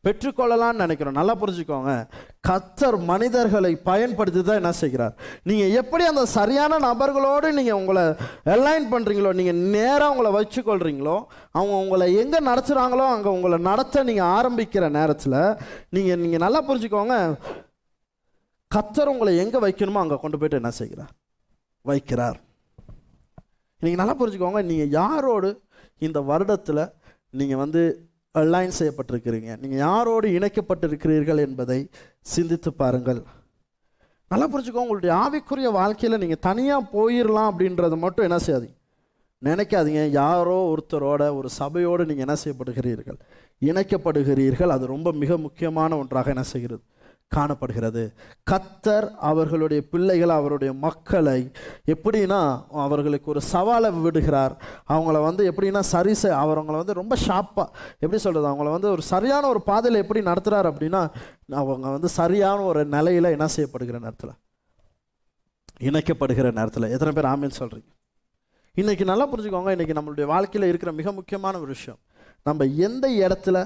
பெற்றுக்கொள்ளலாம்னு 0.04 0.82
நினைக்கிறோம். 0.84 1.16
நல்லா 1.18 1.34
புரிஞ்சுக்கோங்க. 1.42 1.92
கத்தர் 2.48 2.98
மனிதர்களை 3.10 3.72
பயன்படுத்தி 3.88 4.40
தான் 4.42 4.60
என்ன 4.62 4.72
செய்கிறார். 4.82 5.14
நீங்கள் 5.50 5.74
எப்படி 5.80 6.04
அந்த 6.12 6.24
சரியான 6.36 6.78
நபர்களோடு 6.86 7.50
நீங்கள் 7.58 7.78
உங்களை 7.80 8.04
அலைன் 8.54 8.88
பண்ணுறீங்களோ 8.94 9.32
நீங்கள் 9.40 9.60
நேராக 9.76 10.12
உங்களை 10.14 10.32
வச்சுக்கொள்கிறீங்களோ 10.38 11.16
அவங்க 11.58 11.74
உங்களை 11.84 12.08
எங்கே 12.22 12.40
நடத்துகிறாங்களோ 12.50 13.06
அங்கே 13.16 13.30
உங்களை 13.36 13.58
நடத்த 13.70 14.04
நீங்கள் 14.10 14.32
ஆரம்பிக்கிற 14.38 14.84
நேரத்தில் 14.98 15.38
நீங்கள் 15.96 16.22
நீங்கள் 16.24 16.44
நல்லா 16.46 16.62
புரிஞ்சுக்கோங்க. 16.70 17.16
கத்தர் 18.70 19.12
உங்களை 19.14 19.32
எங்கே 19.44 19.58
வைக்கணுமோ 19.66 20.02
அங்கே 20.04 20.16
கொண்டு 20.22 20.38
போயிட்டு 20.38 20.60
என்ன 20.60 20.72
செய்கிறார்? 20.80 21.12
வைக்கிறார். 21.90 22.38
நீங்கள் 23.82 24.00
நல்லா 24.00 24.16
புரிஞ்சுக்கோங்க. 24.20 24.60
நீங்கள் 24.70 24.92
யாரோடு 25.00 25.50
இந்த 26.06 26.18
வருடத்தில் 26.30 26.82
நீங்கள் 27.40 27.60
வந்து 27.62 27.82
அலைன் 28.40 28.76
செய்யப்பட்டிருக்கிறீங்க. 28.78 29.50
நீங்கள் 29.62 29.82
யாரோடு 29.86 30.28
இணைக்கப்பட்டிருக்கிறீர்கள் 30.38 31.40
என்பதை 31.46 31.80
சிந்தித்து 32.34 32.70
பாருங்கள். 32.82 33.20
நல்லா 34.30 34.46
புரிஞ்சுக்கோ 34.52 34.84
உங்களுடைய 34.84 35.12
ஆவிக்குரிய 35.24 35.68
வாழ்க்கையில் 35.80 36.20
நீங்கள் 36.22 36.44
தனியாக 36.48 36.88
போயிடலாம் 36.96 37.50
அப்படின்றத 37.50 37.96
மட்டும் 38.04 38.26
என்ன 38.28 38.38
செய்யாதீங்க. 38.46 38.76
நினைக்காதீங்க 39.48 40.02
யாரோ 40.20 40.56
ஒருத்தரோட 40.72 41.22
ஒரு 41.38 41.48
சபையோடு 41.60 42.02
நீங்கள் 42.10 42.26
என்ன 42.26 42.36
செய்யப்படுகிறீர்கள்? 42.42 43.18
இணைக்கப்படுகிறீர்கள். 43.68 44.74
அது 44.76 44.84
ரொம்ப 44.94 45.08
மிக 45.22 45.36
முக்கியமான 45.46 45.96
ஒன்றாக 46.02 46.28
என்ன 46.34 46.44
செய்கிறது? 46.52 46.82
காணப்படுகிறது. 47.28 48.02
கத்தர் 48.50 49.10
அவர்களுடைய 49.10 49.88
பிள்ளைகள் 49.88 50.28
அவருடைய 50.28 50.72
மக்களை 50.72 51.50
எப்படின்னா 51.86 52.64
அவர்களுக்கு 52.70 53.30
ஒரு 53.30 53.40
சவாலை 53.52 54.00
விடுகிறார். 54.00 54.54
அவங்கள 54.88 55.22
வந்து 55.22 55.50
எப்படின்னா 55.50 55.80
சரி 55.80 56.14
செய் 56.14 56.38
அவங்கள 56.44 56.76
வந்து 56.76 56.92
ரொம்ப 56.92 57.16
ஷார்ப்பாக 57.26 57.68
எப்படி 57.98 58.18
சொல்கிறது 58.18 58.50
அவங்கள 58.52 58.70
வந்து 58.70 58.90
ஒரு 58.90 59.02
சரியான 59.02 59.48
ஒரு 59.48 59.62
பாதையில் 59.62 60.00
எப்படி 60.00 60.20
நடத்துகிறார் 60.20 60.70
அப்படின்னா 60.72 61.02
அவங்க 61.50 61.90
வந்து 61.90 62.08
சரியான 62.08 62.60
ஒரு 62.62 62.84
நிலையில் 62.84 63.34
என்ன 63.36 63.48
செய்யப்படுகிற 63.56 63.98
நேரத்தில்? 64.00 64.34
இணைக்கப்படுகிற 65.80 66.52
நேரத்தில். 66.52 66.90
எத்தனை 66.90 67.12
பேர் 67.12 67.30
ஆமீன் 67.32 67.58
சொல்கிறீங்க 67.58 67.90
இன்றைக்கி 68.76 69.04
நல்லா 69.04 69.32
புரிஞ்சுக்கோங்க 69.32 69.70
இன்றைக்கி 69.74 69.94
நம்மளுடைய 69.98 70.24
வாழ்க்கையில் 70.24 70.68
இருக்கிற 70.68 70.92
மிக 70.92 71.12
முக்கியமான 71.12 71.58
ஒரு 71.58 71.66
விஷயம். 71.66 71.98
நம்ம 72.48 72.64
எந்த 72.86 73.06
இடத்துல 73.26 73.58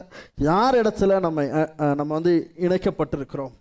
யார் 0.49 0.77
இடத்துல 0.81 1.21
நம்ம 1.25 1.45
நம்ம 2.01 2.11
வந்து 2.19 2.33
இணைக்கப்பட்டிருக்கிறோம்? 2.67 3.55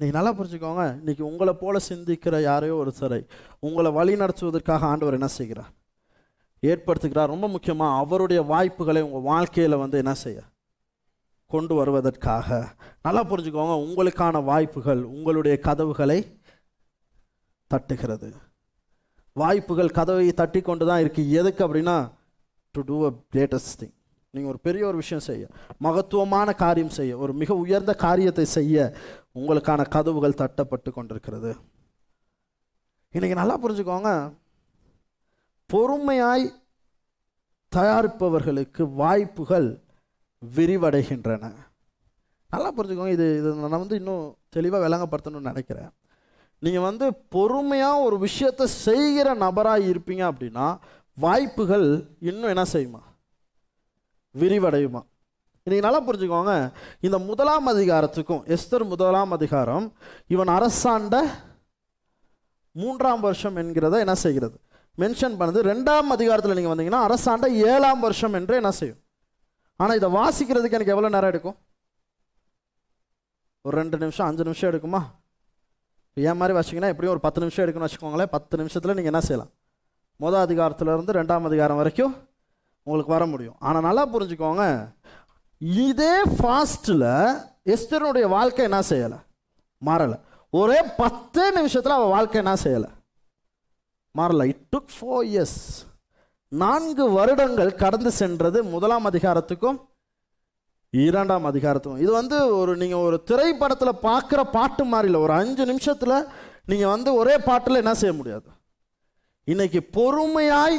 நீங்கள் 0.00 0.16
நல்லா 0.16 0.32
புரிஞ்சுக்கோங்க. 0.38 0.84
இன்றைக்கி 1.00 1.22
உங்களை 1.30 1.54
போல 1.62 1.78
சிந்திக்கிற 1.88 2.40
யாரையோ 2.48 2.74
ஒருத்தரை 2.82 3.20
உங்களை 3.66 3.90
வழி 3.98 4.14
நடத்துவதற்காக 4.22 4.86
ஆண்டவர் 4.92 5.18
என்ன 5.18 5.30
செய்கிறார்? 5.38 5.72
ஏற்படுத்துகிறார். 6.70 7.32
ரொம்ப 7.34 7.46
முக்கியமாக 7.54 7.98
அவருடைய 8.02 8.42
வாய்ப்புகளை 8.52 9.02
உங்கள் 9.08 9.26
வாழ்க்கையில் 9.32 9.82
வந்து 9.84 9.96
என்ன 10.02 10.14
செய்ய? 10.24 10.40
கொண்டு 11.52 11.74
வருவதற்காக. 11.80 12.48
நல்லா 13.06 13.22
புரிஞ்சுக்கோங்க 13.30 13.74
உங்களுக்கான 13.86 14.44
வாய்ப்புகள் 14.52 15.02
உங்களுடைய 15.16 15.54
கதவுகளை 15.66 16.20
தட்டுகிறது. 17.70 18.28
வாய்ப்புகள் 19.32 19.96
கதவை 19.98 20.28
தட்டி 20.40 20.60
கொண்டு 20.60 20.84
தான் 20.88 21.02
இருக்குது 21.02 21.30
எதுக்கு 21.40 21.62
அப்படின்னா 21.66 21.96
to 22.74 22.82
do 22.90 22.98
a 23.08 23.10
greatest 23.32 23.74
thing 23.80 23.96
நீங்கள் 24.34 24.50
ஒரு 24.52 24.60
பெரிய 24.66 24.82
ஒரு 24.90 24.98
விஷயம் 25.00 25.24
செய்ய 25.26 25.44
மகத்துவமான 25.86 26.48
காரியம் 26.62 26.94
செய்ய 26.98 27.16
ஒரு 27.24 27.32
மிக 27.40 27.54
உயர்ந்த 27.62 27.92
காரியத்தை 28.04 28.44
செய்ய 28.58 28.76
உங்களுக்கான 29.38 29.82
கதவுகள் 29.94 30.38
தட்டப்பட்டு 30.42 30.90
கொண்டிருக்கிறது. 30.92 31.50
இன்றைக்கி 33.14 33.36
நல்லா 33.40 33.56
புரிஞ்சுக்கோங்க. 33.64 34.10
பொறுமையாய் 35.70 36.46
தயாரிப்பவர்களுக்கு 37.72 38.82
வாய்ப்புகள் 39.02 39.68
விரிவடைகின்றன. 40.42 41.44
நல்லா 42.50 42.70
புரிஞ்சுக்கோங்க. 42.76 43.14
இது 43.18 43.26
இது 43.40 43.52
நான் 43.54 43.82
வந்து 43.84 43.98
இன்னும் 44.00 44.24
தெளிவாக 44.56 44.82
விளங்கப்படுத்தணும்னு 44.86 45.52
நினைக்கிறேன். 45.52 45.92
நீங்கள் 46.62 46.86
வந்து 46.88 47.06
பொறுமையாக 47.36 48.04
ஒரு 48.06 48.16
விஷயத்தை 48.26 48.66
செய்கிற 48.86 49.28
நபராக 49.44 49.88
இருப்பீங்க 49.92 50.24
அப்படின்னா 50.32 50.66
வாய்ப்புகள் 51.18 52.16
இன்னும் 52.20 52.52
என்ன 52.54 52.64
செய்யுமா? 52.72 53.00
விரிவடையுமா? 54.34 55.02
இன்றைக்கி 55.66 55.82
நல்லா 55.86 56.00
புரிஞ்சுக்கோங்க. 56.06 56.72
இந்த 57.00 57.18
முதலாம் 57.18 57.68
அதிகாரத்துக்கும் 57.72 58.42
எஸ்தர் 58.54 58.84
முதலாம் 58.92 59.30
அதிகாரம் 59.30 59.86
இவன் 60.26 60.48
அரசாண்ட 60.48 61.16
மூன்றாம் 62.72 63.20
வருஷம் 63.20 63.56
என்கிறத 63.56 63.98
என்ன 63.98 64.14
செய்கிறது? 64.14 64.56
மென்ஷன் 64.98 65.36
பண்ணுது. 65.40 65.60
ரெண்டாம் 65.72 66.10
அதிகாரத்தில் 66.16 66.56
நீங்கள் 66.58 66.74
வந்தீங்கன்னா 66.74 67.02
அரசாண்ட 67.08 67.48
ஏழாம் 67.72 68.00
வருஷம் 68.00 68.32
என்று 68.32 68.54
என்ன 68.56 68.70
செய்யும்? 68.70 69.00
ஆனால் 69.76 69.96
இதை 69.96 70.08
வாசிக்கிறதுக்கு 70.20 70.78
எனக்கு 70.78 70.94
எவ்வளோ 70.96 71.08
நேரம் 71.08 71.32
எடுக்கும்? 71.32 71.58
ஒரு 73.62 73.76
ரெண்டு 73.80 73.98
நிமிஷம் 73.98 74.26
அஞ்சு 74.26 74.44
நிமிஷம் 74.48 74.70
எடுக்குமா? 74.72 75.02
ஏன் 76.16 76.38
மாதிரி 76.40 76.56
வச்சிங்கன்னா 76.58 76.92
எப்படியும் 76.92 77.14
ஒரு 77.16 77.24
பத்து 77.26 77.40
நிமிஷம் 77.40 77.64
எடுக்குன்னு 77.64 77.88
வச்சுக்கோங்களேன். 77.88 78.32
பத்து 78.36 78.56
நிமிஷத்தில் 78.56 78.96
நீங்கள் 78.98 79.12
என்ன 79.14 79.26
செய்யலாம்? 79.28 79.52
மொதல் 80.20 80.44
அதிகாரத்துல 80.46 80.92
இருந்து 80.94 81.12
ரெண்டாம் 81.12 81.48
அதிகாரம் 81.48 81.76
வரைக்கும் 81.76 82.14
உங்களுக்கு 82.82 83.12
வர 83.12 83.26
முடியும். 83.26 83.56
ஆனால் 83.58 83.82
நல்லா 83.82 84.04
புரிஞ்சுக்கோங்க. 84.14 84.64
இதே 85.60 86.14
ஃபாஸ்ட்டில் 86.36 87.08
எஸ்தருடைய 87.74 88.28
வாழ்க்கை 88.28 88.64
என்ன 88.64 88.80
செய்யலை? 88.88 89.18
மாறலை. 89.86 90.16
ஒரே 90.50 90.82
பத்து 90.96 91.52
நிமிஷத்தில் 91.52 91.92
அவள் 91.92 92.14
வாழ்க்கை 92.16 92.38
என்ன 92.42 92.54
செய்யலை? 92.64 92.90
மாறல. 94.18 94.46
இட் 94.52 94.66
டுக் 94.76 94.92
ஃபோர் 94.96 95.24
இயர்ஸ் 95.32 95.58
நான்கு 96.48 97.10
வருடங்கள் 97.10 97.74
கடந்து 97.74 98.10
சென்றது 98.10 98.64
முதலாம் 98.64 99.06
அதிகாரத்துக்கும் 99.10 99.78
இரண்டாம் 100.90 101.46
அதிகாரத்துக்கும். 101.50 102.02
இது 102.04 102.12
வந்து 102.12 102.56
ஒரு 102.56 102.76
நீங்கள் 102.76 102.98
ஒரு 102.98 103.18
திரைப்படத்தில் 103.24 104.00
பார்க்குற 104.08 104.40
பாட்டு 104.56 104.84
மாதிரி 104.84 105.08
இல்லை 105.08 105.20
ஒரு 105.20 105.32
அஞ்சு 105.32 105.66
நிமிஷத்தில் 105.66 106.16
நீங்கள் 106.64 106.92
வந்து 106.94 107.14
ஒரே 107.14 107.38
பாட்டில் 107.38 107.74
என்ன 107.74 107.94
செய்ய 107.94 108.14
முடியாது. 108.16 108.48
இன்னைக்கு 109.44 109.80
பொறுமையாய் 109.96 110.78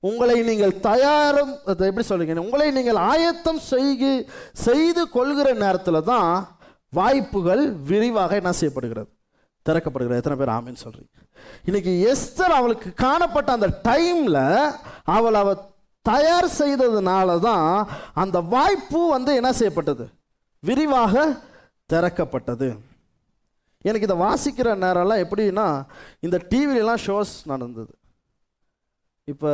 உங்களை 0.00 0.42
நீங்கள் 0.42 0.80
தயாரும் 0.80 1.52
அதை 1.64 1.86
எப்படி 1.88 2.06
சொல்லுங்க 2.06 2.40
உங்களை 2.40 2.70
நீங்கள் 2.70 2.98
ஆயத்தம் 3.12 3.58
செய்கு 3.58 4.10
செய்து 4.52 5.08
கொள்கிற 5.08 5.52
நேரத்தில் 5.52 6.06
தான் 6.12 6.32
வாய்ப்புகள் 6.92 7.62
விரிவாக 7.72 8.34
என்ன 8.36 8.52
செய்யப்படுகிறது? 8.52 9.10
திறக்கப்படுகிறது. 9.66 10.20
எத்தனை 10.20 10.36
பேர் 10.40 10.52
ஆமின்னு 10.56 10.84
சொல்கிறீங்க 10.84 11.14
இன்னைக்கு 11.64 11.92
எஸ்தர் 12.12 12.54
அவளுக்கு 12.58 12.94
காணப்பட்ட 12.94 13.52
அந்த 13.52 13.68
டைமில் 13.88 14.42
அவள் 15.04 15.34
அவள் 15.34 15.64
தயார் 16.02 16.48
செய்ததுனால 16.58 17.40
தான் 17.40 17.88
அந்த 18.14 18.40
வாய்ப்பு 18.40 19.00
வந்து 19.08 19.34
என்ன 19.34 19.52
செய்யப்பட்டது? 19.52 20.04
விரிவாக 20.62 21.24
திறக்கப்பட்டது. 21.86 22.68
எனக்கு 23.88 24.08
இதை 24.08 24.16
வாசிக்கிற 24.26 24.68
நேரம்லாம் 24.84 25.22
எப்படின்னா 25.24 25.66
இந்த 26.26 26.36
டிவிலலாம் 26.50 27.04
ஷோஸ் 27.06 27.34
நடந்தது. 27.52 27.92
இப்போ 29.32 29.50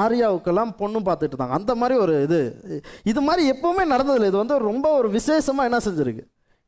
ஆர்யாவுக்கெல்லாம் 0.00 0.72
பொண்ணும் 0.80 1.06
பார்த்துட்டு 1.06 1.34
இருந்தாங்க. 1.34 1.58
அந்த 1.58 1.72
மாதிரி 1.80 1.94
ஒரு 2.04 2.14
இது. 2.26 2.40
இது 3.10 3.20
மாதிரி 3.28 3.42
எப்பவுமே 3.52 3.84
நடந்ததில்லை. 3.92 4.30
இது 4.32 4.42
வந்து 4.42 4.56
ரொம்ப 4.70 4.86
ஒரு 5.00 5.10
விசேஷமாக 5.18 5.68
என்ன 5.68 5.78
செஞ்சுருக்கு? 5.86 6.24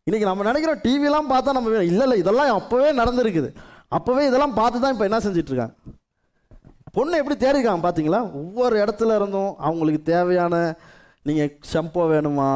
இன்றைக்கி 0.06 0.26
நம்ம 0.28 0.44
நினைக்கிறோம் 0.48 0.82
டிவிலாம் 0.84 1.30
பார்த்தா 1.32 1.56
நம்ம 1.56 1.82
இல்லை 1.90 2.04
இல்லை 2.06 2.18
இதெல்லாம் 2.22 2.52
அப்போவே 2.60 2.90
நடந்திருக்குது. 3.00 3.50
அப்போவே 3.96 4.22
இதெல்லாம் 4.28 4.58
பார்த்து 4.60 4.82
தான் 4.82 4.94
இப்போ 4.94 5.06
என்ன 5.08 5.18
செஞ்சிட்ருக்காங்க? 5.24 5.74
பொண்ணு 6.96 7.20
எப்படி 7.22 7.36
தேடிருக்காங்க 7.42 7.82
பார்த்தீங்களா? 7.86 8.20
ஒவ்வொரு 8.40 8.76
இடத்துல 8.82 9.16
இருந்தும் 9.20 9.52
அவங்களுக்கு 9.68 10.00
தேவையான 10.12 10.54
நீங்கள் 11.28 11.52
ஷம்போ 11.72 12.04
வேணுமா? 12.14 12.48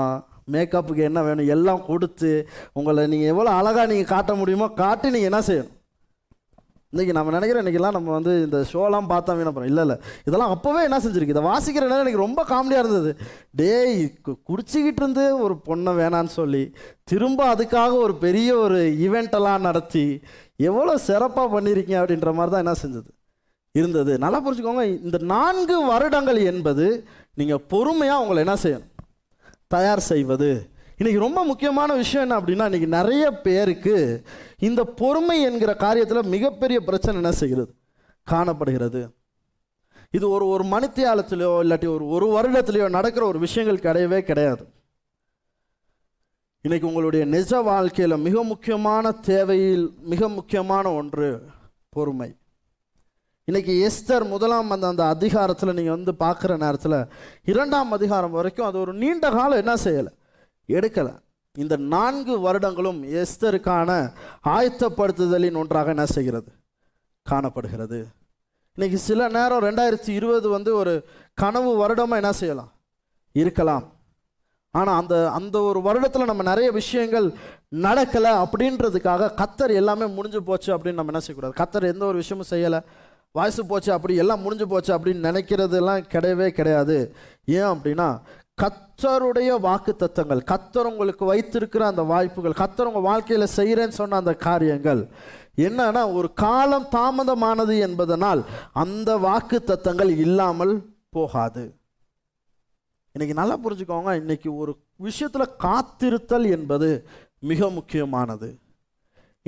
மேக்கப்புக்கு 0.52 1.02
என்ன 1.02 1.22
வேணும் 1.22 1.48
எல்லாம் 1.48 1.86
கொடுத்து 1.86 2.48
உங்களை 2.72 3.06
நீங்கள் 3.06 3.28
எவ்வளோ 3.28 3.50
அழகாக 3.50 3.86
நீங்கள் 3.86 4.08
காட்ட 4.08 4.34
முடியுமோ 4.34 4.68
காட்டி 4.68 5.10
நீங்கள் 5.10 5.30
என்ன 5.32 5.40
செய்யணும்? 5.40 5.72
இன்றைக்கி 6.92 7.12
நம்ம 7.12 7.30
நினைக்கிறோம் 7.30 7.66
இன்றைக்கெல்லாம் 7.66 7.92
நம்ம 7.92 8.12
வந்து 8.12 8.42
இந்த 8.42 8.64
ஷோலாம் 8.72 9.08
பார்த்தா 9.08 9.36
வீணா 9.36 9.64
இல்லை 9.64 9.82
இல்லை. 9.82 9.96
இதெல்லாம் 10.24 10.58
அப்போவே 10.58 10.82
என்ன 10.82 10.98
செஞ்சுருக்கு? 10.98 11.28
இதை 11.28 11.42
வாசிக்கிற 11.42 11.80
நேரம் 11.80 12.06
எனக்கு 12.06 12.18
ரொம்ப 12.18 12.44
காமெடியாக 12.48 12.78
இருந்தது. 12.78 13.16
டேய் 13.50 14.12
கு- 14.28 14.36
குடிச்சிக்கிட்டு 14.48 15.02
இருந்து 15.02 15.38
ஒரு 15.38 15.54
பொண்ணை 15.66 15.94
வேணான்னு 16.00 16.26
சொல்லி 16.26 16.74
திரும்ப 17.04 17.54
அதுக்காக 17.54 17.92
ஒரு 17.92 18.14
பெரிய 18.14 18.56
ஒரு 18.56 18.78
ஈவெண்ட்டெல்லாம் 18.80 19.60
நடத்தி 19.60 20.20
எவ்வளோ 20.56 20.98
சிறப்பாக 20.98 21.60
பண்ணியிருக்கீங்க 21.60 21.98
அப்படின்ற 22.00 22.34
மாதிரி 22.34 22.62
தான் 22.62 22.64
என்ன 22.64 22.72
செஞ்சது? 22.72 23.10
இருந்தது. 23.72 24.18
நல்லா 24.18 24.46
புரிஞ்சுக்கோங்க 24.46 25.02
இந்த 25.04 25.18
நான்கு 25.18 25.86
வருடங்கள் 25.86 26.36
என்பது 26.36 27.04
நீங்கள் 27.34 27.64
பொறுமையாக 27.68 28.22
உங்களை 28.22 28.44
என்ன 28.44 28.54
செய்யணும்? 28.62 28.93
தயார் 29.74 30.02
செய்வது. 30.12 30.50
இன்றைக்கி 30.98 31.18
ரொம்ப 31.18 31.40
முக்கியமான 31.44 31.90
விஷயம் 31.94 32.24
என்ன 32.24 32.34
அப்படின்னா 32.40 32.66
இன்றைக்கி 32.68 32.86
நிறைய 32.98 33.24
பேருக்கு 33.46 33.96
இந்த 34.58 34.80
பொறுமை 35.00 35.36
என்கிற 35.42 35.70
காரியத்தில் 35.78 36.32
மிகப்பெரிய 36.34 36.78
பிரச்சனை 36.80 37.20
என்ன 37.20 37.32
செய்கிறது? 37.32 37.72
காணப்படுகிறது. 38.22 39.02
இது 40.10 40.26
ஒரு 40.28 40.44
ஒரு 40.46 40.64
மணித்தியாலத்திலையோ 40.64 41.52
இல்லாட்டி 41.64 41.88
ஒரு 41.94 42.04
ஒரு 42.08 42.26
வருடத்திலேயோ 42.34 42.88
நடக்கிற 42.88 43.26
ஒரு 43.26 43.38
விஷயங்கள் 43.38 43.84
கிடையவே 43.86 44.20
கிடையாது. 44.20 44.64
இன்றைக்கி 46.64 46.84
உங்களுடைய 46.84 47.24
நிஜ 47.24 47.60
வாழ்க்கையில் 47.60 48.24
மிக 48.26 48.42
முக்கியமான 48.42 49.12
தேவையில் 49.30 49.86
மிக 50.12 50.28
முக்கியமான 50.28 50.92
ஒன்று 50.92 51.28
பொறுமை. 51.88 52.30
இன்னைக்கு 53.46 53.90
எஸ்தர் 53.90 54.28
முதலாம் 54.28 54.70
அந்த 54.70 54.86
அந்த 54.86 55.06
அதிகாரத்தில் 55.06 55.72
நீங்கள் 55.72 55.94
வந்து 55.94 56.12
பார்க்குற 56.12 56.58
நேரத்தில் 56.58 57.08
இரண்டாம் 57.44 57.92
அதிகாரம் 57.92 58.30
வரைக்கும் 58.30 58.66
அது 58.66 58.78
ஒரு 58.78 58.92
நீண்ட 58.94 59.30
காலம் 59.30 59.58
என்ன 59.58 59.74
செய்யலை? 59.84 60.12
எடுக்கலை. 60.68 61.12
இந்த 61.52 61.76
நான்கு 61.76 62.40
வருடங்களும் 62.40 63.02
எஸ்தருக்கான 63.02 64.12
ஆயத்தப்படுத்துதலின் 64.44 65.56
ஒன்றாக 65.56 65.88
என்ன 65.88 66.06
செய்கிறது? 66.06 66.52
காணப்படுகிறது. 67.22 68.06
இன்னைக்கு 68.72 68.98
சில 68.98 69.28
நேரம் 69.28 69.62
ரெண்டாயிரத்தி 69.62 70.08
இருபது 70.08 70.48
வந்து 70.48 70.74
ஒரு 70.74 70.94
கனவு 71.34 71.76
வருடமாக 71.76 72.20
என்ன 72.22 72.32
செய்யலாம்? 72.32 72.72
இருக்கலாம். 73.32 73.92
ஆனால் 74.70 75.00
அந்த 75.00 75.30
அந்த 75.30 75.60
ஒரு 75.60 75.80
வருடத்தில் 75.80 76.24
நம்ம 76.24 76.42
நிறைய 76.42 76.70
விஷயங்கள் 76.70 77.32
நடக்கலை 77.72 78.32
அப்படின்றதுக்காக 78.44 79.32
கத்தர் 79.40 79.74
எல்லாமே 79.74 80.06
முடிஞ்சு 80.06 80.42
போச்சு 80.42 80.76
அப்படின்னு 80.76 81.00
நம்ம 81.00 81.12
என்ன 81.12 81.20
செய்யக்கூடாது? 81.20 81.56
கத்தர் 81.62 81.92
எந்த 81.92 82.04
ஒரு 82.04 82.16
விஷயமும் 82.16 82.50
செய்யலை. 82.50 82.80
வயசு 83.36 83.62
போச்சு 83.66 83.90
அப்படி 83.92 84.14
எல்லாம் 84.22 84.42
முடிஞ்சு 84.44 84.66
போச்சு 84.68 84.90
அப்படின்னு 84.96 85.28
நினைக்கிறதெல்லாம் 85.28 86.02
கிடையவே 86.14 86.48
கிடையாது. 86.58 86.96
ஏன் 87.58 87.70
அப்படின்னா 87.72 88.08
கத்தருடைய 88.62 89.52
வாக்கு 89.66 89.92
தத்தங்கள் 90.02 90.42
கத்தர் 90.50 90.90
உங்களுக்கு 90.90 91.24
வைத்திருக்கிற 91.30 91.82
அந்த 91.86 92.02
வாய்ப்புகள் 92.10 92.60
கத்தர் 92.60 92.90
உங்கள் 92.90 93.08
வாழ்க்கையில் 93.08 93.54
செய்கிறேன்னு 93.56 93.98
சொன்ன 94.00 94.20
அந்த 94.22 94.34
காரியங்கள் 94.48 95.02
என்னன்னா 95.66 96.02
ஒரு 96.18 96.28
காலம் 96.44 96.86
தாமதமானது 96.92 97.74
என்பதனால் 97.86 98.42
அந்த 98.82 99.10
வாக்கு 99.26 99.58
தத்தங்கள் 99.70 100.12
இல்லாமல் 100.26 100.74
போகாது. 101.16 101.64
இன்னைக்கு 103.14 103.38
நல்லா 103.40 103.56
புரிஞ்சுக்கோங்க 103.64 104.12
இன்னைக்கு 104.22 104.50
ஒரு 104.62 104.72
விஷயத்தில் 105.06 105.54
காத்திருத்தல் 105.66 106.46
என்பது 106.56 106.88
மிக 107.50 107.68
முக்கியமானது. 107.78 108.48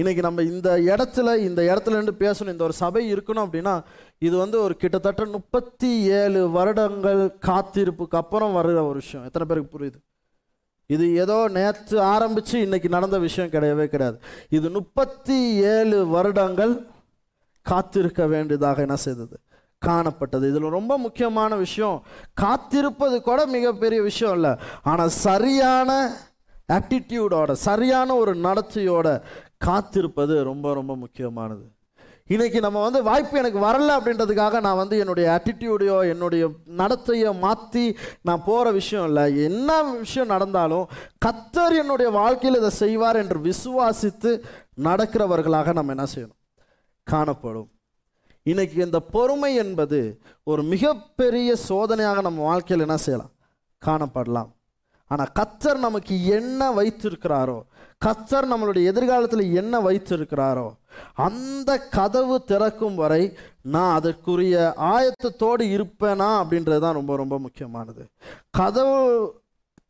இன்றைக்கி 0.00 0.22
நம்ம 0.22 0.42
இந்த 0.42 0.70
இடத்துல 0.78 1.36
இந்த 1.36 1.60
இடத்துல 1.62 1.96
இருந்து 1.98 2.14
பேசணும் 2.18 2.54
இந்த 2.54 2.64
ஒரு 2.64 2.72
சபை 2.72 3.14
இருக்கணும் 3.14 3.44
அப்படின்னா 3.46 3.84
இது 4.18 4.36
வந்து 4.36 4.60
ஒரு 4.62 4.76
கிட்டத்தட்ட 4.76 5.24
முப்பத்தி 5.26 5.90
ஏழு 6.18 6.50
வருடங்கள் 6.50 7.22
காத்திருப்புக்கு 7.46 8.16
அப்புறம் 8.22 8.56
வர்ற 8.56 8.74
ஒரு 8.88 8.98
விஷயம். 9.02 9.24
எத்தனை 9.24 9.46
பேருக்கு 9.48 9.70
புரியுது? 9.76 9.98
இது 10.86 11.14
ஏதோ 11.14 11.48
நேற்று 11.48 12.00
ஆரம்பித்து 12.00 12.60
இன்னைக்கு 12.60 12.88
நடந்த 12.88 13.18
விஷயம் 13.18 13.50
கிடையவே 13.50 13.86
கிடையாது. 13.86 14.18
இது 14.48 14.70
முப்பத்தி 14.70 15.38
ஏழு 15.54 16.06
வருடங்கள் 16.06 16.74
காத்திருக்க 17.62 18.26
வேண்டியதாக 18.26 18.80
என்ன 18.80 18.96
செய்தது? 18.96 19.36
காணப்பட்டது. 19.82 20.44
இதில் 20.50 20.76
ரொம்ப 20.78 20.98
முக்கியமான 20.98 21.54
விஷயம் 21.56 21.98
காத்திருப்பது 22.34 23.22
கூட 23.22 23.46
மிகப்பெரிய 23.46 24.02
விஷயம் 24.02 24.34
இல்லை. 24.34 24.54
ஆனால் 24.82 25.08
சரியான 25.08 25.90
ஆட்டிடியூடோட 26.72 27.52
சரியான 27.52 28.14
ஒரு 28.14 28.32
நடத்தையோட 28.36 29.08
காத்திருப்பது 29.60 30.34
ரொம்ப 30.50 30.74
ரொம்ப 30.74 30.92
முக்கியமானது. 30.96 31.64
இன்னைக்கு 32.34 32.58
நம்ம 32.64 32.78
வந்து 32.84 33.00
வாய்ப்பு 33.08 33.34
எனக்கு 33.40 33.60
வரல 33.64 33.90
அப்படின்றதுக்காக 33.96 34.60
நான் 34.60 34.80
வந்து 34.80 34.96
என்னுடைய 35.02 35.26
ஆட்டிடியூடையோ 35.34 35.98
என்னுடைய 36.12 36.44
நடத்தையோ 36.80 37.32
மாற்றி 37.44 37.84
நான் 38.22 38.42
போகிற 38.46 38.72
விஷயம் 38.78 39.06
இல்லை. 39.08 39.24
என்ன 39.48 39.70
விஷயம் 39.82 40.32
நடந்தாலும் 40.34 40.88
கத்தர் 41.26 41.76
என்னுடைய 41.82 42.08
வாழ்க்கையில் 42.18 42.60
இதை 42.60 42.72
செய்வார் 42.82 43.20
என்று 43.22 43.38
விசுவாசித்து 43.50 44.32
நடக்கிறவர்களாக 44.88 45.74
நம்ம 45.78 45.94
என்ன 45.96 46.06
செய்யணும்? 46.14 46.40
காணப்படும். 47.06 47.70
இன்னைக்கு 48.42 48.78
இந்த 48.84 48.98
பொறுமை 49.14 49.52
என்பது 49.54 50.00
ஒரு 50.50 50.62
மிகப்பெரிய 50.72 51.56
சோதனையாக 51.68 52.20
நம்ம 52.22 52.42
வாழ்க்கையில் 52.50 52.86
என்ன 52.86 52.98
செய்யலாம்? 53.06 53.32
காணப்படலாம். 53.82 54.50
ஆனால் 55.10 55.32
கத்தர் 55.38 55.84
நமக்கு 55.86 56.14
என்ன 56.36 56.70
வைத்திருக்கிறாரோ 56.78 57.58
கத்தர் 58.04 58.50
நம்மளுடைய 58.50 58.84
எதிர்காலத்தில் 58.84 59.52
என்ன 59.52 59.80
வைத்திருக்கிறாரோ 59.80 60.68
அந்த 61.26 61.70
கதவு 61.78 62.36
திறக்கும் 62.44 62.94
வரை 62.94 63.22
நான் 63.74 63.94
அதற்குரிய 63.94 64.74
ஆயத்தத்தோடு 64.76 65.64
இருப்பேனா 65.76 66.28
அப்படின்றது 66.40 66.78
தான் 66.78 66.98
ரொம்ப 67.00 67.16
ரொம்ப 67.16 67.38
முக்கியமானது. 67.38 68.02
கதவு 68.50 68.98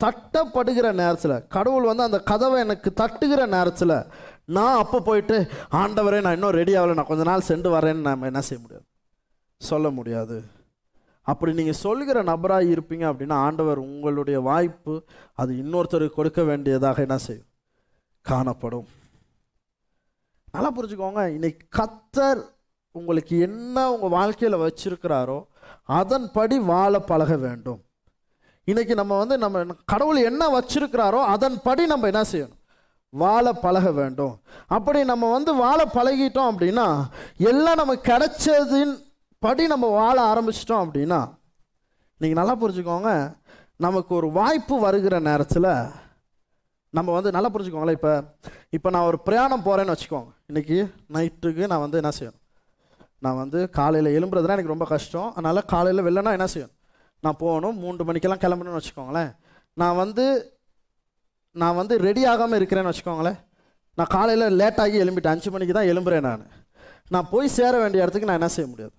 தட்டப்படுகிற 0.05 0.87
நேரத்தில் 0.93 1.45
கடவுள் 1.49 1.89
வந்து 1.91 2.03
அந்த 2.03 2.19
கதவை 2.21 2.59
எனக்கு 2.59 2.91
தட்டுகிற 3.01 3.47
நேரத்தில் 3.47 3.97
நான் 4.45 4.79
அப்போ 4.79 5.01
போயிட்டு 5.01 5.37
ஆண்டவரே 5.73 6.21
நான் 6.21 6.33
இன்னும் 6.33 6.57
ரெடி 6.61 6.75
ஆகலை 6.77 6.95
நான் 6.95 7.11
கொஞ்ச 7.13 7.23
நாள் 7.23 7.49
சென்று 7.51 7.71
வரேன்னு 7.79 8.07
நம்ம 8.09 8.27
என்ன 8.27 8.41
செய்ய 8.41 8.63
முடியாது? 8.63 8.85
சொல்ல 9.61 9.91
முடியாது. 9.91 10.37
அப்படி 11.27 11.53
நீங்கள் 11.53 11.81
சொல்கிற 11.85 12.23
நபராக 12.23 12.65
இருப்பீங்க 12.65 13.05
அப்படின்னா 13.11 13.37
ஆண்டவர் 13.47 13.79
உங்களுடைய 13.79 14.41
வாய்ப்பு 14.41 14.95
அது 15.35 15.53
இன்னொருத்தருக்கு 15.53 16.19
கொடுக்க 16.19 16.43
வேண்டியதாக 16.43 17.03
என்ன 17.03 17.19
செய்யும்? 17.19 17.49
காணப்படும். 18.31 18.87
நல்லா 20.55 20.71
புரிஞ்சுக்கோங்க 20.77 21.23
இன்னைக்கு 21.37 21.65
கத்தர் 21.79 22.43
உங்களுக்கு 22.99 23.35
என்ன 23.47 23.77
உங்கள் 23.95 24.15
வாழ்க்கையில் 24.19 24.63
வச்சிருக்கிறாரோ 24.65 25.39
அதன்படி 25.99 26.57
வாழ 26.73 26.95
பழக 27.11 27.33
வேண்டும். 27.47 27.81
இன்னைக்கு 28.71 28.95
நம்ம 29.01 29.17
வந்து 29.23 29.37
நம்ம 29.43 29.75
கடவுள் 29.93 30.19
என்ன 30.31 30.45
வச்சிருக்கிறாரோ 30.55 31.21
அதன்படி 31.35 31.83
நம்ம 31.93 32.07
என்ன 32.13 32.23
செய்யணும்? 32.31 32.61
வாழ 33.23 33.53
பழக 33.65 33.91
வேண்டும். 33.99 34.33
அப்படி 34.77 35.01
நம்ம 35.11 35.25
வந்து 35.35 35.53
வாழ 35.65 35.81
பழகிட்டோம் 35.97 36.51
அப்படின்னா 36.53 36.87
எல்லாம் 37.51 37.81
நமக்கு 37.83 38.09
கிடைச்சதின் 38.13 38.95
படி 39.43 39.65
நம்ம 39.73 39.87
வாழ 40.01 40.17
ஆரம்பிச்சிட்டோம் 40.33 40.85
அப்படின்னா 40.85 41.21
நீங்கள் 42.21 42.41
நல்லா 42.41 42.57
புரிஞ்சுக்கோங்க 42.63 43.13
நமக்கு 43.87 44.13
ஒரு 44.19 44.29
வாய்ப்பு 44.41 44.75
வருகிற 44.87 45.15
நேரத்தில் 45.29 45.71
நம்ம 46.91 47.13
வந்து 47.13 47.31
நல்லா 47.31 47.51
புரிஞ்சுக்கோங்களேன். 47.55 47.97
இப்போ 47.99 48.25
இப்போ 48.71 48.91
நான் 48.91 49.03
ஒரு 49.03 49.19
பிரயாணம் 49.21 49.65
போகிறேன்னு 49.65 49.95
வச்சுக்கோங்க. 49.95 50.31
இன்றைக்கி 50.51 50.93
நைட்டுக்கு 51.15 51.67
நான் 51.67 51.81
வந்து 51.81 51.97
என்ன 51.97 52.13
செய்யணும்? 52.19 52.43
நான் 53.19 53.37
வந்து 53.37 53.71
காலையில் 53.71 54.11
எலும்புறதுனா 54.19 54.57
எனக்கு 54.57 54.75
ரொம்ப 54.75 54.85
கஷ்டம். 54.85 55.33
அதனால் 55.33 55.65
காலையில் 55.65 56.03
வெளிலனா 56.03 56.33
என்ன 56.33 56.49
செய்யணும்? 56.55 56.77
நான் 57.21 57.37
போகணும். 57.39 57.77
மூன்று 57.77 58.05
மணிக்கெல்லாம் 58.05 58.43
கிளம்பணும்னு 58.45 58.81
வச்சுக்கோங்களேன். 58.81 59.31
நான் 59.73 59.97
வந்து 59.97 60.55
நான் 61.53 61.75
வந்து 61.75 61.99
ரெடி 61.99 62.25
ஆகாமல் 62.25 62.59
இருக்கிறேன்னு 62.61 62.93
வச்சுக்கோங்களேன். 62.93 63.39
நான் 63.95 64.13
காலையில் 64.17 64.57
லேட்டாகி 64.61 64.97
எழும்பிட்டேன். 65.05 65.35
அஞ்சு 65.37 65.51
மணிக்கு 65.51 65.75
தான் 65.75 65.91
எழும்புறேன் 65.93 66.21
நான். 66.21 66.47
நான் 67.09 67.29
போய் 67.31 67.49
சேர 67.49 67.79
வேண்டிய 67.79 68.03
இடத்துக்கு 68.03 68.29
நான் 68.29 68.41
என்ன 68.41 68.49
செய்ய 68.49 68.71
முடியாது? 68.71 68.93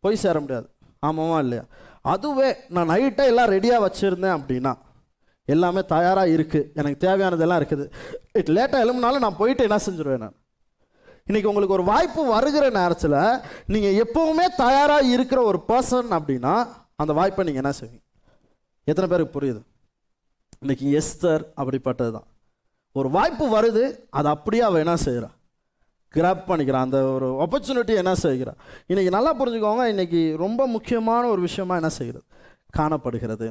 போய் 0.00 0.16
சேர 0.16 0.40
முடியாது. 0.40 0.68
ஆமாவா 1.06 1.38
இல்லையா? 1.38 1.64
அதுவே 2.02 2.56
நான் 2.68 2.88
நைட்டாக 2.88 3.30
எல்லாம் 3.32 3.50
ரெடியாக 3.54 3.84
வச்சுருந்தேன் 3.86 4.36
அப்படின்னா 4.38 4.72
எல்லாமே 5.54 5.82
தயாராக 5.94 6.32
இருக்குது 6.36 6.68
எனக்கு 6.80 6.98
தேவையானதெல்லாம் 7.06 7.60
இருக்குது. 7.60 7.84
இட் 8.40 8.50
லேட்டாக 8.56 8.84
எழும்புனாலும் 8.84 9.24
நான் 9.26 9.40
போயிட்டு 9.40 9.66
என்ன 9.68 9.78
செஞ்சுருவேன் 9.86 10.24
நான்? 10.24 10.36
இன்றைக்கி 11.28 11.48
உங்களுக்கு 11.50 11.76
ஒரு 11.76 11.84
வாய்ப்பு 11.92 12.22
வருகிற 12.26 12.64
நேரத்தில் 12.70 13.18
நீங்கள் 13.74 13.96
எப்போவுமே 14.02 14.46
தயாராக 14.64 15.12
இருக்கிற 15.14 15.42
ஒரு 15.50 15.58
பர்சன் 15.70 16.10
அப்படின்னா 16.18 16.54
அந்த 17.02 17.12
வாய்ப்பை 17.18 17.44
நீங்கள் 17.46 17.62
என்ன 17.64 17.72
செய்வீங்க? 17.80 18.04
எத்தனை 18.84 19.08
பேருக்கு 19.12 19.36
புரியுது? 19.38 19.60
இன்னைக்கு 20.60 20.86
எஸ்தர் 21.00 21.42
அப்படிப்பட்டது 21.60 22.12
தான் 22.16 22.28
ஒரு 22.92 23.08
வாய்ப்பு 23.16 23.46
வருது 23.56 23.82
அது 24.18 24.28
அப்படியே 24.34 24.62
அவள் 24.68 24.82
என்ன 24.84 24.94
செய்கிறா 25.06 25.30
கிராப் 26.14 26.46
பண்ணிக்கிறான். 26.48 26.86
அந்த 26.86 26.98
ஒரு 27.16 27.26
ஆப்பர்ச்சுனிட்டி 27.44 27.94
என்ன 28.02 28.12
செய்கிறான் 28.14 28.58
இன்றைக்கி 28.90 29.10
நல்லா 29.16 29.32
புரிஞ்சுக்கோங்க 29.40 29.84
இன்னைக்கு 29.94 30.20
ரொம்ப 30.44 30.66
முக்கியமான 30.66 31.22
ஒரு 31.28 31.40
விஷயமா 31.40 31.74
என்ன 31.80 31.90
செய்கிறது? 31.98 32.24
காணப்படுகிறது. 32.78 33.48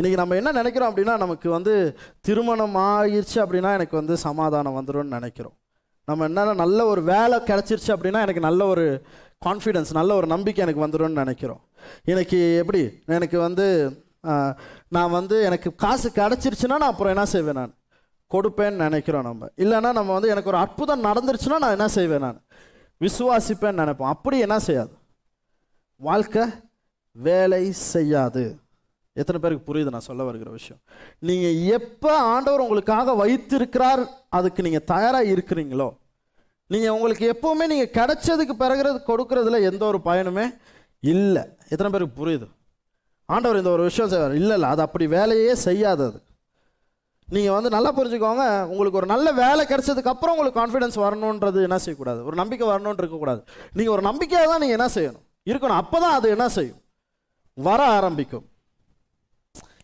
இன்றைக்கி 0.00 0.18
நம்ம 0.20 0.34
என்ன 0.34 0.50
நினைக்கிறோம் 0.52 0.90
அப்படின்னா 0.90 1.14
நமக்கு 1.18 1.50
வந்து 1.50 1.72
திருமணம் 2.20 2.76
ஆயிடுச்சு 2.76 3.34
அப்படின்னா 3.34 3.70
எனக்கு 3.78 3.96
வந்து 3.96 4.16
சமாதானம் 4.16 4.76
வந்துடும்னு 4.76 5.16
நினைக்கிறோம். 5.16 5.54
நம்ம 6.08 6.28
என்னென்னா 6.28 6.54
நல்ல 6.54 6.86
ஒரு 6.86 7.02
வேலை 7.02 7.38
கிடச்சிருச்சு 7.38 7.90
அப்படின்னா 7.94 8.20
எனக்கு 8.26 8.40
நல்ல 8.40 8.66
ஒரு 8.66 8.84
கான்ஃபிடென்ஸ் 9.44 9.90
நல்ல 9.92 10.14
ஒரு 10.14 10.26
நம்பிக்கை 10.26 10.62
எனக்கு 10.66 10.84
வந்துடும்னு 10.84 11.20
நினைக்கிறோம். 11.22 11.60
எனக்கு 12.04 12.38
எப்படி? 12.56 13.02
எனக்கு 13.06 13.38
வந்து 13.40 13.66
நான் 14.88 15.10
வந்து 15.10 15.42
எனக்கு 15.42 15.74
காசு 15.74 16.10
கிடச்சிருச்சுன்னா 16.14 16.80
நான் 16.82 16.92
அப்புறம் 16.92 17.14
என்ன 17.14 17.26
செய்வேன் 17.34 17.58
நான்? 17.60 17.74
கொடுப்பேன்னு 18.30 18.82
நினைக்கிறோம் 18.86 19.22
நம்ம. 19.22 19.50
இல்லைன்னா 19.56 19.92
நம்ம 19.98 20.10
வந்து 20.12 20.28
எனக்கு 20.28 20.48
ஒரு 20.48 20.60
அற்புதம் 20.64 21.04
நடந்துருச்சுன்னா 21.04 21.60
நான் 21.64 21.76
என்ன 21.78 21.88
செய்வேன் 21.98 22.26
நான்? 22.28 22.40
விசுவாசிப்பேன்னு 23.00 23.82
நினைப்போம். 23.82 24.14
அப்படி 24.16 24.38
என்ன 24.38 24.58
செய்யாது? 24.58 24.92
வாழ்க்கை 25.96 26.46
வேலை 27.12 27.62
செய்யாது. 27.92 28.44
எத்தனை 29.20 29.38
பேருக்கு 29.42 29.68
புரியுது 29.70 29.94
நான் 29.94 30.08
சொல்ல 30.08 30.22
வருகிற 30.28 30.50
விஷயம்? 30.58 30.80
நீங்கள் 31.28 31.58
எப்போ 31.78 32.12
ஆண்டவர் 32.34 32.64
உங்களுக்காக 32.66 33.14
வைத்திருக்கிறார் 33.22 34.02
அதுக்கு 34.38 34.64
நீங்கள் 34.66 34.86
தயாராக 34.92 35.32
இருக்கிறீங்களோ? 35.34 35.88
நீங்கள் 36.70 36.94
உங்களுக்கு 36.96 37.24
எப்போவுமே 37.34 37.66
நீங்கள் 37.72 37.94
கிடைச்சதுக்கு 37.98 38.56
பிறகுறது 38.62 38.98
கொடுக்கறதுல 39.10 39.60
எந்த 39.70 39.84
ஒரு 39.92 40.00
பயனுமே 40.08 40.46
இல்லை. 41.02 41.44
எத்தனை 41.72 41.90
பேருக்கு 41.92 42.18
புரியுது? 42.22 42.48
ஆண்டவர் 43.28 43.60
இந்த 43.60 43.70
ஒரு 43.76 43.82
விஷயம் 43.88 44.10
செய்வார். 44.12 44.34
இல்லை 44.40 44.54
இல்லை 44.58 44.68
அது 44.74 44.82
அப்படி 44.86 45.06
வேலையே 45.16 45.54
செய்யாது 45.66 46.02
அது. 46.10 46.18
நீங்கள் 47.28 47.56
வந்து 47.56 47.70
நல்லா 47.74 47.90
புரிஞ்சுக்கோங்க 47.96 48.44
உங்களுக்கு 48.70 48.98
ஒரு 49.00 49.08
நல்ல 49.12 49.32
வேலை 49.40 49.64
கிடைச்சதுக்கு 49.72 50.12
அப்புறம் 50.12 50.34
உங்களுக்கு 50.34 50.60
கான்ஃபிடன்ஸ் 50.60 50.96
வரணுன்றது 51.04 51.58
என்ன 51.66 51.78
செய்யக்கூடாது? 51.84 52.20
ஒரு 52.28 52.36
நம்பிக்கை 52.40 52.66
வரணும்னு 52.70 53.02
இருக்கக்கூடாது. 53.02 53.42
நீங்கள் 53.72 53.94
ஒரு 53.96 54.04
நம்பிக்கையாக 54.08 54.48
தான் 54.52 54.62
நீங்கள் 54.64 54.78
என்ன 54.78 54.88
செய்யணும்? 54.96 55.26
இருக்கணும். 55.50 55.80
அப்போ 55.82 55.98
தான் 56.04 56.16
அது 56.20 56.28
என்ன 56.36 56.48
செய்யும்? 56.48 56.80
வர 57.54 57.80
ஆரம்பிக்கும். 57.98 58.46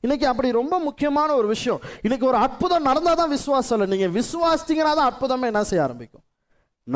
இன்னைக்கு 0.05 0.27
அப்படி 0.31 0.49
ரொம்ப 0.61 0.75
முக்கியமான 0.79 1.31
ஒரு 1.41 1.49
விஷயம். 1.55 1.81
இன்னைக்கு 2.03 2.27
ஒரு 2.31 2.39
அற்புதம் 2.47 2.89
நடந்தால் 2.89 3.21
தான் 3.21 3.35
விசுவாசம் 3.37 3.77
இல்லை. 3.77 3.89
நீங்கள் 3.95 4.15
விசுவாசித்தீங்கன்னா 4.19 4.95
தான் 4.99 5.11
அற்புதமே 5.11 5.49
என்ன 5.53 5.63
செய்ய 5.71 5.87
ஆரம்பிக்கும்? 5.87 6.25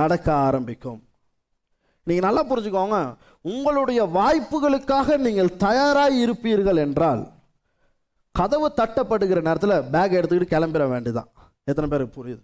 நடக்க 0.00 0.28
ஆரம்பிக்கும். 0.48 1.00
நீங்கள் 2.06 2.26
நல்லா 2.28 2.42
புரிஞ்சுக்கோங்க. 2.50 2.98
உங்களுடைய 3.52 4.00
வாய்ப்புகளுக்காக 4.18 5.16
நீங்கள் 5.26 5.56
தயாராக 5.66 6.18
இருப்பீர்கள் 6.24 6.80
என்றால் 6.86 7.22
கதவு 8.34 8.66
தட்டப்படுகிற 8.80 9.40
நேரத்தில் 9.48 9.76
பேக் 9.94 10.16
எடுத்துக்கிட்டு 10.18 10.54
கிளம்பிட 10.54 10.84
வேண்டியதான் 10.92 11.30
எத்தனை 11.70 11.88
பேருக்கு 11.92 12.18
புரியுது? 12.18 12.42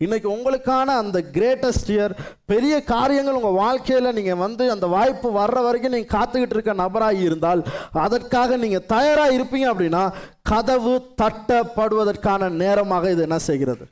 இன்னைக்கு 0.00 0.28
உங்களுக்கான 0.34 0.94
அந்த 1.02 1.18
கிரேட்டஸ்ட் 1.34 1.90
இயர் 1.94 2.12
பெரிய 2.50 2.74
காரியங்கள் 2.92 3.38
உங்கள் 3.38 3.58
வாழ்க்கையில் 3.62 4.14
நீங்கள் 4.18 4.40
வந்து 4.44 4.64
அந்த 4.74 4.86
வாய்ப்பு 4.94 5.28
வர்ற 5.40 5.58
வரைக்கும் 5.66 5.94
நீங்கள் 5.94 6.14
காத்துக்கிட்டு 6.14 6.56
இருக்க 6.56 6.72
நபராக 6.82 7.24
இருந்தால் 7.26 7.62
அதற்காக 8.04 8.56
நீங்கள் 8.64 8.86
தயாராக 8.94 9.36
இருப்பீங்க 9.38 9.66
அப்படின்னா 9.72 10.04
கதவு 10.52 10.94
தட்டப்படுவதற்கான 11.22 12.48
நேரமாக 12.62 13.10
இது 13.14 13.22
என்ன 13.28 13.38
செய்கிறது? 13.48 13.84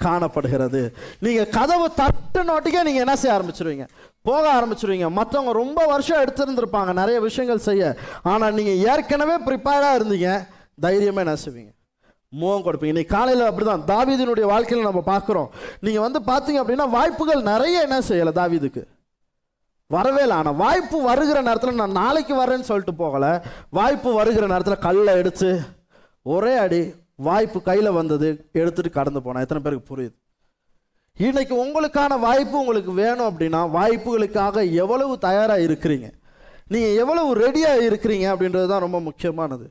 காணப்படுகிறது. 0.00 0.80
நீங்கள் 1.24 1.52
கதவு 1.56 1.86
தட்டுனோட்டிக்கே 2.00 2.80
நீங்கள் 2.88 3.04
என்ன 3.04 3.14
செய்ய 3.22 3.36
ஆரம்பிச்சிருவீங்க? 3.36 3.86
போக 4.28 4.42
ஆரம்பிச்சிருவீங்க. 4.58 5.08
மற்றவங்க 5.18 5.52
ரொம்ப 5.62 5.80
வருஷம் 5.92 6.22
எடுத்திருந்திருப்பாங்க 6.24 6.92
நிறைய 7.00 7.18
விஷயங்கள் 7.28 7.66
செய்ய. 7.68 7.92
ஆனால் 8.32 8.56
நீங்கள் 8.58 8.82
ஏற்கனவே 8.90 9.36
ப்ரிப்பேர்டாக 9.48 9.98
இருந்தீங்க 10.00 10.30
தைரியமாக 10.86 11.24
என்ன 11.26 11.36
செய்வீங்க? 11.44 11.70
முகம் 12.40 12.64
கொடுப்பீங்க. 12.66 12.94
இன்னைக்கு 12.94 13.14
காலையில் 13.16 13.48
அப்படிதான். 13.48 13.84
தாவீதினுடைய 13.92 14.46
வாழ்க்கையில் 14.52 14.88
நம்ம 14.88 15.02
பார்க்குறோம். 15.12 15.48
நீங்கள் 15.86 16.04
வந்து 16.06 16.20
பார்த்தீங்க 16.30 16.60
அப்படின்னா 16.62 16.86
வாய்ப்புகள் 16.98 17.42
நிறைய 17.52 17.86
என்ன 17.86 17.98
செய்யலை 18.08 18.32
தாவீதுக்கு? 18.40 18.82
வரவே 19.94 20.22
இல்லை. 20.26 20.36
ஆனால் 20.40 20.58
வாய்ப்பு 20.64 20.98
வருகிற 21.10 21.38
நேரத்தில் 21.48 21.80
நான் 21.82 21.98
நாளைக்கு 22.02 22.34
வரேன்னு 22.40 22.68
சொல்லிட்டு 22.70 22.94
போகலை. 23.02 23.32
வாய்ப்பு 23.78 24.10
வருகிற 24.20 24.46
நேரத்தில் 24.52 24.84
கல்லை 24.86 25.14
எடுத்து 25.22 25.50
ஒரே 26.34 26.54
அடி 26.64 26.82
வாய்ப்பு 27.28 27.58
கையில் 27.68 27.96
வந்தது 27.98 28.28
எடுத்துட்டு 28.60 28.90
கடந்து 28.98 29.20
போனேன். 29.24 29.44
எத்தனை 29.46 29.62
பேருக்கு 29.64 29.90
புரியுது? 29.92 30.14
இன்னைக்கு 31.26 31.54
உங்களுக்கான 31.64 32.18
வாய்ப்பு 32.26 32.56
உங்களுக்கு 32.62 32.92
வேணும் 33.02 33.28
அப்படின்னா 33.30 33.60
வாய்ப்புகளுக்காக 33.76 34.64
எவ்வளவு 34.82 35.14
தயாராக 35.26 35.66
இருக்கிறீங்க? 35.66 36.08
நீங்கள் 36.72 36.96
எவ்வளவு 37.02 37.30
ரெடியாக 37.44 37.86
இருக்கிறீங்க 37.88 38.26
அப்படின்றது 38.32 38.68
தான் 38.72 38.84
ரொம்ப 38.86 39.00
முக்கியமானது. 39.08 39.66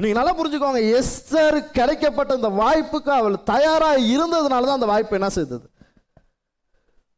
நீங்கள் 0.00 0.18
நல்லா 0.18 0.32
புரிஞ்சுக்கோங்க. 0.38 0.80
எஸ்தர் 0.98 1.58
கிடைக்கப்பட்ட 1.78 2.32
இந்த 2.34 2.48
வாய்ப்புக்கு 2.62 3.10
அவள் 3.18 3.36
தயாராக 3.42 4.00
இருந்ததுனால 4.14 4.66
தான் 4.68 4.78
அந்த 4.78 4.88
வாய்ப்பு 4.92 5.16
என்ன 5.18 5.28
செய்தது? 5.28 5.70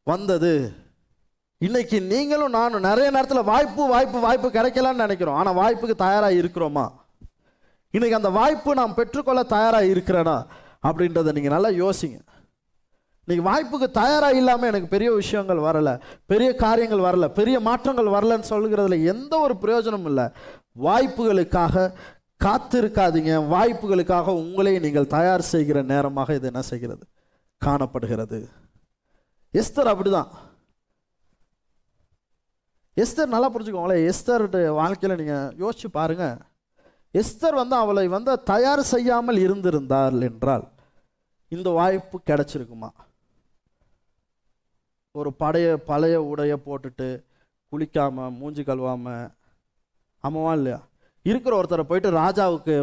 வந்தது. 0.03 0.53
இன்னைக்கு 1.57 2.01
நீங்களும் 2.01 2.55
நானும் 2.59 2.85
நிறைய 2.89 3.07
நேரத்தில் 3.11 3.49
வாய்ப்பு 3.49 3.87
வாய்ப்பு 3.87 4.19
வாய்ப்பு 4.19 4.49
கிடைக்கலான்னு 4.49 5.05
நினைக்கிறோம். 5.05 5.35
ஆனால் 5.35 5.57
வாய்ப்புக்கு 5.61 5.95
தயாராக 6.05 6.33
இருக்கிறோமா? 6.33 6.85
இன்னைக்கு 7.91 8.17
அந்த 8.17 8.29
வாய்ப்பு 8.29 8.75
நாம் 8.75 8.93
பெற்றுக்கொள்ள 8.93 9.43
தயாராக 9.43 9.85
இருக்கிறேனா? 9.85 10.37
அப்படின்றத 10.87 11.33
நீங்கள் 11.33 11.55
நல்லா 11.55 11.71
யோசிங்க. 11.83 12.19
இன்னைக்கு 13.27 13.43
வாய்ப்புக்கு 13.49 13.91
தயாராக 13.91 14.37
இல்லாமல் 14.37 14.67
எனக்கு 14.67 14.87
பெரிய 14.87 15.11
விஷயங்கள் 15.11 15.57
வரலை. 15.57 15.99
பெரிய 16.25 16.55
காரியங்கள் 16.55 17.05
வரல. 17.07 17.27
பெரிய 17.39 17.59
மாற்றங்கள் 17.59 18.05
வரலைன்னு 18.05 18.49
சொல்கிறதுல 18.49 19.03
எந்த 19.03 19.39
ஒரு 19.39 19.57
பிரயோஜனமும் 19.57 20.05
இல்லை. 20.05 20.27
வாய்ப்புகளுக்காக 20.87 21.93
காத்திருக்காதீங்க. 22.45 23.31
வாய்ப்புகளுக்காக 23.53 24.33
உங்களை 24.41 24.73
நீங்கள் 24.79 25.13
தயார் 25.15 25.43
செய்கிற 25.53 25.77
நேரமாக 25.93 26.35
இது 26.37 26.47
என்ன 26.51 26.61
செய்கிறது? 26.71 27.03
காணப்படுகிறது. 27.57 28.39
எஸ்தர் 29.53 29.91
அப்படிதான். 29.91 30.29
எஸ்தர் 32.97 33.33
நல்லா 33.33 33.49
புரிஞ்சுக்கோங்களேன் 33.53 34.05
எஸ்தர் 34.11 34.45
வாழ்க்கையில் 34.79 35.19
நீங்கள் 35.21 35.51
யோசிச்சு 35.63 35.89
பாருங்க. 35.99 36.25
எஸ்தர் 37.13 37.59
வந்து 37.61 37.75
அவளை 37.83 38.07
வந்து 38.07 38.33
தயார் 38.51 38.81
செய்யாமல் 38.93 39.39
இருந்திருந்தாள் 39.45 40.19
என்றால் 40.29 40.65
இந்த 41.47 41.69
வாய்ப்பு 41.79 42.17
கிடைச்சிருக்குமா? 42.29 42.89
ஒரு 45.15 45.29
படைய 45.43 45.67
பழைய 45.89 46.15
உடைய 46.31 46.55
போட்டுட்டு 46.65 47.07
குளிக்காமல் 47.71 48.35
மூஞ்சி 48.39 48.63
கழுவாமல் 48.63 49.31
ஆமாவா 50.23 50.51
இல்லையா? 50.59 50.79
இருக்கிற 51.23 51.53
ஒருத்தரை 51.59 51.85
போயிட்டு 51.89 52.09
ராஜாவுக்கு 52.23 52.73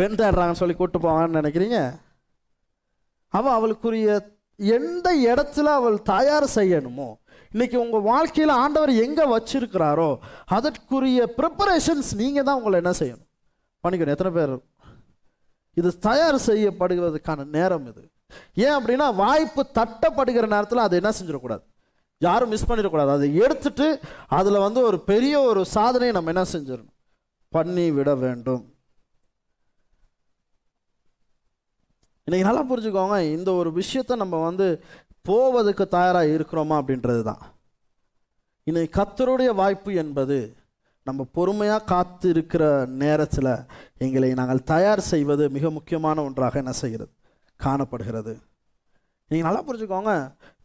பெண் 0.00 0.18
தேடுறாங்கன்னு 0.20 0.62
சொல்லி 0.62 0.76
கூட்டு 0.78 0.98
போவான்னு 0.98 1.38
நினைக்கிறீங்க? 1.40 1.78
அவள் 3.38 3.56
அவளுக்குரிய 3.58 4.08
எந்த 4.58 5.08
இடத்துல 5.28 5.68
அவள் 5.78 5.96
தயார் 6.14 6.46
செய்யணுமோ 6.58 7.08
இன்னைக்கு 7.54 7.76
உங்கள் 7.84 8.06
வாழ்க்கையில் 8.10 8.52
ஆண்டவர் 8.62 8.92
எங்கே 9.04 9.24
வச்சிருக்கிறாரோ 9.32 10.10
அதற்குரிய 10.56 11.26
ப்ரிப்பரேஷன்ஸ் 11.38 12.10
நீங்கள் 12.20 12.46
தான் 12.48 12.58
உங்களை 12.60 12.76
என்ன 12.82 12.92
செய்யணும்? 13.00 13.28
பண்ணிக்கணும். 13.84 14.14
எத்தனை 14.16 14.32
பேர்? 14.38 14.54
இது 15.80 15.90
தயார் 16.08 16.38
செய்யப்படுவதற்கான 16.48 17.46
நேரம் 17.56 17.86
இது. 17.90 18.02
ஏன் 18.64 18.76
அப்படின்னா 18.78 19.06
வாய்ப்பு 19.22 19.62
தட்டப்படுகிற 19.78 20.46
நேரத்தில் 20.54 20.86
அதை 20.86 20.96
என்ன 21.00 21.12
செஞ்சிடக்கூடாது? 21.18 21.64
யாரும் 22.26 22.52
மிஸ் 22.54 22.68
பண்ணிடக்கூடாது. 22.70 23.10
அதை 23.16 23.28
எடுத்துட்டு 23.44 23.86
அதில் 24.38 24.64
வந்து 24.66 24.80
ஒரு 24.88 24.98
பெரிய 25.12 25.34
ஒரு 25.50 25.62
சாதனையை 25.76 26.14
நம்ம 26.16 26.32
என்ன 26.34 26.44
செஞ்சிடணும்? 26.54 26.93
பண்ணி 27.54 27.90
விட 27.90 28.14
வேண்டும் 28.14 28.64
இன்னைக்கு 32.26 32.48
நல்லா 32.48 32.62
புரிஞ்சுக்கோங்க 32.68 33.16
இந்த 33.36 33.52
ஒரு 33.52 33.70
விஷயத்தை 33.72 34.16
நம்ம 34.16 34.36
வந்து 34.44 34.66
போவதுக்கு 35.28 35.84
தயாராக 35.88 36.32
இருக்கிறோமா 36.36 36.76
அப்படின்றது 36.80 37.22
தான் 37.22 37.42
இன்னைக்கு 38.66 39.00
கத்தருடைய 39.00 39.54
வாய்ப்பு 39.54 39.94
என்பது 39.94 40.38
நம்ம 41.06 41.26
பொறுமையாக 41.36 41.84
காத்து 41.84 42.28
இருக்கிற 42.28 42.64
நேரத்தில் 42.86 43.50
எங்களை 43.98 44.34
நாங்கள் 44.34 44.62
தயார் 44.64 45.00
செய்வது 45.00 45.50
மிக 45.50 45.70
முக்கியமான 45.70 46.22
ஒன்றாக 46.22 46.58
என்ன 46.58 46.72
செய்கிறது? 46.72 47.12
காணப்படுகிறது. 47.60 48.32
நீங்கள் 49.30 49.48
நல்லா 49.48 49.62
புரிஞ்சுக்கோங்க 49.66 50.12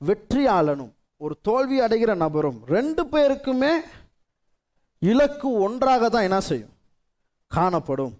வெற்றியாளனும் 0.01 0.93
ஒரு 1.21 1.35
தோல்வி 1.41 1.79
அடைகிற 1.79 2.15
நபரும் 2.15 2.59
ரெண்டு 2.67 3.03
பேருக்குமே 3.03 3.73
இலக்கு 5.01 5.49
ஒன்றாக 5.59 6.09
தான் 6.09 6.27
என்ன 6.29 6.39
செய்யும்? 6.41 6.73
காணப்படும். 7.57 8.13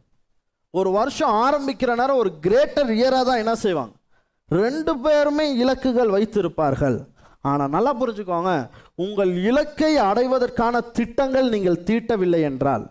ஒரு 0.74 0.90
வருஷம் 0.98 1.34
ஆரம்பிக்கிற 1.46 1.92
நேரம் 2.00 2.22
ஒரு 2.24 2.32
கிரேட்டர் 2.46 2.92
இயராக 2.98 3.24
தான் 3.30 3.42
என்ன 3.44 3.54
செய்வாங்க? 3.64 3.94
ரெண்டு 4.50 4.94
பேருமே 5.06 5.46
இலக்குகள் 5.64 6.14
வைத்திருப்பார்கள். 6.16 6.98
ஆனால் 7.50 7.74
நல்லா 7.76 7.92
புரிஞ்சுக்கோங்க. 8.00 8.54
உங்கள் 9.06 9.32
இலக்கை 9.50 9.92
அடைவதற்கான 10.10 10.82
திட்டங்கள் 10.98 11.48
நீங்கள் 11.56 11.84
தீட்டவில்லை 11.90 12.42
என்றால் 12.52 12.86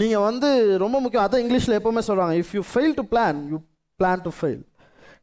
நீங்கள் 0.00 0.24
வந்து 0.28 0.48
ரொம்ப 0.82 0.96
முக்கியம் 1.00 1.26
அதான் 1.26 1.42
இங்கிலீஷில் 1.44 1.78
எப்போவுமே 1.78 2.02
சொல்கிறாங்க 2.08 2.34
if 2.40 2.54
you 2.56 2.62
fail 2.72 2.96
to 2.98 3.04
plan 3.12 3.38
you 3.52 3.58
plan 4.00 4.24
to 4.26 4.32
fail 4.38 4.62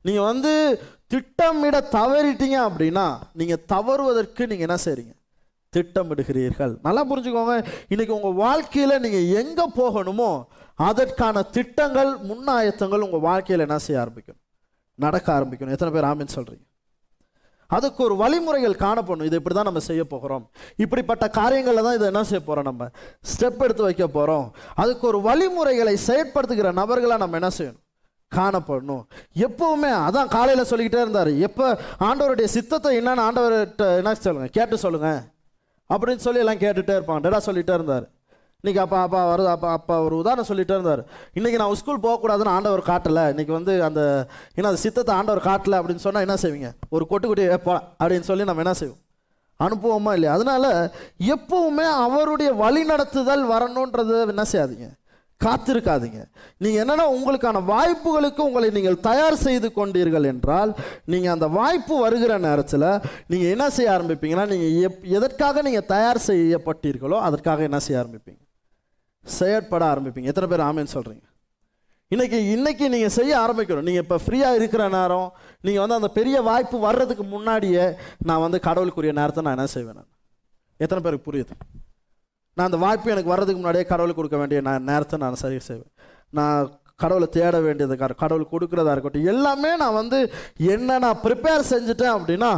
நீங்கள் 0.07 0.27
வந்து 0.31 0.53
திட்டமிட 1.13 1.77
தவறிட்டீங்க 1.97 2.57
அப்படின்னா 2.69 3.07
நீங்கள் 3.39 3.63
தவறுவதற்கு 3.73 4.47
நீங்கள் 4.51 4.67
என்ன 4.67 4.77
செய்றீங்க? 4.85 5.13
திட்டமிடுகிறீர்கள். 5.75 6.73
நல்லா 6.87 7.03
புரிஞ்சுக்கோங்க. 7.11 7.55
இன்னைக்கு 7.93 8.15
உங்கள் 8.19 8.37
வாழ்க்கையில் 8.45 9.01
நீங்கள் 9.05 9.29
எங்கே 9.41 9.65
போகணுமோ 9.79 10.31
அதற்கான 10.89 11.45
திட்டங்கள் 11.57 12.11
முன்னாயத்தங்கள் 12.29 13.05
உங்கள் 13.07 13.25
வாழ்க்கையில் 13.29 13.65
என்ன 13.67 13.79
செய்ய 13.87 14.03
ஆரம்பிக்கும்? 14.03 14.39
நடக்க 14.99 15.27
ஆரம்பிக்கணும் 15.37 15.75
எத்தனை 15.75 15.91
பேர் 15.95 16.09
ஆமின்னு 16.11 16.37
சொல்கிறீங்க 16.37 16.65
அதுக்கு 17.75 18.01
ஒரு 18.05 18.15
வழிமுறைகள் 18.21 18.81
காணப்படணும். 18.83 19.27
இது 19.29 19.37
இப்படி 19.39 19.55
தான் 19.57 19.67
நம்ம 19.67 19.81
செய்ய 19.87 20.03
போகிறோம். 20.11 20.43
இப்படிப்பட்ட 20.83 21.25
காரியங்களில் 21.37 21.85
தான் 21.85 21.95
இதை 21.97 22.07
என்ன 22.11 22.21
செய்ய 22.31 22.41
போகிறோம் 22.47 22.67
நம்ம? 22.69 22.87
ஸ்டெப் 23.31 23.63
எடுத்து 23.65 23.87
வைக்க 23.87 24.05
போகிறோம் 24.17 24.45
அதுக்கு 24.81 25.05
ஒரு 25.11 25.19
வழிமுறைகளை 25.27 25.95
செயற்படுத்துகிற 26.07 26.71
நபர்களாக 26.81 27.21
நம்ம 27.23 27.39
என்ன 27.41 27.49
செய்யணும்? 27.57 27.81
காணப்படணும். 28.31 29.03
எப்பவுமே 29.47 29.91
அதான் 30.07 30.33
காலையில் 30.35 30.69
சொல்லிக்கிட்டே 30.71 31.01
இருந்தார். 31.05 31.31
எப்போ 31.47 31.65
ஆண்டவருடைய 32.07 32.49
சித்தத்தை 32.57 32.91
என்னன்னு 32.99 33.25
ஆண்டவர்கிட்ட 33.27 33.87
என்ன 34.01 34.13
சொல்லுங்கள் 34.25 34.55
கேட்டு 34.57 34.77
சொல்லுங்கள் 34.85 35.21
அப்படின்னு 35.89 36.25
சொல்லி 36.25 36.39
எல்லாம் 36.39 36.61
கேட்டுகிட்டே 36.63 36.97
இருப்பாங்க. 36.97 37.21
டேடா 37.25 37.39
சொல்லிகிட்டே 37.45 37.73
இருந்தார். 37.73 38.05
இன்னைக்கு 38.61 38.81
அப்பா 38.81 39.01
அப்பா 39.01 39.35
வருது 39.35 39.45
அப்பா 39.45 39.71
அப்பா 39.71 40.01
ஒரு 40.01 40.15
உதாரணம் 40.17 40.47
சொல்லிகிட்டே 40.49 40.75
இருந்தார். 40.77 41.01
இன்றைக்கி 41.35 41.55
நான் 41.55 41.73
ஸ்கூல் 41.73 42.03
போகக்கூடாதுன்னு 42.05 42.53
ஆண்டவர் 42.57 42.81
காட்டலை. 42.81 43.29
இன்னைக்கு 43.29 43.53
வந்து 43.53 43.83
அந்த 43.83 44.27
ஏன்னா 44.55 44.69
அந்த 44.71 44.75
சித்தத்தை 44.75 45.15
ஆண்டவர் 45.15 45.45
காட்டலை 45.47 45.77
அப்படின்னு 45.79 46.05
சொன்னால் 46.05 46.25
என்ன 46.27 46.35
செய்வீங்க? 46.41 46.71
ஒரு 46.89 47.07
கொட்டு 47.07 47.27
கொட்டி 47.27 47.57
போ 47.57 47.73
அப்படின்னு 48.03 48.27
சொல்லி 48.29 48.43
நம்ம 48.43 48.61
என்ன 48.61 48.73
செய்வோம்? 48.73 48.99
அனுப்புவோமா 49.59 50.13
இல்லையா? 50.13 50.33
அதனால 50.33 50.93
எப்பவுமே 51.19 51.85
அவருடைய 52.05 52.53
வழி 52.53 52.85
நடத்துதல் 52.85 53.43
வரணுன்றது 53.53 54.27
என்ன 54.27 54.45
செய்யாதீங்க. 54.51 54.87
காத்திருக்காதீங்க. 55.45 56.21
நீங்கள் 56.63 56.81
என்னென்னா 56.83 57.05
உங்களுக்கான 57.15 57.61
வாய்ப்புகளுக்கு 57.73 58.41
உங்களை 58.49 58.69
நீங்கள் 58.77 58.97
தயார் 59.09 59.37
செய்து 59.45 59.67
கொண்டீர்கள் 59.79 60.29
என்றால் 60.33 60.71
நீங்கள் 61.13 61.33
அந்த 61.35 61.47
வாய்ப்பு 61.59 61.97
வருகிற 62.05 62.37
நேரத்தில் 62.47 62.87
நீங்கள் 63.31 63.51
என்ன 63.55 63.67
செய்ய 63.77 63.95
ஆரம்பிப்பீங்கன்னா 63.97 64.47
நீங்கள் 64.53 64.73
எப் 64.87 65.03
எதற்காக 65.17 65.61
நீங்கள் 65.67 65.89
தயார் 65.93 66.25
செய்யப்பட்டீர்களோ 66.29 67.19
அதற்காக 67.27 67.63
என்ன 67.69 67.81
செய்ய 67.87 68.01
ஆரம்பிப்பீங்க? 68.03 68.41
செயற்பட 69.25 69.83
ஆரம்பிப்பீங்க. 69.93 70.29
எத்தனை 70.31 70.49
பேர் 70.53 70.67
ஆமேன்னு 70.69 70.95
சொல்கிறீங்க 70.97 71.25
இன்னைக்கு 72.11 72.39
இன்றைக்கி 72.55 72.85
நீங்கள் 72.93 73.13
செய்ய 73.17 73.31
ஆரம்பிக்கணும். 73.43 73.85
நீங்கள் 73.87 74.03
இப்போ 74.05 74.17
ஃப்ரீயாக 74.23 74.57
இருக்கிற 74.59 74.83
நேரம் 74.95 75.29
நீங்கள் 75.65 75.83
வந்து 75.83 75.97
அந்த 75.99 76.09
பெரிய 76.17 76.37
வாய்ப்பு 76.47 76.77
வர்றதுக்கு 76.87 77.23
முன்னாடியே 77.35 77.85
நான் 78.29 78.43
வந்து 78.45 78.59
கடவுளுக்குரிய 78.67 79.13
நேரத்தை 79.19 79.43
நான் 79.45 79.57
என்ன 79.57 79.69
செய்வேன் 79.75 80.03
எத்தனை 80.79 81.01
பேருக்கு 81.05 81.27
புரியுது? 81.29 81.55
நான் 82.57 82.67
அந்த 82.69 82.79
வாய்ப்பு 82.85 83.13
எனக்கு 83.13 83.33
வர்றதுக்கு 83.33 83.59
முன்னாடியே 83.59 83.85
கடவுளுக்கு 83.91 84.21
கொடுக்க 84.21 84.37
வேண்டிய 84.41 84.61
நான் 84.69 84.87
நேரத்தை 84.89 85.17
நான் 85.23 85.41
சரி 85.43 85.59
செய்வேன். 85.67 85.91
நான் 86.39 86.69
கடவுளை 87.03 87.27
தேட 87.35 87.55
வேண்டியதுக்காக 87.65 88.17
கடவுள் 88.21 88.51
கொடுக்குறதா 88.51 88.91
இருக்கட்டும் 88.95 89.29
எல்லாமே 89.31 89.71
நான் 89.81 89.97
வந்து 89.99 90.17
என்ன 90.73 90.97
நான் 91.05 91.21
ப்ரிப்பேர் 91.23 91.69
செஞ்சுட்டேன் 91.71 92.13
அப்படின்னா 92.17 92.51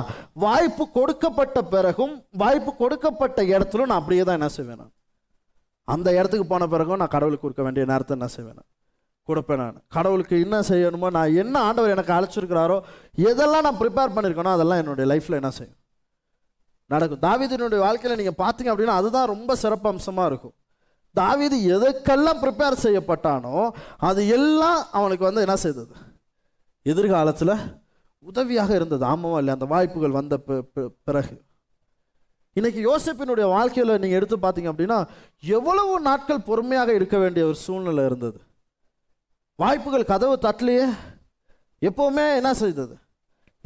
வாய்ப்பு 0.45 0.83
கொடுக்கப்பட்ட 0.97 1.59
பிறகும் 1.73 2.13
வாய்ப்பு 2.41 2.71
கொடுக்கப்பட்ட 2.81 3.41
இடத்துல 3.53 3.87
நான் 3.91 4.01
அப்படியே 4.01 4.23
தான் 4.27 4.39
என்ன 4.39 4.49
செய்வேன் 4.57 4.81
நான். 4.81 4.93
அந்த 5.87 6.07
இடத்துக்கு 6.19 6.47
போன 6.51 6.67
பிறகும் 6.73 7.01
நான் 7.03 7.13
கடவுளுக்கு 7.15 7.45
கொடுக்க 7.45 7.63
வேண்டிய 7.67 7.85
நேரத்தை 7.93 8.15
என்ன 8.17 8.29
செய்வேன் 8.35 8.61
கொடுப்பேன் 9.27 9.61
நான். 9.63 9.77
கடவுளுக்கு 9.97 10.35
என்ன 10.45 10.57
செய்யணுமோ 10.69 11.07
நான் 11.17 11.37
என்ன 11.43 11.55
ஆண்டவர் 11.67 11.95
எனக்கு 11.95 12.15
அழைச்சிருக்கிறாரோ 12.17 12.77
எதெல்லாம் 13.29 13.65
நான் 13.67 13.81
ப்ரிப்பேர் 13.81 14.15
பண்ணியிருக்கேனோ 14.15 14.55
அதெல்லாம் 14.57 14.81
என்னுடைய 14.83 15.07
லைஃப்பில் 15.13 15.39
என்ன 15.41 15.51
செய்யும்? 15.59 15.77
நடக்கும். 16.91 17.23
தாவீதினுடைய 17.27 17.79
வாழ்க்கையில் 17.85 18.19
நீங்கள் 18.21 18.39
பார்த்தீங்க 18.43 18.71
அப்படின்னா 18.71 18.97
அதுதான் 18.99 19.31
ரொம்ப 19.35 19.55
சிறப்பு 19.55 19.89
அம்சமாக 19.89 20.29
இருக்கும். 20.31 20.55
தாவீது 21.13 21.57
எதுக்கெல்லாம் 21.75 22.41
ப்ரிப்பேர் 22.43 22.83
செய்யப்பட்டானோ 22.83 23.69
அது 24.09 24.27
எல்லாம் 24.27 24.81
அவனுக்கு 24.91 25.23
வந்து 25.23 25.43
என்ன 25.45 25.55
செய்தது? 25.55 25.93
எதிர்காலத்தில் 26.81 27.55
உதவியாக 28.19 28.71
இருந்தது. 28.75 29.05
ஆமாவா 29.05 29.39
இல்லையா? 29.41 29.57
அந்த 29.57 29.67
வாய்ப்புகள் 29.73 30.17
வந்த 30.19 30.37
பிறகு. 31.07 31.35
இன்னைக்கு 32.53 32.81
யோசிப்பினுடைய 32.89 33.45
வாழ்க்கையில் 33.55 33.99
நீங்கள் 34.01 34.19
எடுத்து 34.19 34.37
பார்த்தீங்க 34.37 34.69
அப்படின்னா 34.71 34.99
எவ்வளவு 35.57 35.93
நாட்கள் 35.99 36.45
பொறுமையாக 36.49 36.93
இருக்க 36.93 37.17
வேண்டிய 37.17 37.45
ஒரு 37.45 37.55
சூழ்நிலை 37.55 38.05
இருந்தது. 38.05 38.39
வாய்ப்புகள் 39.59 40.09
கதவு 40.11 40.35
தட்டலையே. 40.45 40.85
எப்போவுமே 41.81 42.25
என்ன 42.35 42.53
செய்தது? 42.53 42.95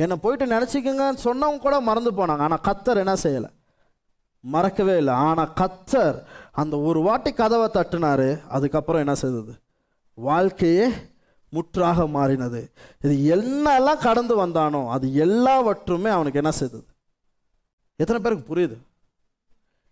என்னை 0.03 0.15
போயிட்டு 0.23 0.45
நினச்சிக்கங்கன்னு 0.55 1.25
சொன்னவங்க 1.27 1.59
கூட 1.65 1.77
மறந்து 1.87 2.11
போனாங்க. 2.19 2.43
ஆனால் 2.47 2.65
கத்தர் 2.67 3.03
என்ன 3.03 3.15
செய்யலை? 3.23 3.49
மறக்கவே 4.53 4.93
இல்லை. 5.01 5.13
ஆனால் 5.27 5.53
கத்தர் 5.61 6.17
அந்த 6.61 6.75
ஒரு 6.89 6.99
வாட்டி 7.07 7.31
கதவை 7.39 7.67
தட்டினாரு. 7.73 8.29
அதுக்கப்புறம் 8.47 9.03
என்ன 9.05 9.15
செய்தது? 9.23 9.53
வாழ்க்கையே 10.27 10.85
முற்றாக 11.53 11.99
மாறினது. 12.15 12.61
இது 13.05 13.15
என்னெல்லாம் 13.35 14.05
கடந்து 14.07 14.33
வந்தானோ 14.45 14.81
அது 14.95 15.05
எல்லாவற்றுமே 15.25 16.09
அவனுக்கு 16.15 16.41
என்ன 16.41 16.51
செய்தது? 16.51 16.85
எத்தனை 18.01 18.19
பேருக்கு 18.21 18.49
புரியுது? 18.51 18.77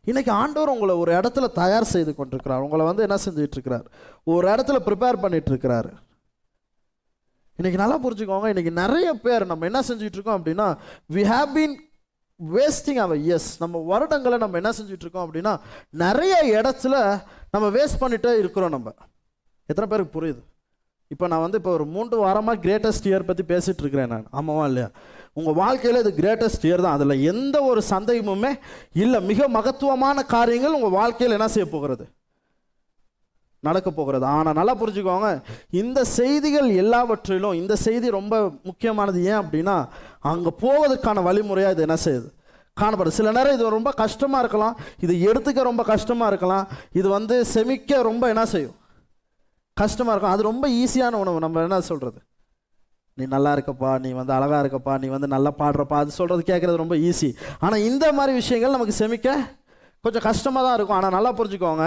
இன்றைக்கி 0.10 0.32
ஆண்டவர் 0.41 0.74
உங்களை 0.74 0.93
ஒரு 1.03 1.12
இடத்துல 1.20 1.45
தயார் 1.62 1.91
செய்து 1.93 2.12
கொண்டிருக்கிறார். 2.16 2.66
உங்களை 2.66 2.84
வந்து 2.86 3.05
என்ன 3.05 3.18
செஞ்சுட்டு 3.26 3.58
இருக்கிறார்? 3.58 3.88
ஒரு 4.34 4.45
இடத்துல 4.53 4.78
ப்ரிப்பேர் 4.88 5.24
பண்ணிட்டு 5.24 5.51
இன்றைக்கி 7.60 7.68
இன்னைக்கு 7.68 7.84
நல்லா 7.84 7.97
புரிஞ்சுக்கோங்க 8.05 8.47
இன்னைக்கு 8.47 8.72
நிறைய 8.72 9.14
பேர் 9.14 9.45
நம்ம 9.45 9.66
என்ன 9.66 9.80
செஞ்சுட்டு 9.80 10.18
இருக்கோம் 10.18 10.38
அப்படின்னா 10.39 10.78
we 11.14 11.22
have 11.32 11.47
been 11.55 11.74
wasting 12.39 12.95
our 12.95 13.22
years 13.22 13.60
நம்ம 13.60 13.82
வருடங்களை 13.89 14.38
நம்ம 14.38 14.55
என்ன 14.55 14.70
செஞ்சுட்டு 14.70 15.05
இருக்கோம் 15.05 15.26
அப்படின்னா 15.28 15.60
நிறைய 15.89 16.62
இடத்துல 16.62 16.95
நம்ம 17.51 17.70
வேஸ்ட் 17.70 17.99
பண்ணிட்டே 17.99 18.38
இருக்கிறோம் 18.38 18.70
நம்ம. 18.70 18.93
எத்தனை 19.66 19.89
பேருக்கு 19.89 20.22
புரியுது? 20.22 20.41
இப்போ 21.08 21.28
நான் 21.28 21.39
வந்து 21.39 21.58
இப்போ 21.58 21.72
ஒரு 21.72 21.86
மூன்று 21.86 22.26
வாரமாக 22.26 22.62
கிரேட்டஸ்ட் 22.66 23.08
இயர் 23.10 23.26
பற்றி 23.26 23.43
பேசிகிட்டு 23.43 23.84
இருக்கிறேன் 23.86 24.08
நான். 24.08 24.28
ஆமாவா 24.32 24.66
இல்லையா? 24.66 24.89
உங்கள் 25.34 25.53
வாழ்க்கையில் 25.53 25.99
இது 25.99 26.12
கிரேட்டஸ்ட் 26.22 26.68
இயர் 26.70 26.82
தான். 26.82 26.93
அதில் 26.93 27.24
எந்த 27.24 27.64
ஒரு 27.64 27.82
சந்தேகமுமே 27.89 28.60
இல்லை. 28.93 29.22
மிக 29.22 29.47
மகத்துவமான 29.47 30.24
காரியங்கள் 30.24 30.74
உங்கள் 30.74 30.97
வாழ்க்கையில் 30.99 31.38
என்ன 31.38 31.47
செய்ய 31.47 31.70
போகிறது? 31.70 32.05
நடக்க 33.64 33.89
போகிறது. 33.91 34.26
ஆனால் 34.26 34.58
நல்லா 34.60 34.74
புரிஞ்சுக்கோங்க. 34.82 35.30
இந்த 35.82 35.99
செய்திகள் 36.18 36.70
எல்லாவற்றிலும் 36.84 37.58
இந்த 37.62 37.76
செய்தி 37.86 38.08
ரொம்ப 38.20 38.36
முக்கியமானது 38.70 39.20
ஏன் 39.30 39.39
அப்படின்னா 39.43 39.78
அங்கே 40.32 40.51
போவதற்கான 40.64 41.24
வழிமுறையாக 41.28 41.76
இது 41.76 41.86
என்ன 41.88 41.97
செய்யுது? 42.05 42.28
காணப்படுது. 42.78 43.18
சில 43.20 43.32
நேரம் 43.38 43.55
இது 43.58 43.78
ரொம்ப 43.78 43.91
கஷ்டமாக 44.03 44.43
இருக்கலாம். 44.43 44.78
இது 45.05 45.14
எடுத்துக்க 45.30 45.70
ரொம்ப 45.72 45.84
கஷ்டமாக 45.91 46.32
இருக்கலாம். 46.32 46.66
இது 46.99 47.08
வந்து 47.18 47.38
செமிக்க 47.53 48.01
ரொம்ப 48.10 48.24
என்ன 48.34 48.45
செய்யும்? 48.53 48.78
கஷ்டமாக 49.78 50.14
இருக்கும். 50.14 50.36
அது 50.36 50.49
ரொம்ப 50.51 50.68
ஈஸியான 50.82 51.20
உணவு. 51.24 51.39
நம்ம 51.45 51.64
என்ன 51.68 51.80
சொல்கிறது 51.91 52.20
நீ 53.18 53.26
நல்லா 53.34 53.51
இருக்கப்பா 53.55 53.91
நீ 54.01 54.10
வந்து 54.18 54.34
அழகாக 54.36 54.60
இருக்கப்பா 54.64 54.95
நீ 55.03 55.08
வந்து 55.14 55.28
நல்லா 55.28 55.51
பாடுறப்பா 55.62 55.97
அது 56.03 56.12
சொல்கிறது 56.18 56.41
கேட்குறது 56.49 56.82
ரொம்ப 56.82 56.95
ஈஸி 56.95 57.30
ஆனால் 57.66 57.86
இந்த 57.89 58.05
மாதிரி 58.18 58.34
விஷயங்கள் 58.41 58.76
நமக்கு 58.76 58.95
செமிக்க 58.99 59.30
கொஞ்சம் 60.06 60.26
கஷ்டமாக 60.28 60.64
தான் 60.66 60.76
இருக்கும். 60.78 60.98
ஆனால் 60.98 61.16
நல்லா 61.16 61.32
புரிஞ்சுக்கோங்க. 61.39 61.86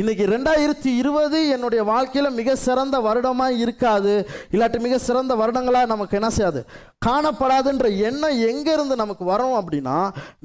இன்றைக்கி 0.00 0.24
ரெண்டாயிரத்தி 0.34 0.90
இருபது 1.00 1.38
என்னுடைய 1.56 1.82
வாழ்க்கையில் 1.90 2.36
மிக 2.38 2.56
சிறந்த 2.66 2.96
வருடமாக 3.06 3.58
இருக்காது. 3.64 4.14
இல்லாட்டி 4.54 4.80
மிக 4.86 4.98
சிறந்த 5.08 5.34
வருடங்களாக 5.42 5.90
நமக்கு 5.92 6.18
என்ன 6.20 6.30
செய்யாது? 6.38 6.62
காணப்படாதுன்ற 7.06 7.88
எண்ணம் 8.08 8.40
எங்கேருந்து 8.50 8.96
நமக்கு 9.02 9.26
வரும் 9.32 9.56
அப்படின்னா 9.60 9.96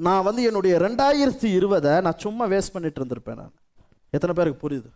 நான் 0.08 0.26
வந்து 0.28 0.44
என்னுடைய 0.50 0.76
ரெண்டாயிரத்தி 0.86 1.50
இருபதை 1.58 1.94
நான் 2.06 2.22
சும்மா 2.26 2.46
வேஸ்ட் 2.54 2.74
பண்ணிட்டு 2.76 3.00
இருந்திருப்பேன் 3.02 3.40
நான். 3.42 3.54
எத்தனை 4.16 4.34
பேருக்கு 4.38 4.64
புரியுது? 4.64 4.90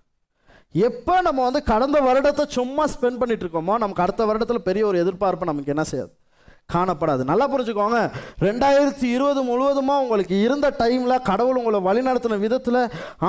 எப்போ 0.88 1.14
நம்ம 1.28 1.40
வந்து 1.46 1.60
கடந்த 1.70 1.98
வருடத்தை 2.08 2.44
சும்மா 2.58 2.84
ஸ்பெண்ட் 2.92 3.20
பண்ணிட்டு 3.22 3.44
இருக்கோமோ 3.44 3.74
நமக்கு 3.82 4.04
அடுத்த 4.04 4.24
வருடத்தில் 4.28 4.66
பெரிய 4.68 4.82
ஒரு 4.90 4.98
எதிர்பார்ப்பு 5.04 5.48
நமக்கு 5.50 5.72
என்ன 5.74 5.84
செய்யாது? 5.90 6.12
காணப்படாது. 6.68 7.22
நல்லா 7.30 7.46
புரிஞ்சுக்கோங்க. 7.52 7.98
ரெண்டாயிரத்தி 8.46 9.06
இருபது 9.16 9.40
முழுவதுமா 9.48 9.94
உங்களுக்கு 10.02 10.36
இருந்த 10.46 10.66
டைமில் 10.82 11.24
கடவுள் 11.28 11.58
உங்களை 11.60 11.80
வழிநடத்தின 11.88 12.38
விதத்தில் 12.44 12.80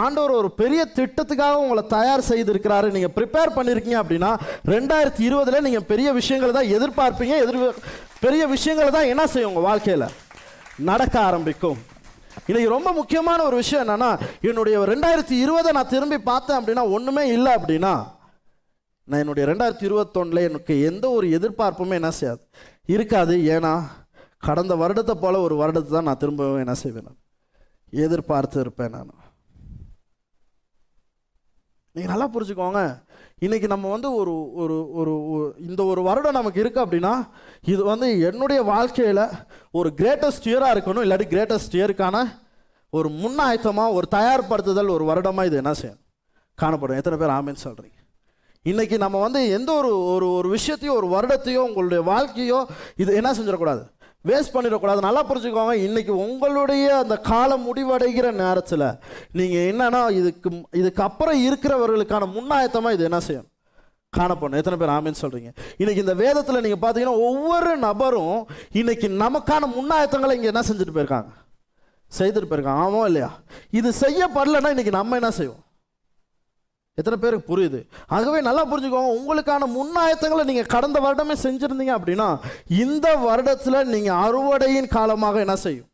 ஆண்டவர் 0.04 0.34
ஒரு 0.42 0.50
பெரிய 0.62 0.82
திட்டத்துக்காக 0.98 1.62
உங்களை 1.64 1.84
தயார் 1.96 2.28
செய்திருக்கிறாரு. 2.32 2.90
நீங்கள் 2.96 3.16
ப்ரிப்பேர் 3.18 3.56
பண்ணியிருக்கீங்க 3.58 4.00
அப்படின்னா 4.04 4.32
ரெண்டாயிரத்தி 4.74 5.24
இருபதில் 5.30 5.66
நீங்கள் 5.68 5.88
பெரிய 5.92 6.12
விஷயங்களை 6.20 6.54
தான் 6.60 6.74
எதிர்பார்ப்பீங்க. 6.78 7.38
எதிர் 7.46 7.82
பெரிய 8.26 8.44
விஷயங்களை 8.56 8.92
தான் 8.98 9.12
என்ன 9.14 9.26
செய்யும் 9.34 9.52
உங்கள் 9.54 9.68
வாழ்க்கையில்? 9.70 10.08
நடக்க 10.92 11.16
ஆரம்பிக்கும். 11.30 11.80
இன்னைக்கு 12.50 12.74
ரொம்ப 12.76 12.90
முக்கியமான 13.00 13.40
ஒரு 13.50 13.56
விஷயம் 13.56 13.84
என்னன்னா 13.84 14.12
என்னுடைய 14.50 14.78
ரெண்டாயிரத்தி 14.94 15.36
இருபதை 15.44 15.72
நான் 15.78 15.94
திரும்பி 15.96 16.18
பார்த்தேன் 16.32 16.60
அப்படின்னா 16.60 16.84
ஒன்றுமே 16.98 17.24
இல்லை 17.36 17.52
அப்படின்னா 17.58 17.94
நான் 19.08 19.22
என்னுடைய 19.24 19.46
ரெண்டாயிரத்தி 19.50 19.86
இருபத்தொன்னில் 19.90 20.48
எனக்கு 20.50 20.74
எந்த 20.90 21.06
ஒரு 21.10 21.28
எதிர்பார்ப்புமே 21.38 21.96
என்ன 22.00 22.12
செய்யாது. 22.20 22.42
இருக்காது. 22.88 23.36
ஏன்னா 23.56 23.84
கடந்த 24.40 24.76
வருடத்தை 24.76 25.12
போல் 25.12 25.46
ஒரு 25.48 25.56
வருடத்தை 25.56 25.90
தான் 25.90 26.10
நான் 26.10 26.18
திரும்பவும் 26.18 26.58
என்ன 26.58 26.74
செய்வேன் 26.74 27.04
நான். 27.04 27.22
எதிர்பார்த்து 27.90 28.60
இருப்பேன் 28.60 28.90
நான். 28.90 29.14
நீங்கள் 31.96 32.12
நல்லா 32.14 32.28
புரிஞ்சுக்கோங்க. 32.34 33.04
இன்னைக்கு 33.40 33.68
நம்ம 33.68 33.90
வந்து 33.90 34.14
ஒரு 34.14 34.34
ஒரு 34.62 34.76
ஒரு 35.02 35.14
இந்த 35.60 35.84
ஒரு 35.84 36.02
வருடம் 36.02 36.38
நமக்கு 36.38 36.64
இருக்குது 36.64 36.86
அப்படின்னா 36.86 37.30
இது 37.62 37.84
வந்து 37.84 38.20
என்னுடைய 38.20 38.64
வாழ்க்கையில் 38.64 39.24
ஒரு 39.72 39.94
கிரேட்டஸ்ட் 40.00 40.48
இயராக 40.52 40.76
இருக்கணும். 40.76 41.06
இல்லாட்டி 41.06 41.28
கிரேட்டஸ்ட் 41.34 41.78
இயருக்கான 41.80 42.26
ஒரு 42.90 43.10
முன்னாயத்தமாக 43.10 43.94
ஒரு 43.94 44.08
தயார்படுத்துதல் 44.12 44.90
ஒரு 44.90 45.06
வருடமாக 45.06 45.46
இது 45.46 45.56
என்ன 45.56 45.74
செய்யும்? 45.74 46.02
காணப்படும். 46.56 46.98
எத்தனை 46.98 47.18
பேர் 47.18 47.36
ஆமின்னு 47.38 47.66
சொல்கிறீங்க 47.68 48.03
இன்னைக்கு 48.72 48.98
நம்ம 49.04 49.22
வந்து 49.24 49.40
எந்த 49.56 49.70
ஒரு 49.80 49.90
ஒரு 50.12 50.28
ஒரு 50.36 50.48
விஷயத்தையோ 50.56 50.94
ஒரு 51.00 51.08
வருடத்தையோ 51.14 51.62
உங்களுடைய 51.70 52.02
வாழ்க்கையோ 52.10 52.60
இது 53.02 53.16
என்ன 53.20 53.30
செஞ்சிடக்கூடாது? 53.38 53.82
வேஸ்ட் 54.30 54.54
பண்ணிடக்கூடாது. 54.54 55.00
நல்லா 55.06 55.22
புரிஞ்சுக்கோங்க. 55.30 55.74
இன்னைக்கு 55.88 56.14
உங்களுடைய 56.26 56.86
அந்த 57.00 57.16
காலம் 57.32 57.66
முடிவடைகிற 57.68 58.28
நேரத்தில் 58.44 58.86
நீங்கள் 59.40 59.66
என்னன்னா 59.72 60.02
இதுக்கு 60.20 60.52
இதுக்கு 60.82 61.02
அப்புறம் 61.08 61.42
இருக்கிறவர்களுக்கான 61.48 62.30
முன்னாயத்தமாக 62.38 62.96
இது 62.98 63.08
என்ன 63.10 63.20
செய்யும் 63.28 63.50
காணப்படணும். 64.14 64.62
எத்தனை 64.62 64.80
பேர் 64.80 64.96
ஆமின்னு 64.96 65.22
சொல்கிறீங்க 65.24 65.52
இன்னைக்கு 65.82 66.06
இந்த 66.06 66.16
வேதத்தில் 66.24 66.64
நீங்கள் 66.68 66.84
பார்த்தீங்கன்னா 66.86 67.18
ஒவ்வொரு 67.30 67.74
நபரும் 67.88 68.40
இன்னைக்கு 68.82 69.10
நமக்கான 69.24 69.70
முன்னாயத்தங்களை 69.78 70.36
இங்கே 70.40 70.52
என்ன 70.54 70.64
செஞ்சுட்டு 70.70 70.98
போயிருக்காங்க? 70.98 71.32
செய்துட்டு 72.20 72.50
போயிருக்காங்க. 72.50 72.82
ஆமாம் 72.88 73.08
இல்லையா? 73.12 73.30
இது 73.80 73.92
செய்யப்படலைன்னா 74.04 74.74
இன்னைக்கு 74.76 74.98
நம்ம 75.00 75.16
என்ன 75.22 75.32
செய்வோம்? 75.42 75.62
எத்தனை 77.00 77.18
பேருக்கு 77.22 77.50
புரியுது? 77.52 77.80
ஆகவே 78.16 78.40
நல்லா 78.48 78.64
புரிஞ்சுக்கோங்க 78.72 79.14
உங்களுக்கான 79.20 79.68
முன்னாயத்தங்களை 79.78 80.44
நீங்கள் 80.50 80.70
கடந்த 80.74 80.98
வருடமே 81.06 81.36
செஞ்சுருந்தீங்க 81.46 81.94
அப்படின்னா 81.98 82.28
இந்த 82.84 83.08
வருடத்தில் 83.28 83.90
நீங்கள் 83.94 84.20
அறுவடையின் 84.26 84.94
காலமாக 84.98 85.40
என்ன 85.46 85.56
செய்யும்? 85.66 85.90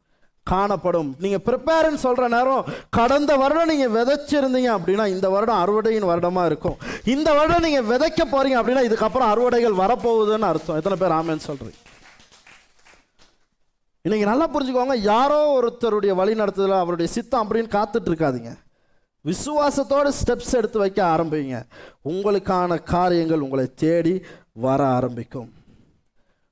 காணப்படும். 0.48 1.10
நீங்கள் 1.24 1.44
ப்ரிப்பேர்னு 1.48 2.00
சொல்கிற 2.04 2.28
நேரம் 2.36 2.68
கடந்த 2.98 3.32
வருடம் 3.42 3.72
நீங்கள் 3.72 3.94
விதைச்சிருந்தீங்க 3.98 4.70
அப்படின்னா 4.78 5.06
இந்த 5.16 5.28
வருடம் 5.36 5.62
அறுவடையின் 5.64 6.10
வருடமாக 6.12 6.50
இருக்கும். 6.52 6.78
இந்த 7.16 7.30
வருடம் 7.40 7.66
நீங்கள் 7.68 7.88
விதைக்க 7.92 8.22
போகிறீங்க 8.34 8.58
அப்படின்னா 8.62 8.88
இதுக்கப்புறம் 8.90 9.32
அறுவடைகள் 9.34 9.82
வரப்போகுதுன்னு 9.84 10.50
அர்த்தம். 10.52 10.80
எத்தனை 10.82 10.98
பேர் 11.02 11.20
ஆமேன்னு 11.20 11.50
சொல்கிறீங்க 11.50 11.80
இன்னைக்கு 14.06 14.30
நல்லா 14.32 14.46
புரிஞ்சுக்கோங்க 14.54 14.96
யாரோ 15.14 15.40
ஒருத்தருடைய 15.58 16.12
வழி 16.20 16.34
நடத்துதல 16.42 16.82
அவருடைய 16.84 17.10
சித்தம் 17.16 17.44
அப்படின்னு 17.44 17.72
காத்துட்ருக்காதீங்க 17.76 18.52
விசுவாசத்தோட 19.26 20.08
ஸ்டெப்ஸ் 20.20 20.58
எடுத்து 20.58 20.80
வைக்க 20.80 21.00
ஆரம்பிங்க. 21.06 21.64
உங்களுக்கான 22.06 22.84
காரியங்கள் 22.84 23.40
உங்களை 23.40 23.74
தேடி 23.74 24.22
வர 24.54 24.86
ஆரம்பிக்கும். 24.86 25.50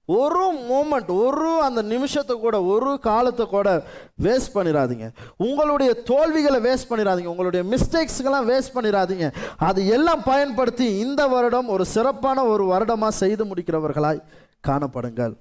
ஒரு 0.05 0.43
மூமெண்ட் 0.67 1.09
ஒரு 1.23 1.61
அந்த 1.61 1.81
நிமிஷத்தை 1.81 2.35
கூட 2.39 2.63
ஒரு 2.63 2.99
காலத்தை 2.99 3.45
கூட 3.45 3.83
வேஸ்ட் 4.25 4.53
பண்ணிடாதீங்க 4.53 5.07
உங்களுடைய 5.37 5.93
தோல்விகளை 5.93 6.59
வேஸ்ட் 6.67 6.89
பண்ணிடாதீங்க 6.89 7.25
உங்களுடைய 7.25 7.63
மிஸ்டேக்ஸ்க்கெல்லாம் 7.73 8.47
வேஸ்ட் 8.51 8.75
பண்ணிடாதீங்க 8.75 9.33
அது 9.57 9.87
எல்லாம் 9.87 10.23
பயன்படுத்தி 10.23 10.99
இந்த 10.99 11.27
வருடம் 11.27 11.67
ஒரு 11.67 11.85
சிறப்பான 11.85 12.45
ஒரு 12.45 12.65
வருடமாக 12.65 13.11
செய்து 13.11 13.45
முடிக்கிறவர்களாய் 13.45 14.23
காணப்படுங்கள். 14.67 15.35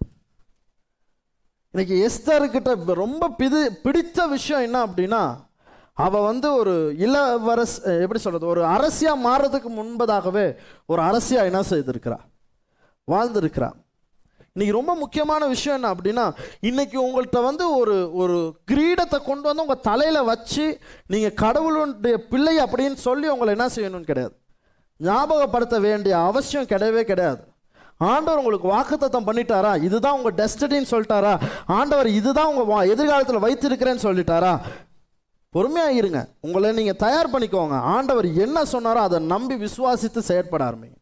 இன்னைக்கு 1.73 1.97
எஸ்தர்கிட்ட 2.09 2.95
ரொம்ப 2.95 3.29
பிது 3.29 3.73
பிடித்த 3.83 4.27
விஷயம் 4.27 4.63
என்ன 4.63 4.87
அப்படின்னா 4.87 5.23
அவள் 5.97 6.21
வந்து 6.21 6.55
ஒரு 6.55 6.95
இளவரஸ் 6.99 8.01
எப்படி 8.01 8.19
சொல்கிறது 8.19 8.47
ஒரு 8.47 8.65
அரசியாக 8.65 9.29
மாறுறதுக்கு 9.29 9.69
முன்பதாகவே 9.69 10.57
ஒரு 10.87 11.03
அரசியாக 11.03 11.45
என்ன 11.45 11.61
செய்திருக்கிறா? 11.61 12.17
வாழ்ந்திருக்கிறா. 13.11 13.71
இன்னைக்கு 14.53 14.79
ரொம்ப 14.79 14.95
முக்கியமான 14.95 15.47
விஷயம் 15.47 15.83
என்ன 15.83 15.95
அப்படின்னா 15.95 16.35
இன்னைக்கு 16.61 17.07
உங்கள்கிட்ட 17.07 17.43
வந்து 17.43 17.77
ஒரு 17.77 18.15
ஒரு 18.15 18.57
கிரீடத்தை 18.71 19.23
கொண்டு 19.25 19.43
வந்து 19.43 19.63
உங்கள் 19.63 19.81
தலையில் 19.81 20.23
வச்சு 20.23 20.79
நீங்கள் 21.07 21.35
கடவுளுடைய 21.35 22.19
பிள்ளை 22.27 22.59
அப்படின்னு 22.59 22.95
சொல்லி 22.95 23.29
உங்களை 23.29 23.57
என்ன 23.57 23.67
செய்யணும்னு 23.67 24.03
கிடையாது. 24.03 24.37
ஞாபகப்படுத்த 25.03 25.81
வேண்டிய 25.81 26.19
அவசியம் 26.19 26.67
கிடையவே 26.67 27.03
கிடையாது. 27.03 27.45
ஆண்டவர் 27.99 28.45
உங்களுக்கு 28.45 28.69
வாக்குத்தத்தம் 28.69 29.25
பண்ணிட்டாரா? 29.25 29.83
இதுதான் 29.83 30.21
உங்கள் 30.21 30.35
டெஸ்டினின்னு 30.35 30.87
சொல்லிட்டாரா? 30.91 31.39
ஆண்டவர் 31.67 32.07
இதுதான் 32.07 32.55
உங்கள் 32.55 32.87
வா- 32.87 32.91
எதிர்காலத்தில் 32.91 33.39
வைத்திருக்கிறேன்னு 33.39 34.05
சொல்லிட்டாரா? 34.07 34.61
பொறுமையாக 35.57 35.99
இருங்க 36.01 36.21
உங்களை 36.41 36.73
நீங்கள் 36.73 37.03
தயார் 37.05 37.33
பண்ணிக்கோங்க. 37.33 37.77
ஆண்டவர் 37.95 38.29
என்ன 38.45 38.63
சொன்னாரோ 38.73 39.01
அதை 39.09 39.19
நம்பி 39.33 39.57
விசுவாசித்து 39.67 40.23
செயற்பட 40.31 40.63
ஆரம்பிங்க 40.69 40.99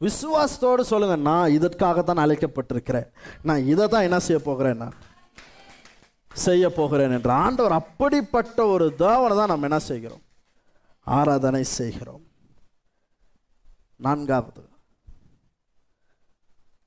விசுவாசத்தோடு 0.00 0.80
சொல்லுங்க 0.80 1.16
நான் 1.16 1.54
இதற்காகத்தான் 1.56 2.22
அழைக்கப்பட்டிருக்கிறேன். 2.22 3.06
நான் 3.42 3.66
இதை 3.72 3.84
தான் 3.88 4.02
என்ன 4.02 4.18
செய்ய 4.18 4.38
போகிறேன் 4.42 4.76
நான்? 4.76 4.96
செய்ய 6.44 6.64
போகிறேன் 6.70 7.12
என்று. 7.16 7.30
ஆண்டவர் 7.30 7.74
அப்படிப்பட்ட 7.80 8.66
ஒரு 8.66 8.86
தேவனை 8.94 9.34
தான் 9.36 9.52
நம்ம 9.52 9.66
என்ன 9.70 9.78
செய்கிறோம்? 9.78 10.22
ஆராதனை 11.06 11.62
செய்கிறோம். 11.64 12.24
நான்காவது. 13.96 14.62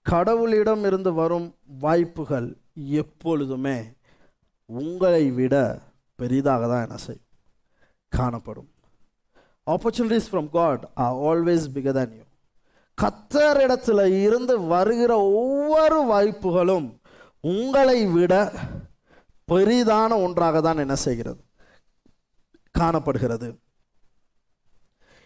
கடவுளிடம் 0.06 0.84
இருந்து 0.90 1.14
வரும் 1.14 1.48
வாய்ப்புகள் 1.86 2.50
எப்பொழுதுமே 3.02 3.78
உங்களை 4.70 5.32
விட 5.32 5.82
பெரிதாக 6.16 6.68
தான் 6.68 6.82
என்ன 6.82 6.98
செய்யும் 6.98 7.26
காணப்படும். 8.10 8.70
Opportunities 9.68 10.30
from 10.32 10.50
God 10.50 10.84
are 10.94 11.16
always 11.30 11.66
bigger 11.76 11.98
than 12.00 12.16
you 12.18 12.26
கத்தரிடத்துல 12.98 14.24
இருந்து 14.24 14.62
வருகிற 14.62 15.18
ஒவ்வொரு 15.18 16.00
வாய்ப்புகளும் 16.04 17.02
உங்களை 17.40 18.06
விட 18.06 18.52
பெரிதான 19.52 20.12
ஒன்றாக 20.24 20.62
தான் 20.62 20.78
என்ன 20.78 20.96
செய்கிறது? 20.96 21.42
காணப்படுகிறது. 22.72 23.60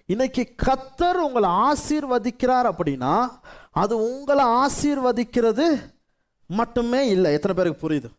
இன்னைக்கு 0.05 0.55
கத்தர் 0.63 1.19
உங்களை 1.27 1.49
ஆசீர்வதிக்கிறார் 1.49 2.67
அப்படின்னா 2.71 3.29
அது 3.71 3.95
உங்களை 3.97 4.45
ஆசீர்வதிக்கிறது 4.45 5.67
மட்டுமே 6.45 7.07
இல்லை. 7.07 7.33
எத்தனை 7.33 7.55
பேருக்கு 7.55 7.85
புரியுது? 7.85 8.09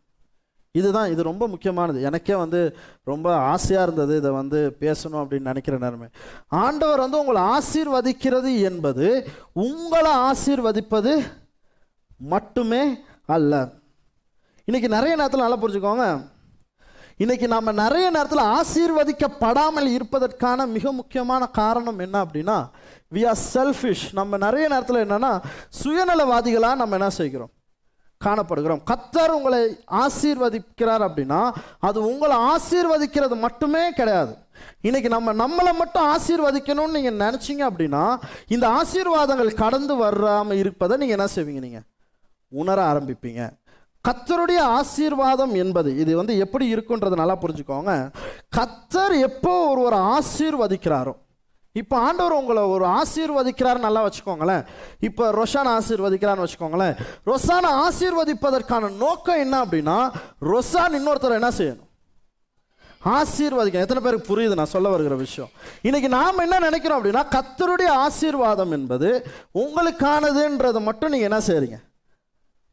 இதுதான் 0.79 1.11
இது 1.11 1.23
ரொம்ப 1.23 1.45
முக்கியமானது. 1.53 2.03
எனக்கே 2.03 2.35
வந்து 2.35 2.61
ரொம்ப 3.05 3.35
ஆசையாக 3.37 3.87
இருந்தது 3.87 4.17
இதை 4.17 4.31
வந்து 4.31 4.77
பேசணும் 4.81 5.21
அப்படின்னு 5.23 5.51
நினைக்கிற 5.51 5.79
நேரமே. 5.79 6.09
ஆண்டவர் 6.49 7.03
வந்து 7.05 7.19
உங்களை 7.19 7.43
ஆசீர்வதிக்கிறது 7.57 8.53
என்பது 8.71 9.29
உங்களை 9.53 10.13
ஆசீர்வதிப்பது 10.31 11.13
மட்டுமே 12.35 12.83
அல்ல. 13.27 13.55
இன்னைக்கு 14.65 14.89
நிறைய 14.97 15.15
நேரத்தில் 15.17 15.45
நல்லா 15.45 15.63
புரிஞ்சுக்கோங்க. 15.63 16.07
இன்னைக்கு 17.23 17.47
நம்ம 17.49 17.73
நிறைய 17.73 18.07
நேரத்தில் 18.11 18.49
ஆசீர்வதிக்கப்படாமல் 18.59 19.89
இருப்பதற்கான 19.97 20.67
மிக 20.67 20.93
முக்கியமான 20.93 21.47
காரணம் 21.47 21.99
என்ன 21.99 22.17
அப்படின்னா 22.25 22.59
வி 23.15 23.23
ஆர் 23.31 23.43
செல்ஃபிஷ் 23.55 24.07
நம்ம 24.13 24.37
நிறைய 24.37 24.67
நேரத்தில் 24.69 25.05
என்னன்னா 25.07 25.33
சுயநலவாதிகளாக 25.83 26.81
நம்ம 26.83 26.97
என்ன 27.01 27.11
செய்கிறோம்? 27.11 27.53
காணப்படுகிறோம். 28.27 28.83
கத்தர் 28.91 29.35
உங்களை 29.39 29.61
ஆசீர்வதிக்கிறார் 30.05 31.05
அப்படின்னா 31.09 31.41
அது 31.89 31.99
உங்களை 32.11 32.37
ஆசீர்வதிக்கிறது 32.53 33.37
மட்டுமே 33.47 33.85
கிடையாது. 34.01 34.35
இன்னைக்கு 34.89 35.09
நம்ம 35.15 35.33
நம்மளை 35.43 35.73
மட்டும் 35.81 36.07
ஆசீர்வதிக்கணும்னு 36.15 36.97
நீங்கள் 36.99 37.21
நினச்சிங்க 37.25 37.63
அப்படின்னா 37.71 38.05
இந்த 38.55 38.67
ஆசீர்வாதங்கள் 38.81 39.61
கடந்து 39.65 39.97
வராமல் 40.03 40.61
இருப்பதை 40.63 40.97
நீங்கள் 41.03 41.19
என்ன 41.19 41.29
செய்வீங்க 41.37 41.63
நீங்கள் 41.67 41.87
உணர 42.53 42.79
ஆரம்பிப்பீங்க. 42.93 43.43
கத்தருடைய 44.05 44.61
ஆசீர்வாதம் 44.79 45.53
என்பது 45.63 45.91
இது 46.03 46.13
வந்து 46.21 46.35
எப்படி 46.45 46.65
இருக்குன்றது 46.75 47.21
நல்லா 47.21 47.37
புரிஞ்சுக்கோங்க. 47.43 47.93
கத்தர் 48.59 49.15
எப்போ 49.29 49.53
ஒருவர் 49.73 49.97
ஆசீர்வதிக்கிறாரோ 50.15 51.15
இப்போ 51.81 51.97
ஆண்டவர் 52.07 52.39
உங்களை 52.39 52.63
ஒரு 52.73 52.85
ஆசீர்வதிக்கிறார் 53.01 53.79
நல்லா 53.85 54.01
வச்சுக்கோங்களேன். 54.07 54.65
இப்போ 55.09 55.25
ரொஷான் 55.39 55.71
ஆசீர்வதிக்கிறான்னு 55.77 56.45
வச்சுக்கோங்களேன். 56.45 56.97
ரொசானை 57.31 57.71
ஆசீர்வதிப்பதற்கான 57.85 58.91
நோக்கம் 58.97 59.41
என்ன 59.45 59.55
அப்படின்னா 59.65 59.97
ரொசான் 60.51 60.97
இன்னொருத்தர் 60.99 61.39
என்ன 61.41 61.51
செய்யணும்? 61.61 61.89
ஆசீர்வதிக்க 63.19 63.85
எத்தனை 63.85 64.01
பேருக்கு 64.03 64.29
புரியுது 64.33 64.59
நான் 64.59 64.73
சொல்ல 64.73 64.89
வருகிற 64.89 65.15
விஷயம்? 65.23 65.49
இன்னைக்கு 65.83 66.09
நாம் 66.17 66.43
என்ன 66.47 66.59
நினைக்கிறோம் 66.59 66.99
அப்படின்னா 66.99 67.23
கத்தருடைய 67.37 67.91
ஆசீர்வாதம் 68.07 68.75
என்பது 68.79 69.09
உங்களுக்கானதுன்றதை 69.63 70.83
மட்டும் 70.89 71.13
நீங்கள் 71.15 71.31
என்ன 71.31 71.41
செய்கிறீங்க 71.49 71.79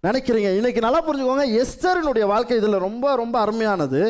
நினைக்கிறீங்க. 0.03 0.49
இன்னைக்கு 0.57 0.83
நல்லா 0.85 1.01
புரிஞ்சுக்கோங்க 1.05 1.45
எஸ்தரினுடைய 1.61 2.25
வாழ்க்கை 2.33 2.57
இதில் 2.57 2.83
ரொம்ப 2.87 3.15
ரொம்ப 3.15 3.35
அருமையானது. 3.45 4.01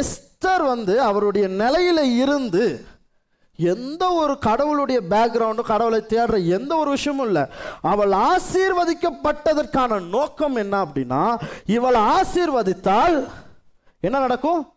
எஸ்தர் 0.00 0.64
வந்து 0.74 0.94
அவருடைய 1.08 1.48
நிலையில 1.62 2.00
இருந்து 2.22 2.64
எந்த 3.60 4.10
ஒரு 4.10 4.38
கடவுளுடைய 4.38 5.00
பேக்ரவுண்டும் 5.10 5.60
கடவுளை 5.60 6.04
தேடுற 6.08 6.46
எந்த 6.46 6.76
ஒரு 6.76 6.90
விஷயமும் 6.90 7.26
இல்லை. 7.26 7.42
அவள் 7.82 8.10
ஆசீர்வதிக்கப்பட்டதற்கான 8.10 10.08
நோக்கம் 10.08 10.56
என்ன 10.56 10.84
அப்படின்னா 10.84 11.40
இவள் 11.66 11.94
ஆசீர்வதித்தால் 11.94 13.28
என்ன 14.00 14.18
நடக்கும்? 14.18 14.72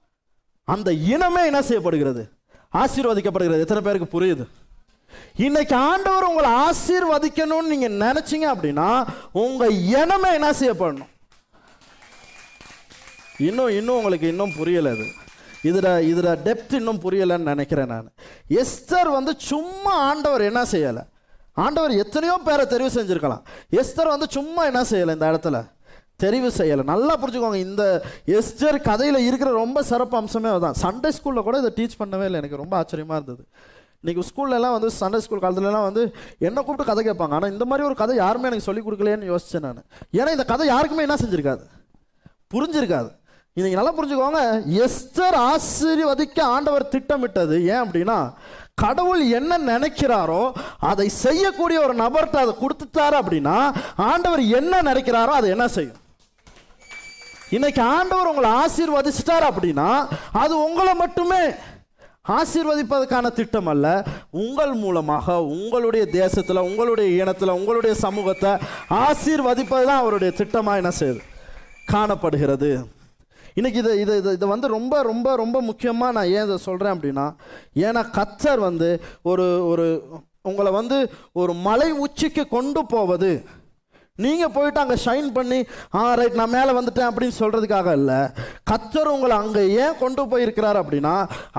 அந்த 0.64 0.92
இனமே 0.92 1.46
என்ன 1.46 1.62
செய்யப்படுகிறது? 1.62 2.30
ஆசீர்வதிக்கப்படுகிறது. 2.78 3.60
எத்தனை 3.60 3.84
பேருக்கு 3.84 4.22
புரியுது? 4.22 4.48
இன்னைக்கு 5.36 5.76
ஆண்டவர் 5.76 6.24
உங்களை 6.24 6.52
ஆசீர்வதிக்கணும்னு 6.52 7.74
நீங்க 7.74 7.90
நினைச்சீங்க 7.90 8.58
அப்படின்னா 8.58 9.08
உங்க 9.32 9.68
இனமே 9.68 10.32
என்ன 10.34 10.52
செய்யப்படணும்? 10.52 11.10
இன்னும் 13.38 13.70
இன்னும் 13.70 13.96
உங்களுக்கு 13.96 14.28
இன்னும் 14.28 14.56
புரியல 14.58 14.90
அது. 14.90 15.06
இதுல 15.64 15.90
இதுல 16.12 16.30
டெப்த் 16.46 16.74
இன்னும் 16.74 17.00
புரியலன்னு 17.00 17.52
நினைக்கிறேன் 17.54 17.88
நான். 17.88 18.14
எஸ்தர் 18.50 19.12
வந்து 19.12 19.34
சும்மா 19.38 19.94
ஆண்டவர் 19.94 20.42
என்ன 20.42 20.64
செய்யலை? 20.64 21.04
ஆண்டவர் 21.54 21.92
எத்தனையோ 21.92 22.40
பேரை 22.46 22.66
தெரிவு 22.66 22.90
செஞ்சிருக்கலாம். 22.98 23.44
எஸ்தர் 23.72 24.08
வந்து 24.08 24.28
சும்மா 24.30 24.66
என்ன 24.66 24.82
செய்யலை 24.82 25.12
இந்த 25.12 25.32
இடத்துல? 25.32 25.72
தெரிவு 26.24 26.50
செய்யலை. 26.58 26.84
நல்லா 26.84 27.18
புரிஞ்சுக்கோங்க 27.18 27.56
இந்த 27.56 28.04
எஸ்டர் 28.26 28.82
கதையில் 28.82 29.18
இருக்கிற 29.18 29.52
ரொம்ப 29.52 29.84
சிறப்பு 29.84 30.22
அம்சமே 30.22 30.50
அதுதான். 30.56 30.76
சண்டே 30.82 31.10
ஸ்கூலில் 31.10 31.44
கூட 31.44 31.58
இதை 31.58 31.72
டீச் 31.76 32.02
பண்ணவே 32.02 32.24
இல்லை. 32.24 32.40
எனக்கு 32.40 32.56
ரொம்ப 32.56 32.78
ஆச்சரியமாக 32.78 33.22
இருந்தது. 33.22 33.48
இன்றைக்கி 34.04 34.22
ஸ்கூல்லலாம் 34.34 34.76
வந்து 34.78 34.88
சண்டே 35.00 35.18
ஸ்கூல் 35.18 35.40
காலத்துலலாம் 35.40 35.82
வந்து 35.82 36.14
என்ன 36.38 36.62
கூப்பிட்டு 36.62 36.94
கதை 36.94 37.12
கேட்பாங்க. 37.12 37.32
ஆனால் 37.32 37.52
இந்த 37.52 37.66
மாதிரி 37.66 37.88
ஒரு 37.88 37.96
கதை 37.96 38.16
யாருமே 38.16 38.46
எனக்கு 38.46 38.64
சொல்லிக் 38.64 38.88
கொடுக்கலையேன்னு 38.88 39.36
யோசித்தேன் 39.36 39.60
நான். 39.60 39.84
ஏன்னா 40.12 40.30
இந்த 40.32 40.46
கதை 40.46 40.68
யாருக்குமே 40.68 41.02
என்ன 41.02 41.16
செஞ்சுருக்காது? 41.16 41.66
புரிஞ்சிருக்காது. 42.54 43.12
இன்னைக்கு 43.58 43.78
நல்லா 43.78 43.94
புரிஞ்சுக்கோங்க. 43.96 44.42
எஸ்தர் 44.84 45.36
ஆசீர்வதிக்க 45.54 46.40
ஆண்டவர் 46.56 46.92
திட்டமிட்டது 46.94 47.56
ஏன் 47.72 47.82
அப்படின்னா 47.86 48.16
கடவுள் 48.82 49.24
என்ன 49.38 49.58
நினைக்கிறாரோ 49.72 50.44
அதை 50.90 51.08
செய்யக்கூடிய 51.24 51.78
ஒரு 51.86 51.96
நபர்கிட்ட 52.04 52.38
அதை 52.44 52.54
கொடுத்துட்டாரு 52.62 53.16
அப்படின்னா 53.22 53.56
ஆண்டவர் 54.12 54.44
என்ன 54.60 54.80
நினைக்கிறாரோ 54.90 55.34
அதை 55.40 55.50
என்ன 55.56 55.66
செய்யும்? 55.74 55.98
இன்னைக்கு 57.58 57.82
ஆண்டவர் 57.98 58.30
உங்களை 58.32 58.52
ஆசீர்வதிச்சிட்டார் 58.62 59.48
அப்படின்னா 59.50 59.90
அது 60.44 60.54
உங்களை 60.68 60.94
மட்டுமே 61.02 61.42
ஆசீர்வதிப்பதற்கான 62.38 63.34
திட்டம் 63.40 63.70
அல்ல. 63.74 63.86
உங்கள் 64.44 64.74
மூலமாக 64.84 65.38
உங்களுடைய 65.58 66.06
தேசத்தில் 66.20 66.66
உங்களுடைய 66.70 67.10
இனத்தில் 67.22 67.58
உங்களுடைய 67.60 67.96
சமூகத்தை 68.06 68.54
ஆசீர்வதிப்பது 69.06 69.86
தான் 69.92 70.02
அவருடைய 70.06 70.32
திட்டமாக 70.42 70.82
என்ன 70.84 70.94
செய்யுது? 71.02 71.22
காணப்படுகிறது. 71.94 72.72
இன்னைக்கு 73.60 73.80
இது 73.84 73.94
இது 74.04 74.14
இது 74.22 74.34
இதை 74.38 74.48
வந்து 74.54 74.68
ரொம்ப 74.78 74.96
ரொம்ப 75.12 75.36
ரொம்ப 75.44 75.58
முக்கியமாக 75.70 76.16
நான் 76.18 76.34
ஏன் 76.36 76.46
இதை 76.48 76.58
சொல்கிறேன் 76.68 76.96
அப்படின்னா 76.96 77.26
ஏன்னா 77.88 78.04
கத்தர் 78.18 78.62
வந்து 78.70 78.90
ஒரு 79.32 79.48
ஒரு 79.72 79.88
உங்களை 80.50 80.72
வந்து 80.78 80.98
ஒரு 81.42 81.54
மலை 81.66 81.90
உச்சிக்கு 82.04 82.44
கொண்டு 82.54 82.82
போவது. 82.94 83.32
நீங்கள் 84.20 84.54
போயிட்டு 84.56 84.82
அங்கே 84.82 84.96
ஷைன் 85.04 85.28
பண்ணி 85.36 85.60
ஆ 86.00 86.02
ரைட் 86.20 86.40
நான் 86.40 86.54
மேலே 86.56 86.72
வந்துட்டேன் 86.78 87.10
அப்படின்னு 87.10 87.36
சொல்கிறதுக்காக 87.42 87.92
இல்லை. 88.00 88.18
கத்தர் 88.72 89.12
உங்களை 89.14 89.36
அங்கே 89.44 89.64
ஏன் 89.84 90.00
கொண்டு 90.02 90.24
போயிருக்கிறார் 90.32 90.80
அப்படின்னா 90.82 91.14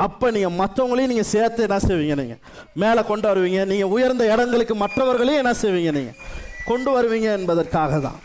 அப்போ 0.07 0.27
நீங்கள் 0.37 0.59
மற்றவங்களையும் 0.61 1.13
நீங்கள் 1.15 1.31
சேர்த்து 1.35 1.67
என்ன 1.69 1.79
செய்வீங்க 1.87 2.17
நீங்கள் 2.23 2.43
மேலே 2.83 3.03
கொண்டு 3.11 3.27
வருவீங்க. 3.31 3.63
நீங்கள் 3.73 3.95
உயர்ந்த 3.97 4.27
இடங்களுக்கு 4.35 4.77
மற்றவர்களையும் 4.85 5.43
என்ன 5.45 5.55
செய்வீங்க 5.63 5.93
நீங்கள் 5.99 6.19
கொண்டு 6.71 6.91
வருவீங்க 6.99 7.31
என்பதற்காக 7.39 8.01
தான் 8.09 8.21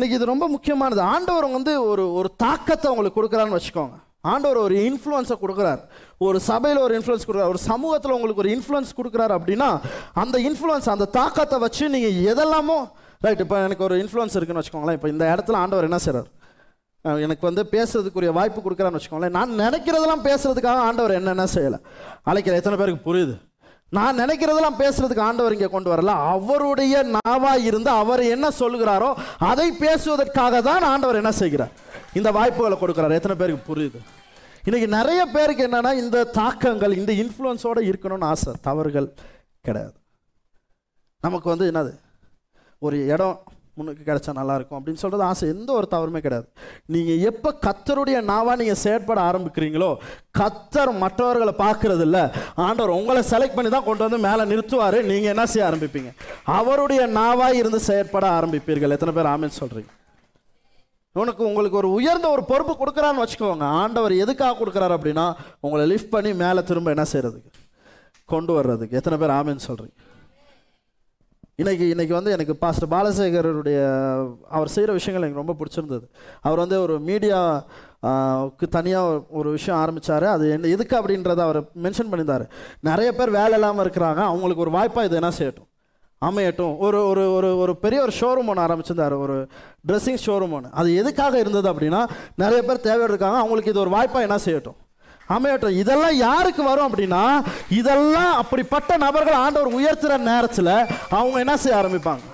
இன்னைக்கு 0.00 0.18
இது 0.18 0.32
ரொம்ப 0.34 0.46
முக்கியமானது. 0.52 1.00
ஆண்டவர் 1.14 1.46
வந்து 1.54 1.72
ஒரு 1.88 2.04
ஒரு 2.18 2.28
தாக்கத்தை 2.42 2.86
உங்களுக்கு 2.92 3.16
கொடுக்குறான்னு 3.18 3.56
வச்சுக்கோங்க. 3.56 3.96
ஆண்டவர் 4.32 4.58
ஒரு 4.66 4.76
இன்ஃப்ளூயன்ஸை 4.90 5.36
கொடுக்குறார். 5.42 5.80
ஒரு 6.26 6.38
சபையில் 6.46 6.80
ஒரு 6.84 6.94
இன்ஃப்ளூயன்ஸ் 6.98 7.26
கொடுக்குறார். 7.26 7.50
ஒரு 7.54 7.60
சமூகத்தில் 7.66 8.14
உங்களுக்கு 8.16 8.42
ஒரு 8.44 8.52
இன்ஃப்ளூயன்ஸ் 8.54 8.92
கொடுக்குறாரு 9.00 9.34
அப்படின்னா 9.38 9.68
அந்த 10.22 10.38
இன்ஃப்ளூயன்ஸ் 10.46 10.88
அந்த 10.94 11.08
தாக்கத்தை 11.18 11.58
வச்சு 11.64 11.84
நீங்கள் 11.94 12.16
எதெல்லாமோ 12.32 12.78
ரைட் 13.26 13.42
இப்போ 13.44 13.58
எனக்கு 13.66 13.86
ஒரு 13.88 13.98
இன்ஃப்ளூயன்ஸ் 14.04 14.36
இருக்குன்னு 14.38 14.62
வச்சுக்கோங்களேன். 14.62 14.98
இப்போ 15.00 15.10
இந்த 15.14 15.26
இடத்துல 15.34 15.60
ஆண்டவர் 15.64 15.88
என்ன 15.90 16.00
செய்கிறார் 16.06 16.30
எனக்கு 17.26 17.44
வந்து 17.50 17.64
பேசுறதுக்குரிய 17.76 18.32
வாய்ப்பு 18.40 18.64
கொடுக்குறான்னு 18.64 19.00
வச்சுக்கோங்களேன். 19.00 19.36
நான் 19.38 19.54
நினைக்கிறதெல்லாம் 19.64 20.26
பேசுறதுக்காக 20.30 20.88
ஆண்டவர் 20.88 21.18
என்னென்ன 21.20 21.48
செய்யலை? 21.58 21.80
அழைக்கிற 22.30 22.56
எத்தனை 22.62 22.78
பேருக்கு 22.82 23.06
புரியுது? 23.10 23.36
நான் 23.96 24.18
நினைக்கிறதெல்லாம் 24.22 24.80
பேசுறதுக்கு 24.80 25.26
ஆண்டவர் 25.28 25.54
இங்கே 25.56 25.68
கொண்டு 25.72 25.90
வரல. 25.92 26.12
அவருடைய 26.34 26.94
நாவா 27.16 27.52
இருந்து 27.68 27.90
அவர் 28.02 28.22
என்ன 28.34 28.46
சொல்லுகிறாரோ 28.58 29.08
அதை 29.50 29.68
பேசுவதற்காக 29.84 30.60
தான் 30.68 30.84
ஆண்டவர் 30.92 31.20
என்ன 31.20 31.32
செய்கிறார். 31.40 31.72
இந்த 32.18 32.30
வாய்ப்புகளை 32.38 32.76
கொடுக்குறாரு. 32.78 33.18
எத்தனை 33.18 33.36
பேருக்கு 33.40 33.68
புரியுது? 33.70 34.00
இன்னைக்கு 34.66 34.88
நிறைய 34.96 35.20
பேருக்கு 35.34 35.62
என்னன்னா 35.68 35.92
இந்த 36.02 36.24
தாக்கங்கள் 36.40 36.96
இந்த 37.00 37.12
இன்ஃப்ளூயன்ஸோடு 37.22 37.82
இருக்கணும்னு 37.90 38.28
ஆசை. 38.32 38.52
தவறுகள் 38.68 39.08
கிடையாது. 39.66 39.96
நமக்கு 41.26 41.48
வந்து 41.52 41.66
என்னது? 41.70 41.92
ஒரு 42.86 42.98
இடம் 43.14 43.38
முன்னுக்கு 43.80 44.08
கிடைச்சா 44.08 44.34
நல்லாயிருக்கும் 44.40 44.78
அப்படின்னு 44.78 45.02
சொல்கிறது 45.04 45.24
ஆசை. 45.30 45.50
எந்த 45.56 45.70
ஒரு 45.80 45.88
தவறுமே 45.94 46.22
கிடையாது. 46.26 46.48
நீங்கள் 46.94 47.22
எப்போ 47.30 47.52
கத்தருடைய 47.66 48.18
நாவாக 48.32 48.56
நீங்கள் 48.62 48.82
செயற்பட 48.84 49.20
ஆரம்பிக்கிறீங்களோ 49.30 49.90
கத்தர் 50.40 50.92
மற்றவர்களை 51.04 51.54
பார்க்கறது 51.64 52.04
இல்லை 52.08 52.24
ஆண்டவர் 52.66 52.96
உங்களை 52.98 53.22
செலக்ட் 53.32 53.56
பண்ணி 53.58 53.72
தான் 53.76 53.88
கொண்டு 53.88 54.04
வந்து 54.06 54.20
மேலே 54.28 54.44
நிறுத்துவார். 54.52 54.98
நீங்கள் 55.12 55.32
என்ன 55.34 55.46
செய்ய 55.52 55.68
ஆரம்பிப்பீங்க? 55.70 56.12
அவருடைய 56.58 57.00
நாவாக 57.20 57.60
இருந்து 57.62 57.80
செயற்பட 57.88 58.26
ஆரம்பிப்பீர்கள். 58.38 58.94
எத்தனை 58.96 59.14
பேர் 59.18 59.32
ஆமின்னு 59.32 59.60
சொல்கிறீங்க 59.62 59.90
உனக்கு 61.16 61.42
உங்களுக்கு 61.48 61.78
ஒரு 61.80 61.88
உயர்ந்த 61.98 62.26
ஒரு 62.34 62.42
பொறுப்பு 62.50 62.74
கொடுக்குறான்னு 62.80 63.22
வச்சுக்கோங்க. 63.22 63.66
ஆண்டவர் 63.82 64.12
எதுக்காக 64.24 64.54
கொடுக்குறாரு 64.58 64.94
அப்படின்னா 64.96 65.24
உங்களை 65.64 65.84
லிஃப்ட் 65.92 66.12
பண்ணி 66.14 66.30
மேலே 66.42 66.60
திரும்ப 66.68 66.94
என்ன 66.94 67.06
செய்கிறதுக்கு 67.12 67.50
கொண்டு 68.32 68.52
வர்றதுக்கு. 68.58 68.98
எத்தனை 69.00 69.16
பேர் 69.22 69.36
ஆமின்னு 69.38 69.66
சொல்கிறீங்க 69.68 69.96
இன்னைக்கு 71.60 71.84
இன்னைக்கு 71.92 72.14
வந்து 72.16 72.32
எனக்கு 72.34 72.54
பாஸ்டர் 72.62 72.90
பாலசேகருடைய 72.92 73.78
அவர் 74.56 74.72
செய்கிற 74.74 74.92
விஷயங்கள் 74.98 75.24
எனக்கு 75.24 75.42
ரொம்ப 75.42 75.54
பிடிச்சிருந்தது. 75.60 76.04
அவர் 76.46 76.62
வந்து 76.62 76.76
ஒரு 76.84 76.94
மீடியாக்கு 77.08 78.66
தனியாக 78.76 79.16
ஒரு 79.38 79.48
விஷயம் 79.56 79.80
ஆரம்பித்தார் 79.80 80.26
அது 80.34 80.44
என்ன 80.56 80.70
எதுக்கு 80.76 80.94
அப்படின்றத 81.00 81.42
அவர் 81.46 81.60
மென்ஷன் 81.84 82.10
பண்ணியிருந்தாரு. 82.10 82.44
நிறைய 82.90 83.10
பேர் 83.18 83.36
வேலை 83.38 83.56
இல்லாமல் 83.58 83.84
இருக்கிறாங்க. 83.86 84.20
அவங்களுக்கு 84.30 84.64
ஒரு 84.66 84.74
வாய்ப்பாக 84.76 85.08
இது 85.08 85.18
என்ன 85.20 85.32
செய்யட்டும்? 85.38 85.68
அமையட்டும். 86.22 86.74
ஒரு 86.86 86.98
ஒரு 87.10 87.24
ஒரு 87.38 87.50
ஒரு 87.62 87.74
பெரிய 87.84 88.00
ஒரு 88.06 88.14
ஷோரூம் 88.20 88.50
ஒன்று 88.52 88.66
ஆரம்பிச்சிருந்தாரு. 88.66 89.18
ஒரு 89.24 89.36
ட்ரெஸ்ஸிங் 89.88 90.22
ஷோரூம் 90.26 90.54
ஒன்று 90.58 90.70
அது 90.80 90.88
எதுக்காக 91.02 91.38
இருந்தது 91.44 91.68
அப்படின்னா 91.72 92.02
நிறைய 92.42 92.60
பேர் 92.68 92.86
தேவை 92.88 93.04
இருக்காங்க 93.10 93.38
அவங்களுக்கு 93.44 93.72
இது 93.74 93.84
ஒரு 93.84 93.92
வாய்ப்பாக 93.96 94.26
என்ன 94.28 94.38
செய்யட்டும்? 94.46 94.78
அமையட்டும். 95.36 95.78
இதெல்லாம் 95.82 96.16
யாருக்கு 96.26 96.62
வரும் 96.70 96.88
அப்படின்னா 96.88 97.24
இதெல்லாம் 97.80 98.34
அப்படிப்பட்ட 98.42 98.96
நபர்கள் 99.06 99.42
ஆண்டவர் 99.44 99.76
உயர்த்துற 99.78 100.18
நேரத்தில் 100.30 100.74
அவங்க 101.18 101.38
என்ன 101.44 101.56
செய்ய 101.62 101.80
ஆரம்பிப்பாங்க? 101.80 102.24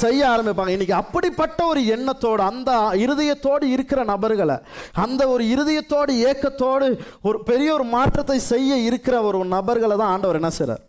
செய்ய 0.00 0.22
ஆரம்பிப்பாங்க. 0.32 0.72
இன்னைக்கு 0.76 0.94
அப்படிப்பட்ட 1.02 1.60
ஒரு 1.72 1.80
எண்ணத்தோடு 1.94 2.42
அந்த 2.50 2.70
இருதயத்தோடு 3.04 3.64
இருக்கிற 3.74 4.00
நபர்களை 4.10 4.56
அந்த 5.04 5.22
ஒரு 5.34 5.44
இருதயத்தோடு 5.54 6.12
ஏக்கத்தோடு 6.30 6.88
ஒரு 7.28 7.38
பெரிய 7.50 7.68
ஒரு 7.76 7.86
மாற்றத்தை 7.94 8.38
செய்ய 8.52 8.76
இருக்கிற 8.88 9.16
ஒரு 9.28 9.38
நபர்களை 9.54 9.96
தான் 9.96 10.12
ஆண்டவர் 10.14 10.40
என்ன 10.40 10.50
செய்கிறார் 10.58 10.84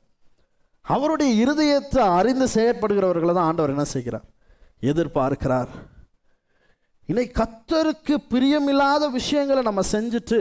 அவருடைய 0.86 1.32
இருதயத்தை 1.44 2.04
அறிந்து 2.20 2.46
செயற்படுகிறவர்களை 2.56 3.34
தான் 3.34 3.48
ஆண்டவர் 3.50 3.74
என்ன 3.76 3.86
செய்கிறார்? 3.94 4.26
எதிர்பார்க்கிறார். 4.92 5.72
இன்னைக்கு 7.10 7.34
கத்தருக்கு 7.42 8.16
பிரியமில்லாத 8.34 9.04
விஷயங்களை 9.20 9.62
நம்ம 9.70 9.82
செஞ்சுட்டு 9.92 10.40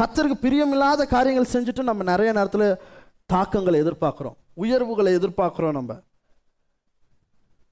கத்தருக்கு 0.00 0.36
பிரியமில்லாத 0.42 1.06
காரியங்கள் 1.06 1.52
செஞ்சுட்டு 1.52 1.82
நம்ம 1.82 2.02
நிறைய 2.02 2.32
நேரத்தில் 2.32 2.78
தாக்கங்களை 3.26 3.82
எதிர்பார்க்குறோம். 3.82 4.36
உயர்வுகளை 4.54 5.16
எதிர்பார்க்குறோம் 5.16 5.72
நம்ம. 5.72 6.00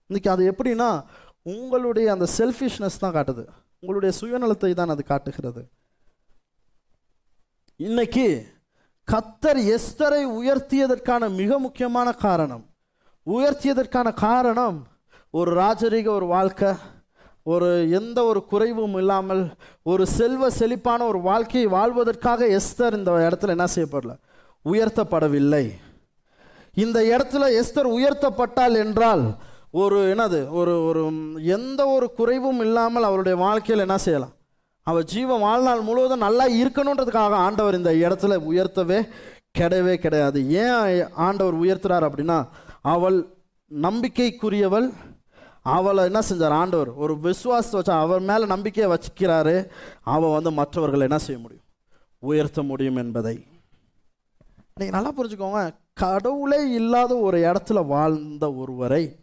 இன்னைக்கு 0.06 0.30
அது 0.30 0.54
எப்படின்னா 0.54 1.04
உங்களுடைய 1.42 2.12
அந்த 2.12 2.26
செல்ஃபிஷ்னஸ் 2.38 3.00
தான் 3.00 3.14
காட்டுது. 3.14 3.46
உங்களுடைய 3.80 4.18
சுயநலத்தை 4.20 4.74
தான் 4.74 4.88
அது 4.88 5.04
காட்டுகிறது. 5.04 5.68
இன்னைக்கு 7.76 8.46
கத்தர் 9.12 9.60
எஸ்தரை 9.74 10.22
உயர்த்தியதற்கான 10.40 11.34
மிக 11.34 11.58
முக்கியமான 11.58 12.12
காரணம் 12.12 12.64
உயர்த்தியதற்கான 13.26 14.14
காரணம் 14.14 14.86
ஒரு 15.30 15.50
ராஜரீக 15.60 16.08
ஒரு 16.08 16.26
வாழ்க்கை. 16.26 16.72
ஒரு 17.42 17.90
எந்த 17.90 18.18
ஒரு 18.24 18.40
குறைவும் 18.44 18.96
இல்லாமல் 18.96 19.42
ஒரு 19.82 20.06
செல்வ 20.06 20.50
செழிப்பான 20.50 21.04
ஒரு 21.04 21.20
வாழ்க்கையை 21.20 21.68
வாழ்வதற்காக 21.70 22.58
எஸ்தர் 22.58 22.96
இந்த 22.98 23.12
இடத்துல 23.28 23.54
என்ன 23.56 23.66
செய்யப்படல? 23.74 24.12
உயர்த்தப்படவில்லை. 24.64 25.64
இந்த 26.74 26.98
இடத்துல 27.14 27.44
எஸ்தர் 27.60 27.88
உயர்த்தப்பட்டால் 27.96 28.76
என்றால் 28.84 29.24
ஒரு 29.70 29.98
என்னது? 30.14 30.40
ஒரு 30.50 30.74
ஒரு 30.84 31.02
எந்த 31.56 31.80
ஒரு 31.86 32.06
குறைவும் 32.12 32.60
இல்லாமல் 32.60 33.02
அவருடைய 33.02 33.36
வாழ்க்கையில் 33.38 33.84
என்ன 33.86 33.98
செய்யலாம்? 33.98 34.34
அவள் 34.86 35.04
ஜீவ 35.04 35.36
வாழ்நாள் 35.36 35.80
முழுவதும் 35.80 36.24
நல்லா 36.26 36.46
இருக்கணுன்றதுக்காக 36.48 37.34
ஆண்டவர் 37.46 37.74
இந்த 37.74 37.92
இடத்துல 38.04 38.36
உயர்த்தவே 38.50 39.00
கிடையவே 39.58 39.94
கிடையாது. 39.94 40.38
ஏன் 40.50 41.08
ஆண்டவர் 41.26 41.60
உயர்த்துறார் 41.60 42.06
அப்படின்னா 42.08 42.38
அவள் 42.82 43.18
நம்பிக்கைக்குரியவள் 43.70 44.86
அவளை 45.62 46.04
என்ன 46.04 46.20
செஞ்சார்? 46.20 46.58
ஆண்டவர் 46.62 46.90
ஒரு 46.94 47.18
விசுவாசத்தை 47.18 47.80
வச்சா 47.80 48.00
அவர் 48.00 48.20
மேலே 48.20 48.46
நம்பிக்கையை 48.46 48.98
வச்சுக்கிறாரு. 48.98 49.68
அவள் 50.00 50.30
வந்து 50.30 50.50
மற்றவர்களை 50.50 51.02
என்ன 51.02 51.18
செய்ய 51.18 51.40
முடியும்? 51.40 51.64
உயர்த்த 52.18 52.62
முடியும் 52.62 52.96
என்பதை. 52.96 53.46
நீங்கள் 54.74 55.00
நல்லா 55.00 55.12
புரிஞ்சுக்கோங்க. 55.16 55.74
கடவுளே 55.94 56.70
இல்லாத 56.70 57.16
ஒரு 57.16 57.38
இடத்துல 57.38 57.86
வாழ்ந்த 57.86 58.52
ஒருவரை 58.52 59.18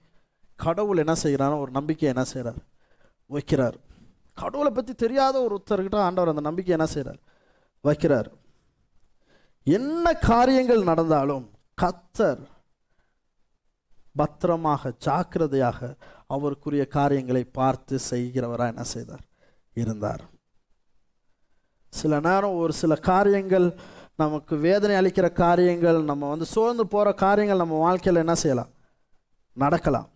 கடவுள் 0.55 0.97
என்ன 0.97 1.13
செய்கிறான்னு 1.23 1.59
ஒரு 1.59 1.71
நம்பிக்கை 1.71 2.09
என்ன 2.09 2.23
செய்கிறார்? 2.23 2.59
வைக்கிறார். 3.29 3.77
கடவுளை 4.33 4.71
பற்றி 4.71 4.93
தெரியாத 4.93 5.47
ஒருத்தர்கிட்ட 5.47 5.95
ஆண்டவர் 5.95 6.29
அந்த 6.29 6.41
நம்பிக்கை 6.41 6.73
என்ன 6.73 6.85
செய்கிறார்? 6.85 7.19
வைக்கிறார். 7.83 8.29
என்ன 9.63 10.13
காரியங்கள் 10.13 10.83
நடந்தாலும் 10.83 11.51
கத்தர் 11.81 12.39
பத்திரமாக 14.15 14.91
ஜாக்கிரதையாக 14.97 15.95
அவருக்குரிய 16.29 16.87
காரியங்களை 16.87 17.43
பார்த்து 17.43 17.99
செய்கிறவராக 18.09 18.67
என்ன 18.67 18.83
செய்தார்? 18.83 19.23
இருந்தார். 19.73 20.21
சில 21.93 22.19
நேரம் 22.19 22.55
ஒரு 22.55 22.73
சில 22.73 22.95
காரியங்கள் 22.95 23.77
நமக்கு 24.15 24.55
வேதனை 24.57 24.95
அளிக்கிற 24.95 25.31
காரியங்கள் 25.31 26.03
நம்ம 26.03 26.29
வந்து 26.29 26.45
சோர்ந்து 26.45 26.87
போகிற 26.87 27.13
காரியங்கள் 27.13 27.57
நம்ம 27.57 27.77
வாழ்க்கையில் 27.77 28.21
என்ன 28.21 28.35
செய்யலாம்? 28.35 28.71
நடக்கலாம். 29.53 30.09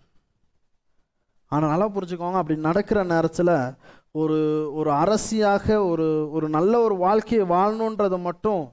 ஆனால் 1.48 1.70
நல்லா 1.70 1.88
புரிஞ்சுக்கோங்க 1.90 2.34
அப்படி 2.34 2.60
நடக்கிற 2.60 3.04
நேரத்தில் 3.04 3.76
ஒரு 4.12 4.38
ஒரு 4.74 4.92
அரசியாக 4.92 5.86
ஒரு 5.86 6.32
ஒரு 6.32 6.50
நல்ல 6.50 6.80
ஒரு 6.80 6.96
வாழ்க்கையை 6.96 7.48
வாழணுன்றதை 7.48 8.22
மட்டும் 8.22 8.64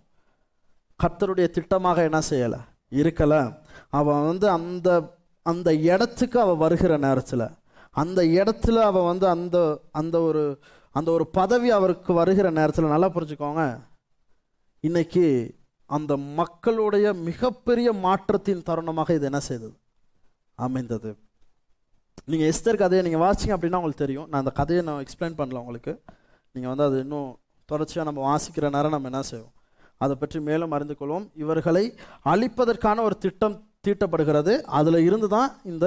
கர்த்தருடைய 1.00 1.48
திட்டமாக 1.56 1.96
என்ன 1.96 2.20
செய்யலை? 2.30 2.60
இருக்கலை. 2.90 3.56
அவன் 3.90 4.26
வந்து 4.26 4.48
அந்த 4.50 5.19
அந்த 5.42 5.74
இடத்துக்கு 5.74 6.40
அவள் 6.40 6.56
வருகிற 6.56 6.96
நேரத்தில் 6.96 7.46
அந்த 7.90 8.22
இடத்துல 8.22 8.76
அவள் 8.76 9.02
வந்து 9.02 9.28
அந்த 9.28 9.82
அந்த 9.90 10.20
ஒரு 10.20 10.60
அந்த 10.92 11.10
ஒரு 11.10 11.26
பதவி 11.26 11.70
அவருக்கு 11.70 12.12
வருகிற 12.12 12.50
நேரத்தில் 12.50 12.84
நல்லா 12.84 13.08
புரிஞ்சுக்கோங்க. 13.14 13.80
இன்னைக்கு 14.80 15.56
அந்த 15.86 16.16
மக்களுடைய 16.16 17.12
மிகப்பெரிய 17.12 17.92
மாற்றத்தின் 17.92 18.62
தருணமாக 18.68 19.14
இது 19.14 19.24
என்ன 19.24 19.40
செய்தது? 19.40 19.76
அமைந்தது. 20.54 21.16
நீங்கள் 22.24 22.52
எஸ்தர் 22.52 22.76
கதையை 22.76 23.10
நீங்கள் 23.10 23.24
வாசிங்க 23.26 23.54
அப்படின்னா 23.56 23.80
உங்களுக்கு 23.80 24.04
தெரியும். 24.04 24.28
நான் 24.28 24.40
அந்த 24.40 24.50
கதையை 24.50 24.84
நான் 24.84 25.04
எக்ஸ்பிளைன் 25.04 25.38
பண்ணல 25.40 25.62
உங்களுக்கு. 25.62 26.02
நீங்கள் 26.52 26.72
வந்து 26.72 26.84
அது 26.84 26.98
இன்னும் 26.98 27.40
தொடர்ச்சியாக 27.64 28.10
நம்ம 28.10 28.20
வாசிக்கிற 28.28 28.70
நேரம் 28.70 28.90
நம்ம 28.90 29.08
என்ன 29.08 29.22
செய்வோம்? 29.22 29.52
அதை 29.98 30.16
பற்றி 30.16 30.40
மேலும் 30.40 30.70
அறிந்து 30.70 30.96
கொள்வோம். 31.00 31.30
இவர்களை 31.34 31.98
அழிப்பதற்கான 32.24 33.02
ஒரு 33.02 33.18
திட்டம் 33.18 33.69
தீட்டப்படுகிறது. 33.84 34.52
அதில் 34.70 35.04
இருந்து 35.04 35.28
தான் 35.28 35.50
இந்த 35.64 35.86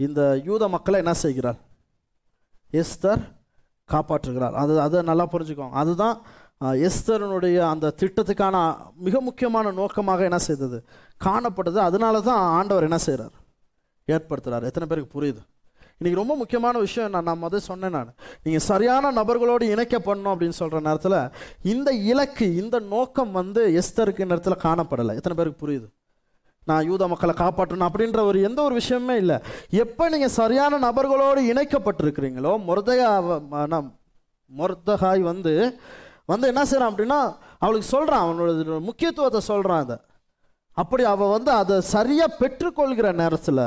இந்த 0.00 0.20
யூத 0.44 0.64
மக்களை 0.68 0.98
என்ன 0.98 1.14
செய்கிறார்? 1.16 1.58
எஸ்தர் 2.72 3.22
காப்பாற்றுகிறார். 3.88 4.54
அது 4.54 4.72
அதை 4.80 5.02
நல்லா 5.02 5.26
புரிஞ்சுக்கோங்க. 5.26 5.76
அதுதான் 5.76 6.16
அஹ், 6.60 6.76
எஸ்தரனுடைய 6.86 7.56
அந்த 7.70 7.86
திட்டத்துக்கான 8.00 8.56
மிக 8.98 9.20
முக்கியமான 9.20 9.72
நோக்கமாக 9.72 10.24
என்ன 10.24 10.38
செய்தது? 10.40 10.78
காணப்பட்டது. 11.20 11.78
அதனால 11.80 12.20
தான் 12.20 12.42
ஆண்டவர் 12.58 12.86
என்ன 12.88 12.98
செய்கிறார் 12.98 13.34
ஏற்படுத்துகிறார் 14.08 14.64
எத்தனை 14.64 14.86
பேருக்கு 14.86 15.14
புரியுது? 15.16 15.42
இன்றைக்கி 16.00 16.16
ரொம்ப 16.16 16.34
முக்கியமான 16.36 16.78
விஷயம் 16.78 17.10
நான் 17.10 17.24
நான் 17.24 17.38
முதல் 17.38 17.66
சொன்னேன் 17.66 17.92
நான். 17.92 18.10
நீங்கள் 18.44 18.66
சரியான 18.66 19.12
நபர்களோடு 19.12 19.64
இணைக்கப்படணும் 19.74 20.32
அப்படின்னு 20.32 20.58
சொல்கிற 20.58 20.80
நேரத்தில் 20.80 21.18
இந்த 21.72 21.90
இலக்கு 22.10 22.48
இந்த 22.56 22.78
நோக்கம் 22.90 23.32
வந்து 23.32 23.62
எஸ்தருக்கு 23.80 24.30
நேரத்தில் 24.30 24.62
காணப்படலை. 24.64 25.14
எத்தனை 25.14 25.36
பேருக்கு 25.36 25.62
புரியுது? 25.64 25.88
நான் 26.70 26.86
யூத 26.90 27.02
மக்களை 27.12 27.34
காப்பாற்றணும் 27.42 27.88
அப்படின்ற 27.88 28.20
ஒரு 28.30 28.38
எந்த 28.48 28.60
ஒரு 28.66 28.74
விஷயமே 28.80 29.14
இல்லை. 29.22 29.36
எப்போ 29.84 30.04
நீங்கள் 30.14 30.36
சரியான 30.40 30.78
நபர்களோடு 30.86 31.42
இணைக்கப்பட்டிருக்கிறீங்களோ 31.52 32.52
முரதையா 32.68 33.10
முரதகாய் 34.50 35.22
வந்து 35.30 35.54
வந்து 36.32 36.46
என்ன 36.52 36.62
செய்கிறான் 36.68 36.92
அப்படின்னா 36.92 37.20
அவளுக்கு 37.64 37.88
சொல்கிறான் 37.94 38.24
அவனோட 38.24 38.78
முக்கியத்துவத்தை 38.88 39.40
சொல்கிறான் 39.50 39.84
அதை. 39.84 39.96
அப்படி 40.82 41.02
அவள் 41.12 41.32
வந்து 41.34 41.50
அதை 41.60 41.76
சரியாக 41.92 42.36
பெற்றுக்கொள்கிற 42.40 43.08
நேரத்தில் 43.20 43.62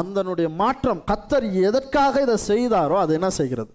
அந்தனுடைய 0.00 0.48
மாற்றம் 0.60 1.00
கத்தர் 1.10 1.46
எதற்காக 1.68 2.20
இதை 2.26 2.36
செய்தாரோ 2.50 2.96
அது 3.04 3.12
என்ன 3.18 3.28
செய்கிறது? 3.38 3.72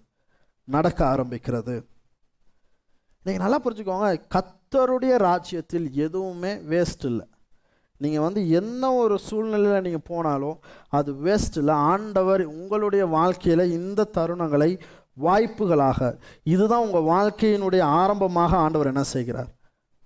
நடக்க 0.68 1.00
ஆரம்பிக்கிறது. 1.14 1.74
நீங்கள் 3.26 3.44
நல்லா 3.44 3.58
புரிஞ்சுக்கோங்க 3.64 4.08
கத்தருடைய 4.36 5.14
ராஜ்யத்தில் 5.28 5.88
எதுவுமே 6.06 6.52
வேஸ்ட் 6.72 7.04
இல்லை. 7.10 7.26
நீங்கள் 8.02 8.24
வந்து 8.26 8.40
என்ன 8.60 8.92
ஒரு 8.94 9.16
சூழ்நிலையில் 9.28 9.84
நீங்கள் 9.86 10.08
போனாலும் 10.10 10.56
அது 10.98 11.10
வேஸ்ட்டில் 11.24 11.72
ஆண்டவர் 11.92 12.42
உங்களுடைய 12.54 13.04
வாழ்க்கையில் 13.16 13.64
இந்த 13.78 14.08
தருணங்களை 14.16 14.70
வாய்ப்புகளாக 15.24 16.00
இதுதான் 16.54 16.84
உங்கள் 16.86 17.08
வாழ்க்கையினுடைய 17.14 17.82
ஆரம்பமாக 18.00 18.52
ஆண்டவர் 18.64 18.90
என்ன 18.92 19.02
செய்கிறார்? 19.14 19.50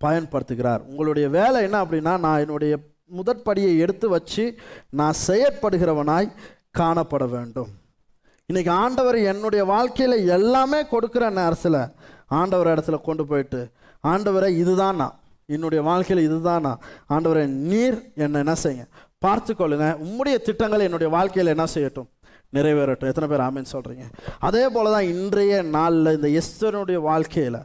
பயன்படுத்துகிறார். 0.00 0.82
உங்களுடைய 0.90 1.26
வேலை 1.38 1.58
என்ன 1.62 1.76
அப்படின்னா 1.84 2.14
நான் 2.24 2.42
என்னுடைய 2.44 2.74
முதற்படியை 3.18 3.72
எடுத்து 3.84 4.06
வச்சு 4.08 4.44
நான் 4.90 5.20
செயற்படுகிறவனாய் 5.26 6.28
காணப்பட 6.78 7.24
வேண்டும். 7.34 7.70
இன்றைக்கி 8.48 8.72
ஆண்டவர் 8.84 9.18
என்னுடைய 9.32 9.62
வாழ்க்கையில் 9.64 10.16
எல்லாமே 10.36 10.80
கொடுக்குற 10.90 11.24
நேரத்தில் 11.40 11.80
ஆண்டவர் 12.38 12.72
இடத்துல 12.74 12.98
கொண்டு 13.02 13.24
போயிட்டு 13.26 13.60
ஆண்டவரை 14.04 14.50
இதுதான் 14.62 15.00
நான் 15.02 15.16
என்னுடைய 15.48 15.80
வாழ்க்கையில் 15.82 16.26
இதுதானா? 16.28 16.70
ஆண்டவரை 17.10 17.42
நீர் 17.70 17.98
என்னை 18.24 18.38
என்ன 18.44 18.54
செய்யுங்க? 18.62 18.86
பார்த்துக்கொள்ளுங்க. 19.24 19.88
உம்முடைய 20.04 20.36
திட்டங்கள் 20.42 20.86
என்னுடைய 20.86 21.08
வாழ்க்கையில் 21.08 21.52
என்ன 21.52 21.66
செய்யட்டும்? 21.74 22.08
நிறைவேறட்டும். 22.52 23.10
எத்தனை 23.10 23.28
பேர் 23.28 23.44
ஆமின்னு 23.44 23.72
சொல்கிறீங்க 23.72 24.04
அதே 24.40 24.62
போல 24.68 24.90
தான் 24.90 25.08
இன்றைய 25.12 25.54
நாளில் 25.76 26.12
இந்த 26.14 26.28
எஸ்தருனுடைய 26.40 26.98
வாழ்க்கையில் 27.00 27.58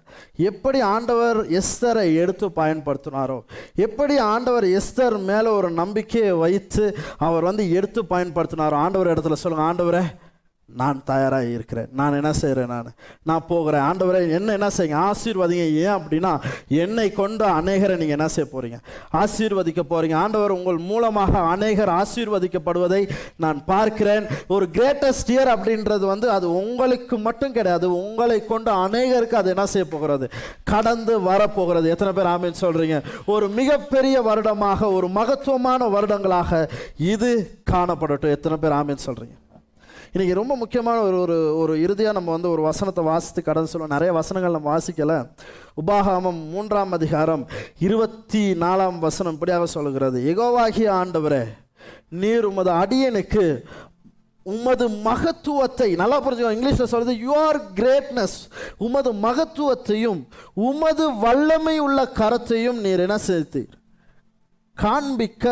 எப்படி 0.49 0.79
ஆண்டவர் 0.93 1.39
எஸ்தரை 1.59 2.05
எடுத்து 2.23 2.47
பயன்படுத்தினாரோ 2.55 3.38
எப்படி 3.86 4.17
ஆண்டவர் 4.34 4.67
எஸ்தர் 4.79 5.17
மேலே 5.29 5.49
ஒரு 5.49 5.69
நம்பிக்கையை 5.71 6.34
வைத்து 6.38 6.86
அவர் 7.17 7.43
வந்து 7.43 7.65
எடுத்து 7.72 8.03
பயன்படுத்தினாரோ 8.10 8.77
ஆண்டவர் 8.85 9.11
இடத்துல 9.14 9.38
சொல்லுங்கள் 9.43 9.69
ஆண்டவரை 9.69 10.03
நான் 10.76 11.03
தயாராக 11.06 11.45
இருக்கிறேன். 11.45 11.88
நான் 11.91 12.14
என்ன 12.14 12.34
செய்கிறேன் 12.34 12.68
நான்? 12.68 12.93
நான் 13.23 13.45
போகிறேன். 13.48 13.81
ஆண்டவரை 13.81 14.31
என்ன 14.31 14.52
என்ன 14.52 14.68
செய்யுங்க? 14.77 14.99
ஆசீர்வதிங்க. 15.10 15.65
ஏன் 15.84 15.95
அப்படின்னா 15.98 16.39
என்னை 16.68 17.11
கொண்டு 17.11 17.45
அநேகரை 17.45 17.95
நீங்கள் 17.98 18.18
என்ன 18.18 18.27
செய்ய 18.27 18.49
போகிறீங்க 18.53 18.80
ஆசீர்வதிக்க 19.14 19.81
போகிறீங்க 19.89 20.15
ஆண்டவர் 20.15 20.52
உங்கள் 20.52 20.77
மூலமாக 20.77 21.39
அநேகர் 21.39 21.89
ஆசீர்வதிக்கப்படுவதை 21.89 23.10
நான் 23.38 23.65
பார்க்கிறேன். 23.65 24.27
ஒரு 24.48 24.68
கிரேட்டஸ்ட் 24.73 25.31
இயர் 25.35 25.52
அப்படின்றது 25.56 26.06
வந்து 26.06 26.30
அது 26.30 26.53
உங்களுக்கு 26.53 27.18
மட்டும் 27.18 27.53
கிடையாது. 27.53 27.93
உங்களை 27.93 28.45
கொண்டு 28.45 28.72
அநேகருக்கு 28.72 29.41
அது 29.41 29.49
என்ன 29.49 29.65
செய்ய 29.65 29.88
போகிறது? 29.88 30.30
கடந்து 30.64 31.22
வரப்போகிறது. 31.22 31.89
எத்தனை 31.89 32.14
பேர் 32.14 32.31
ஆமின்னு 32.34 32.64
சொல்கிறீங்க 32.65 33.03
ஒரு 33.26 33.49
மிகப்பெரிய 33.49 34.22
வருடமாக 34.22 34.91
ஒரு 34.91 35.07
மகத்துவமான 35.07 35.88
வருடங்களாக 35.88 36.69
இது 36.98 37.61
காணப்படட்டும். 37.72 38.35
எத்தனை 38.38 38.57
பேர் 38.57 38.72
ஆமின்னு 38.72 39.07
சொல்கிறீங்க 39.07 39.38
இன்னைக்கு 40.13 40.33
ரொம்ப 40.33 40.53
முக்கியமான 40.55 40.97
ஒரு 41.01 41.17
ஒரு 41.19 41.35
ஒரு 41.55 41.73
இறுதியாக 41.81 42.15
நம்ம 42.15 42.31
வந்து 42.31 42.49
ஒரு 42.49 42.61
வசனத்தை 42.61 43.03
வாசித்து 43.03 43.41
கடந்து 43.41 43.69
சொல்லுவோம் 43.71 43.93
நிறைய 43.93 44.11
வசனங்கள் 44.17 44.55
நம்ம 44.55 44.69
வாசிக்கல. 44.71 45.13
உபாகாமம் 45.81 46.39
மூன்றாம் 46.53 46.95
அதிகாரம் 46.97 47.43
இருபத்தி 47.79 48.41
நாலாம் 48.63 48.97
வசனம் 48.99 49.33
இப்படியாக 49.33 49.67
சொல்லுகிறது. 49.75 50.17
எகோவாகிய 50.31 50.89
ஆண்டவரே 51.01 51.43
நீர் 52.21 52.47
உமது 52.49 52.71
அடியனுக்கு 52.81 53.45
உமது 54.45 54.85
மகத்துவத்தை 55.07 55.88
நல்லா 55.95 56.17
புரிஞ்சுக்கோ 56.25 56.51
இங்கிலீஷில் 56.57 56.91
சொல்றது 56.93 57.15
யுவர் 57.27 57.59
கிரேட்னஸ் 57.79 58.38
உமது 58.88 59.13
மகத்துவத்தையும் 59.27 60.21
உமது 60.69 61.07
வல்லமை 61.23 61.77
உள்ள 61.79 62.03
கரத்தையும் 62.19 62.81
நீர் 62.88 63.05
என்ன 63.05 63.19
செலுத்தீர் 63.27 63.73
காண்பிக்க 64.77 65.45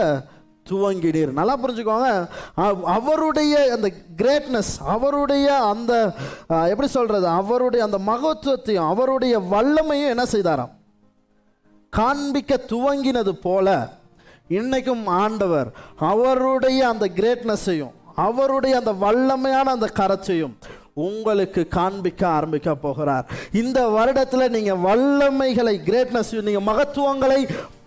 துவங்கினீர். 0.72 1.32
நல்லா 1.40 1.56
புரிஞ்சுக்கோங்க. 1.64 2.10
அவருடைய 2.98 3.54
அந்த 3.76 3.90
கிரேட்னஸ் 4.22 4.74
அவருடைய 4.96 5.48
அந்த 5.72 5.94
எப்படி 6.72 6.90
சொல்றது? 6.98 7.28
அவருடைய 7.42 7.82
அந்த 7.88 8.00
மகத்துவத்தையும் 8.12 8.90
அவருடைய 8.94 9.36
வல்லமையும் 9.54 10.14
என்ன 10.16 10.26
செய்தாராம்? 10.36 10.74
காண்பிக்க 11.94 12.60
துவங்கினது 12.74 13.34
போல 13.48 13.68
இன்னைக்கும் 14.58 15.06
ஆண்டவர் 15.22 15.70
அவருடைய 16.12 16.80
அந்த 16.88 17.06
கிரேட்னஸையும் 17.20 17.96
அவருடைய 18.28 18.74
அந்த 18.82 18.92
வல்லமையான 19.04 19.72
அந்த 19.76 19.88
கரச்சையும் 20.00 20.56
உங்களுக்கு 21.08 21.62
காண்பிக்க 21.76 22.22
ஆரம்பிக்க 22.28 22.70
போகிறார். 22.76 23.26
இந்த 23.62 23.80
வருடத்தில் 23.96 24.54
நீங்கள் 24.56 24.82
வல்லமைகளை 24.88 25.76
கிரேட்னஸ் 25.90 26.32
நீங்கள் 26.48 26.68
மகத்துவங்களை 26.70 27.40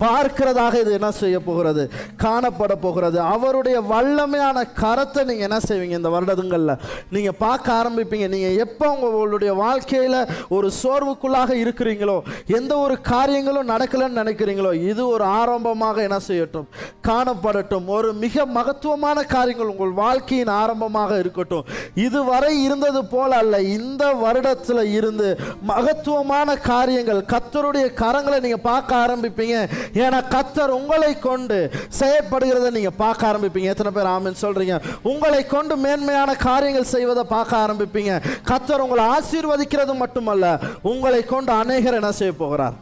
பார்க்கிறதாக 0.02 0.80
இது 0.82 0.92
என்ன 0.98 1.10
செய்ய 1.20 1.36
போகிறது? 1.48 1.82
காணப்பட 2.24 2.72
போகிறது. 2.84 3.18
அவருடைய 3.34 3.76
வல்லமையான 3.92 4.58
கரத்தை 4.82 5.22
நீங்கள் 5.30 5.48
என்ன 5.48 5.58
செய்வீங்க 5.68 5.96
இந்த 6.00 6.10
வருடங்களில்? 6.16 6.74
நீங்கள் 7.14 7.38
பார்க்க 7.44 7.78
ஆரம்பிப்பீங்க. 7.80 8.26
நீங்கள் 8.34 8.58
எப்போ 8.66 8.86
உங்களுடைய 8.94 9.52
வாழ்க்கையில் 9.64 10.18
ஒரு 10.56 10.68
சோர்வுக்குள்ளாக 10.82 11.50
இருக்கிறீங்களோ 11.62 12.16
எந்த 12.58 12.72
ஒரு 12.84 12.94
காரியங்களும் 13.12 13.70
நடக்கலன்னு 13.72 14.20
நினைக்கிறீங்களோ 14.22 14.72
இது 14.90 15.02
ஒரு 15.14 15.24
ஆரம்பமாக 15.40 16.02
என்ன 16.08 16.18
செய்யட்டும்? 16.28 16.68
காணப்படட்டும். 17.08 17.86
ஒரு 17.96 18.08
மிக 18.24 18.44
மகத்துவமான 18.58 19.18
காரியங்கள் 19.34 19.72
உங்கள் 19.74 19.94
வாழ்க்கையின் 20.02 20.52
ஆரம்பமாக 20.62 21.18
இருக்கட்டும். 21.22 21.66
இதுவரை 22.06 22.52
இருந்தது 22.66 23.00
போல 23.14 23.30
அல்ல. 23.42 23.54
இந்த 23.78 24.04
வருடத்தில் 24.24 24.84
இருந்து 24.98 25.28
மகத்துவமான 25.72 26.56
காரியங்கள் 26.70 27.20
கத்தருடைய 27.32 27.86
கரங்களை 28.02 28.38
நீங்கள் 28.46 28.66
பார்க்க 28.70 29.02
ஆரம்பிப்பீங்க. 29.04 29.56
ஏன்னா 29.94 30.19
கத்தர் 30.35 30.77
உங்களை 30.78 31.19
கொண்டு 31.19 31.70
செயற்படுகிறத 32.01 32.70
நீங்க 32.70 32.90
பார்க்க 32.90 33.31
ஆரம்பிப்பீங்க. 33.31 33.73
எத்தனை 33.73 33.93
பேர் 33.93 34.12
ஆமின்னு 34.12 34.43
சொல்றீங்க? 34.43 34.77
உங்களை 35.02 35.47
கொண்டு 35.47 35.77
மேன்மையான 35.77 36.35
காரியங்கள் 36.35 36.93
செய்வதை 36.93 37.24
பார்க்க 37.24 37.64
ஆரம்பிப்பீங்க. 37.64 38.23
கத்தர் 38.51 38.85
உங்களை 38.85 39.05
ஆசீர்வதிக்கிறது 39.16 39.94
மட்டுமல்ல 39.94 40.59
உங்களை 40.82 41.24
கொண்டு 41.24 41.52
அநேகர் 41.52 41.94
என்ன 41.94 42.12
செய்ய 42.12 42.32
போகிறார்? 42.32 42.74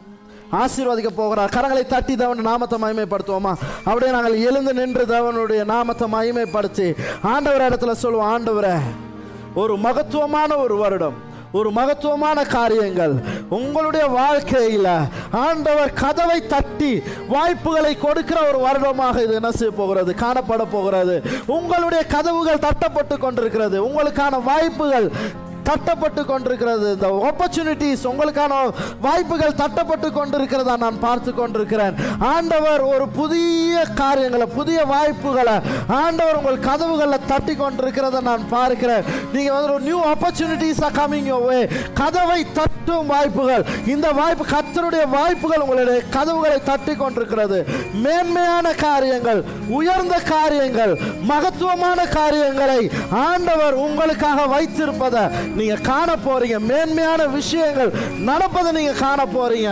ஆசீர்வதிக்க 0.51 1.09
போகிறார். 1.15 1.49
கரங்களை 1.49 1.87
தட்டி 1.87 2.15
தேவன் 2.15 2.47
நாமத்தை 2.49 2.77
மகிமைப்படுத்துவோமா? 2.83 3.53
அப்படியே 3.83 4.11
நாங்கள் 4.11 4.43
எழுந்து 4.47 4.73
நின்று 4.73 5.05
தேவனுடைய 5.05 5.65
நாமத்தை 5.65 6.07
மகிமைப்படுத்தி 6.15 6.95
ஆண்டவர் 7.21 7.67
இடத்துல 7.69 7.91
சொல்லுவோம் 7.91 8.31
ஆண்டவரை 8.33 8.75
ஒரு 9.55 9.77
மகத்துவமான 9.77 10.57
ஒரு 10.57 10.77
வருடம். 10.77 11.29
ஒரு 11.51 11.71
மகத்துவமான 11.71 12.43
காரியங்கள். 12.43 13.13
உங்களுடைய 13.49 14.05
வாழ்க்கையில 14.19 14.87
ஆண்டவர் 15.31 15.93
கதவை 15.93 16.47
தட்டி 16.47 17.01
வாய்ப்புகளை 17.29 17.97
கொடுக்கிற 17.97 18.47
ஒரு 18.47 18.59
வருடமாக 18.59 19.23
இது 19.23 19.33
என்ன 19.33 19.51
செய்ய 19.51 19.73
போகிறது? 19.73 20.15
காணப்பட 20.19 20.65
போகிறது. 20.71 21.21
உங்களுடைய 21.47 22.05
கதவுகள் 22.05 22.63
தட்டப்பட்டு 22.67 23.17
கொண்டிருக்கிறது. 23.17 23.77
உங்களுக்கான 23.87 24.43
வாய்ப்புகள் 24.43 25.11
தட்டப்பட்டு 25.69 26.21
கொண்டிருக்கிறது. 26.31 26.87
இந்த 26.95 27.07
ஆப்பர்ச்சுனிட்டிஸ் 27.29 28.05
உங்களுக்கான 28.11 28.59
வாய்ப்புகள் 29.05 29.59
தட்டப்பட்டு 29.61 30.09
கொண்டிருக்கிறதா 30.19 30.75
நான் 30.85 31.01
பார்த்து 31.05 31.33
கொண்டிருக்கிறேன். 31.39 31.95
ஆண்டவர் 32.33 32.83
ஒரு 32.93 33.07
புதிய 33.19 33.83
காரியங்களை 34.01 34.47
புதிய 34.59 34.79
வாய்ப்புகளை 34.93 35.55
ஆண்டவர் 36.01 36.39
உங்கள் 36.41 36.59
கதவுகளில் 36.69 37.27
தட்டி 37.31 37.55
கொண்டிருக்கிறத 37.63 38.21
நான் 38.29 38.43
பார்க்கிறேன். 38.55 39.05
நீங்கள் 39.35 39.55
வந்து 39.55 39.73
ஒரு 39.75 39.83
new 39.89 39.99
opportunities 40.13 40.83
are 40.87 40.97
coming 40.99 41.29
way 41.47 41.59
கதவை 42.01 42.39
தட்டும் 42.59 43.09
வாய்ப்புகள். 43.13 43.63
இந்த 43.93 44.07
வாய்ப்பு 44.19 44.45
கத்தருடைய 44.53 45.05
வாய்ப்புகள் 45.17 45.63
உங்களுடைய 45.65 46.01
கதவுகளை 46.17 46.59
தட்டி 46.69 46.93
கொண்டிருக்கிறது. 47.01 47.59
மேன்மையான 48.03 48.67
காரியங்கள் 48.85 49.41
உயர்ந்த 49.79 50.15
காரியங்கள் 50.33 50.93
மகத்துவமான 51.31 51.99
காரியங்களை 52.17 52.79
ஆண்டவர் 53.27 53.75
உங்களுக்காக 53.85 54.45
வைத்திருப்பதை 54.53 55.23
நீங்க 55.55 55.75
காண 55.83 56.09
போறீங்க 56.25 56.57
மேன்மையான 56.61 57.21
விஷயங்கள் 57.31 57.91
நடப்பதை 58.23 58.71
நீங்க 58.71 58.93
காண 58.99 59.21
போறீங்க 59.33 59.71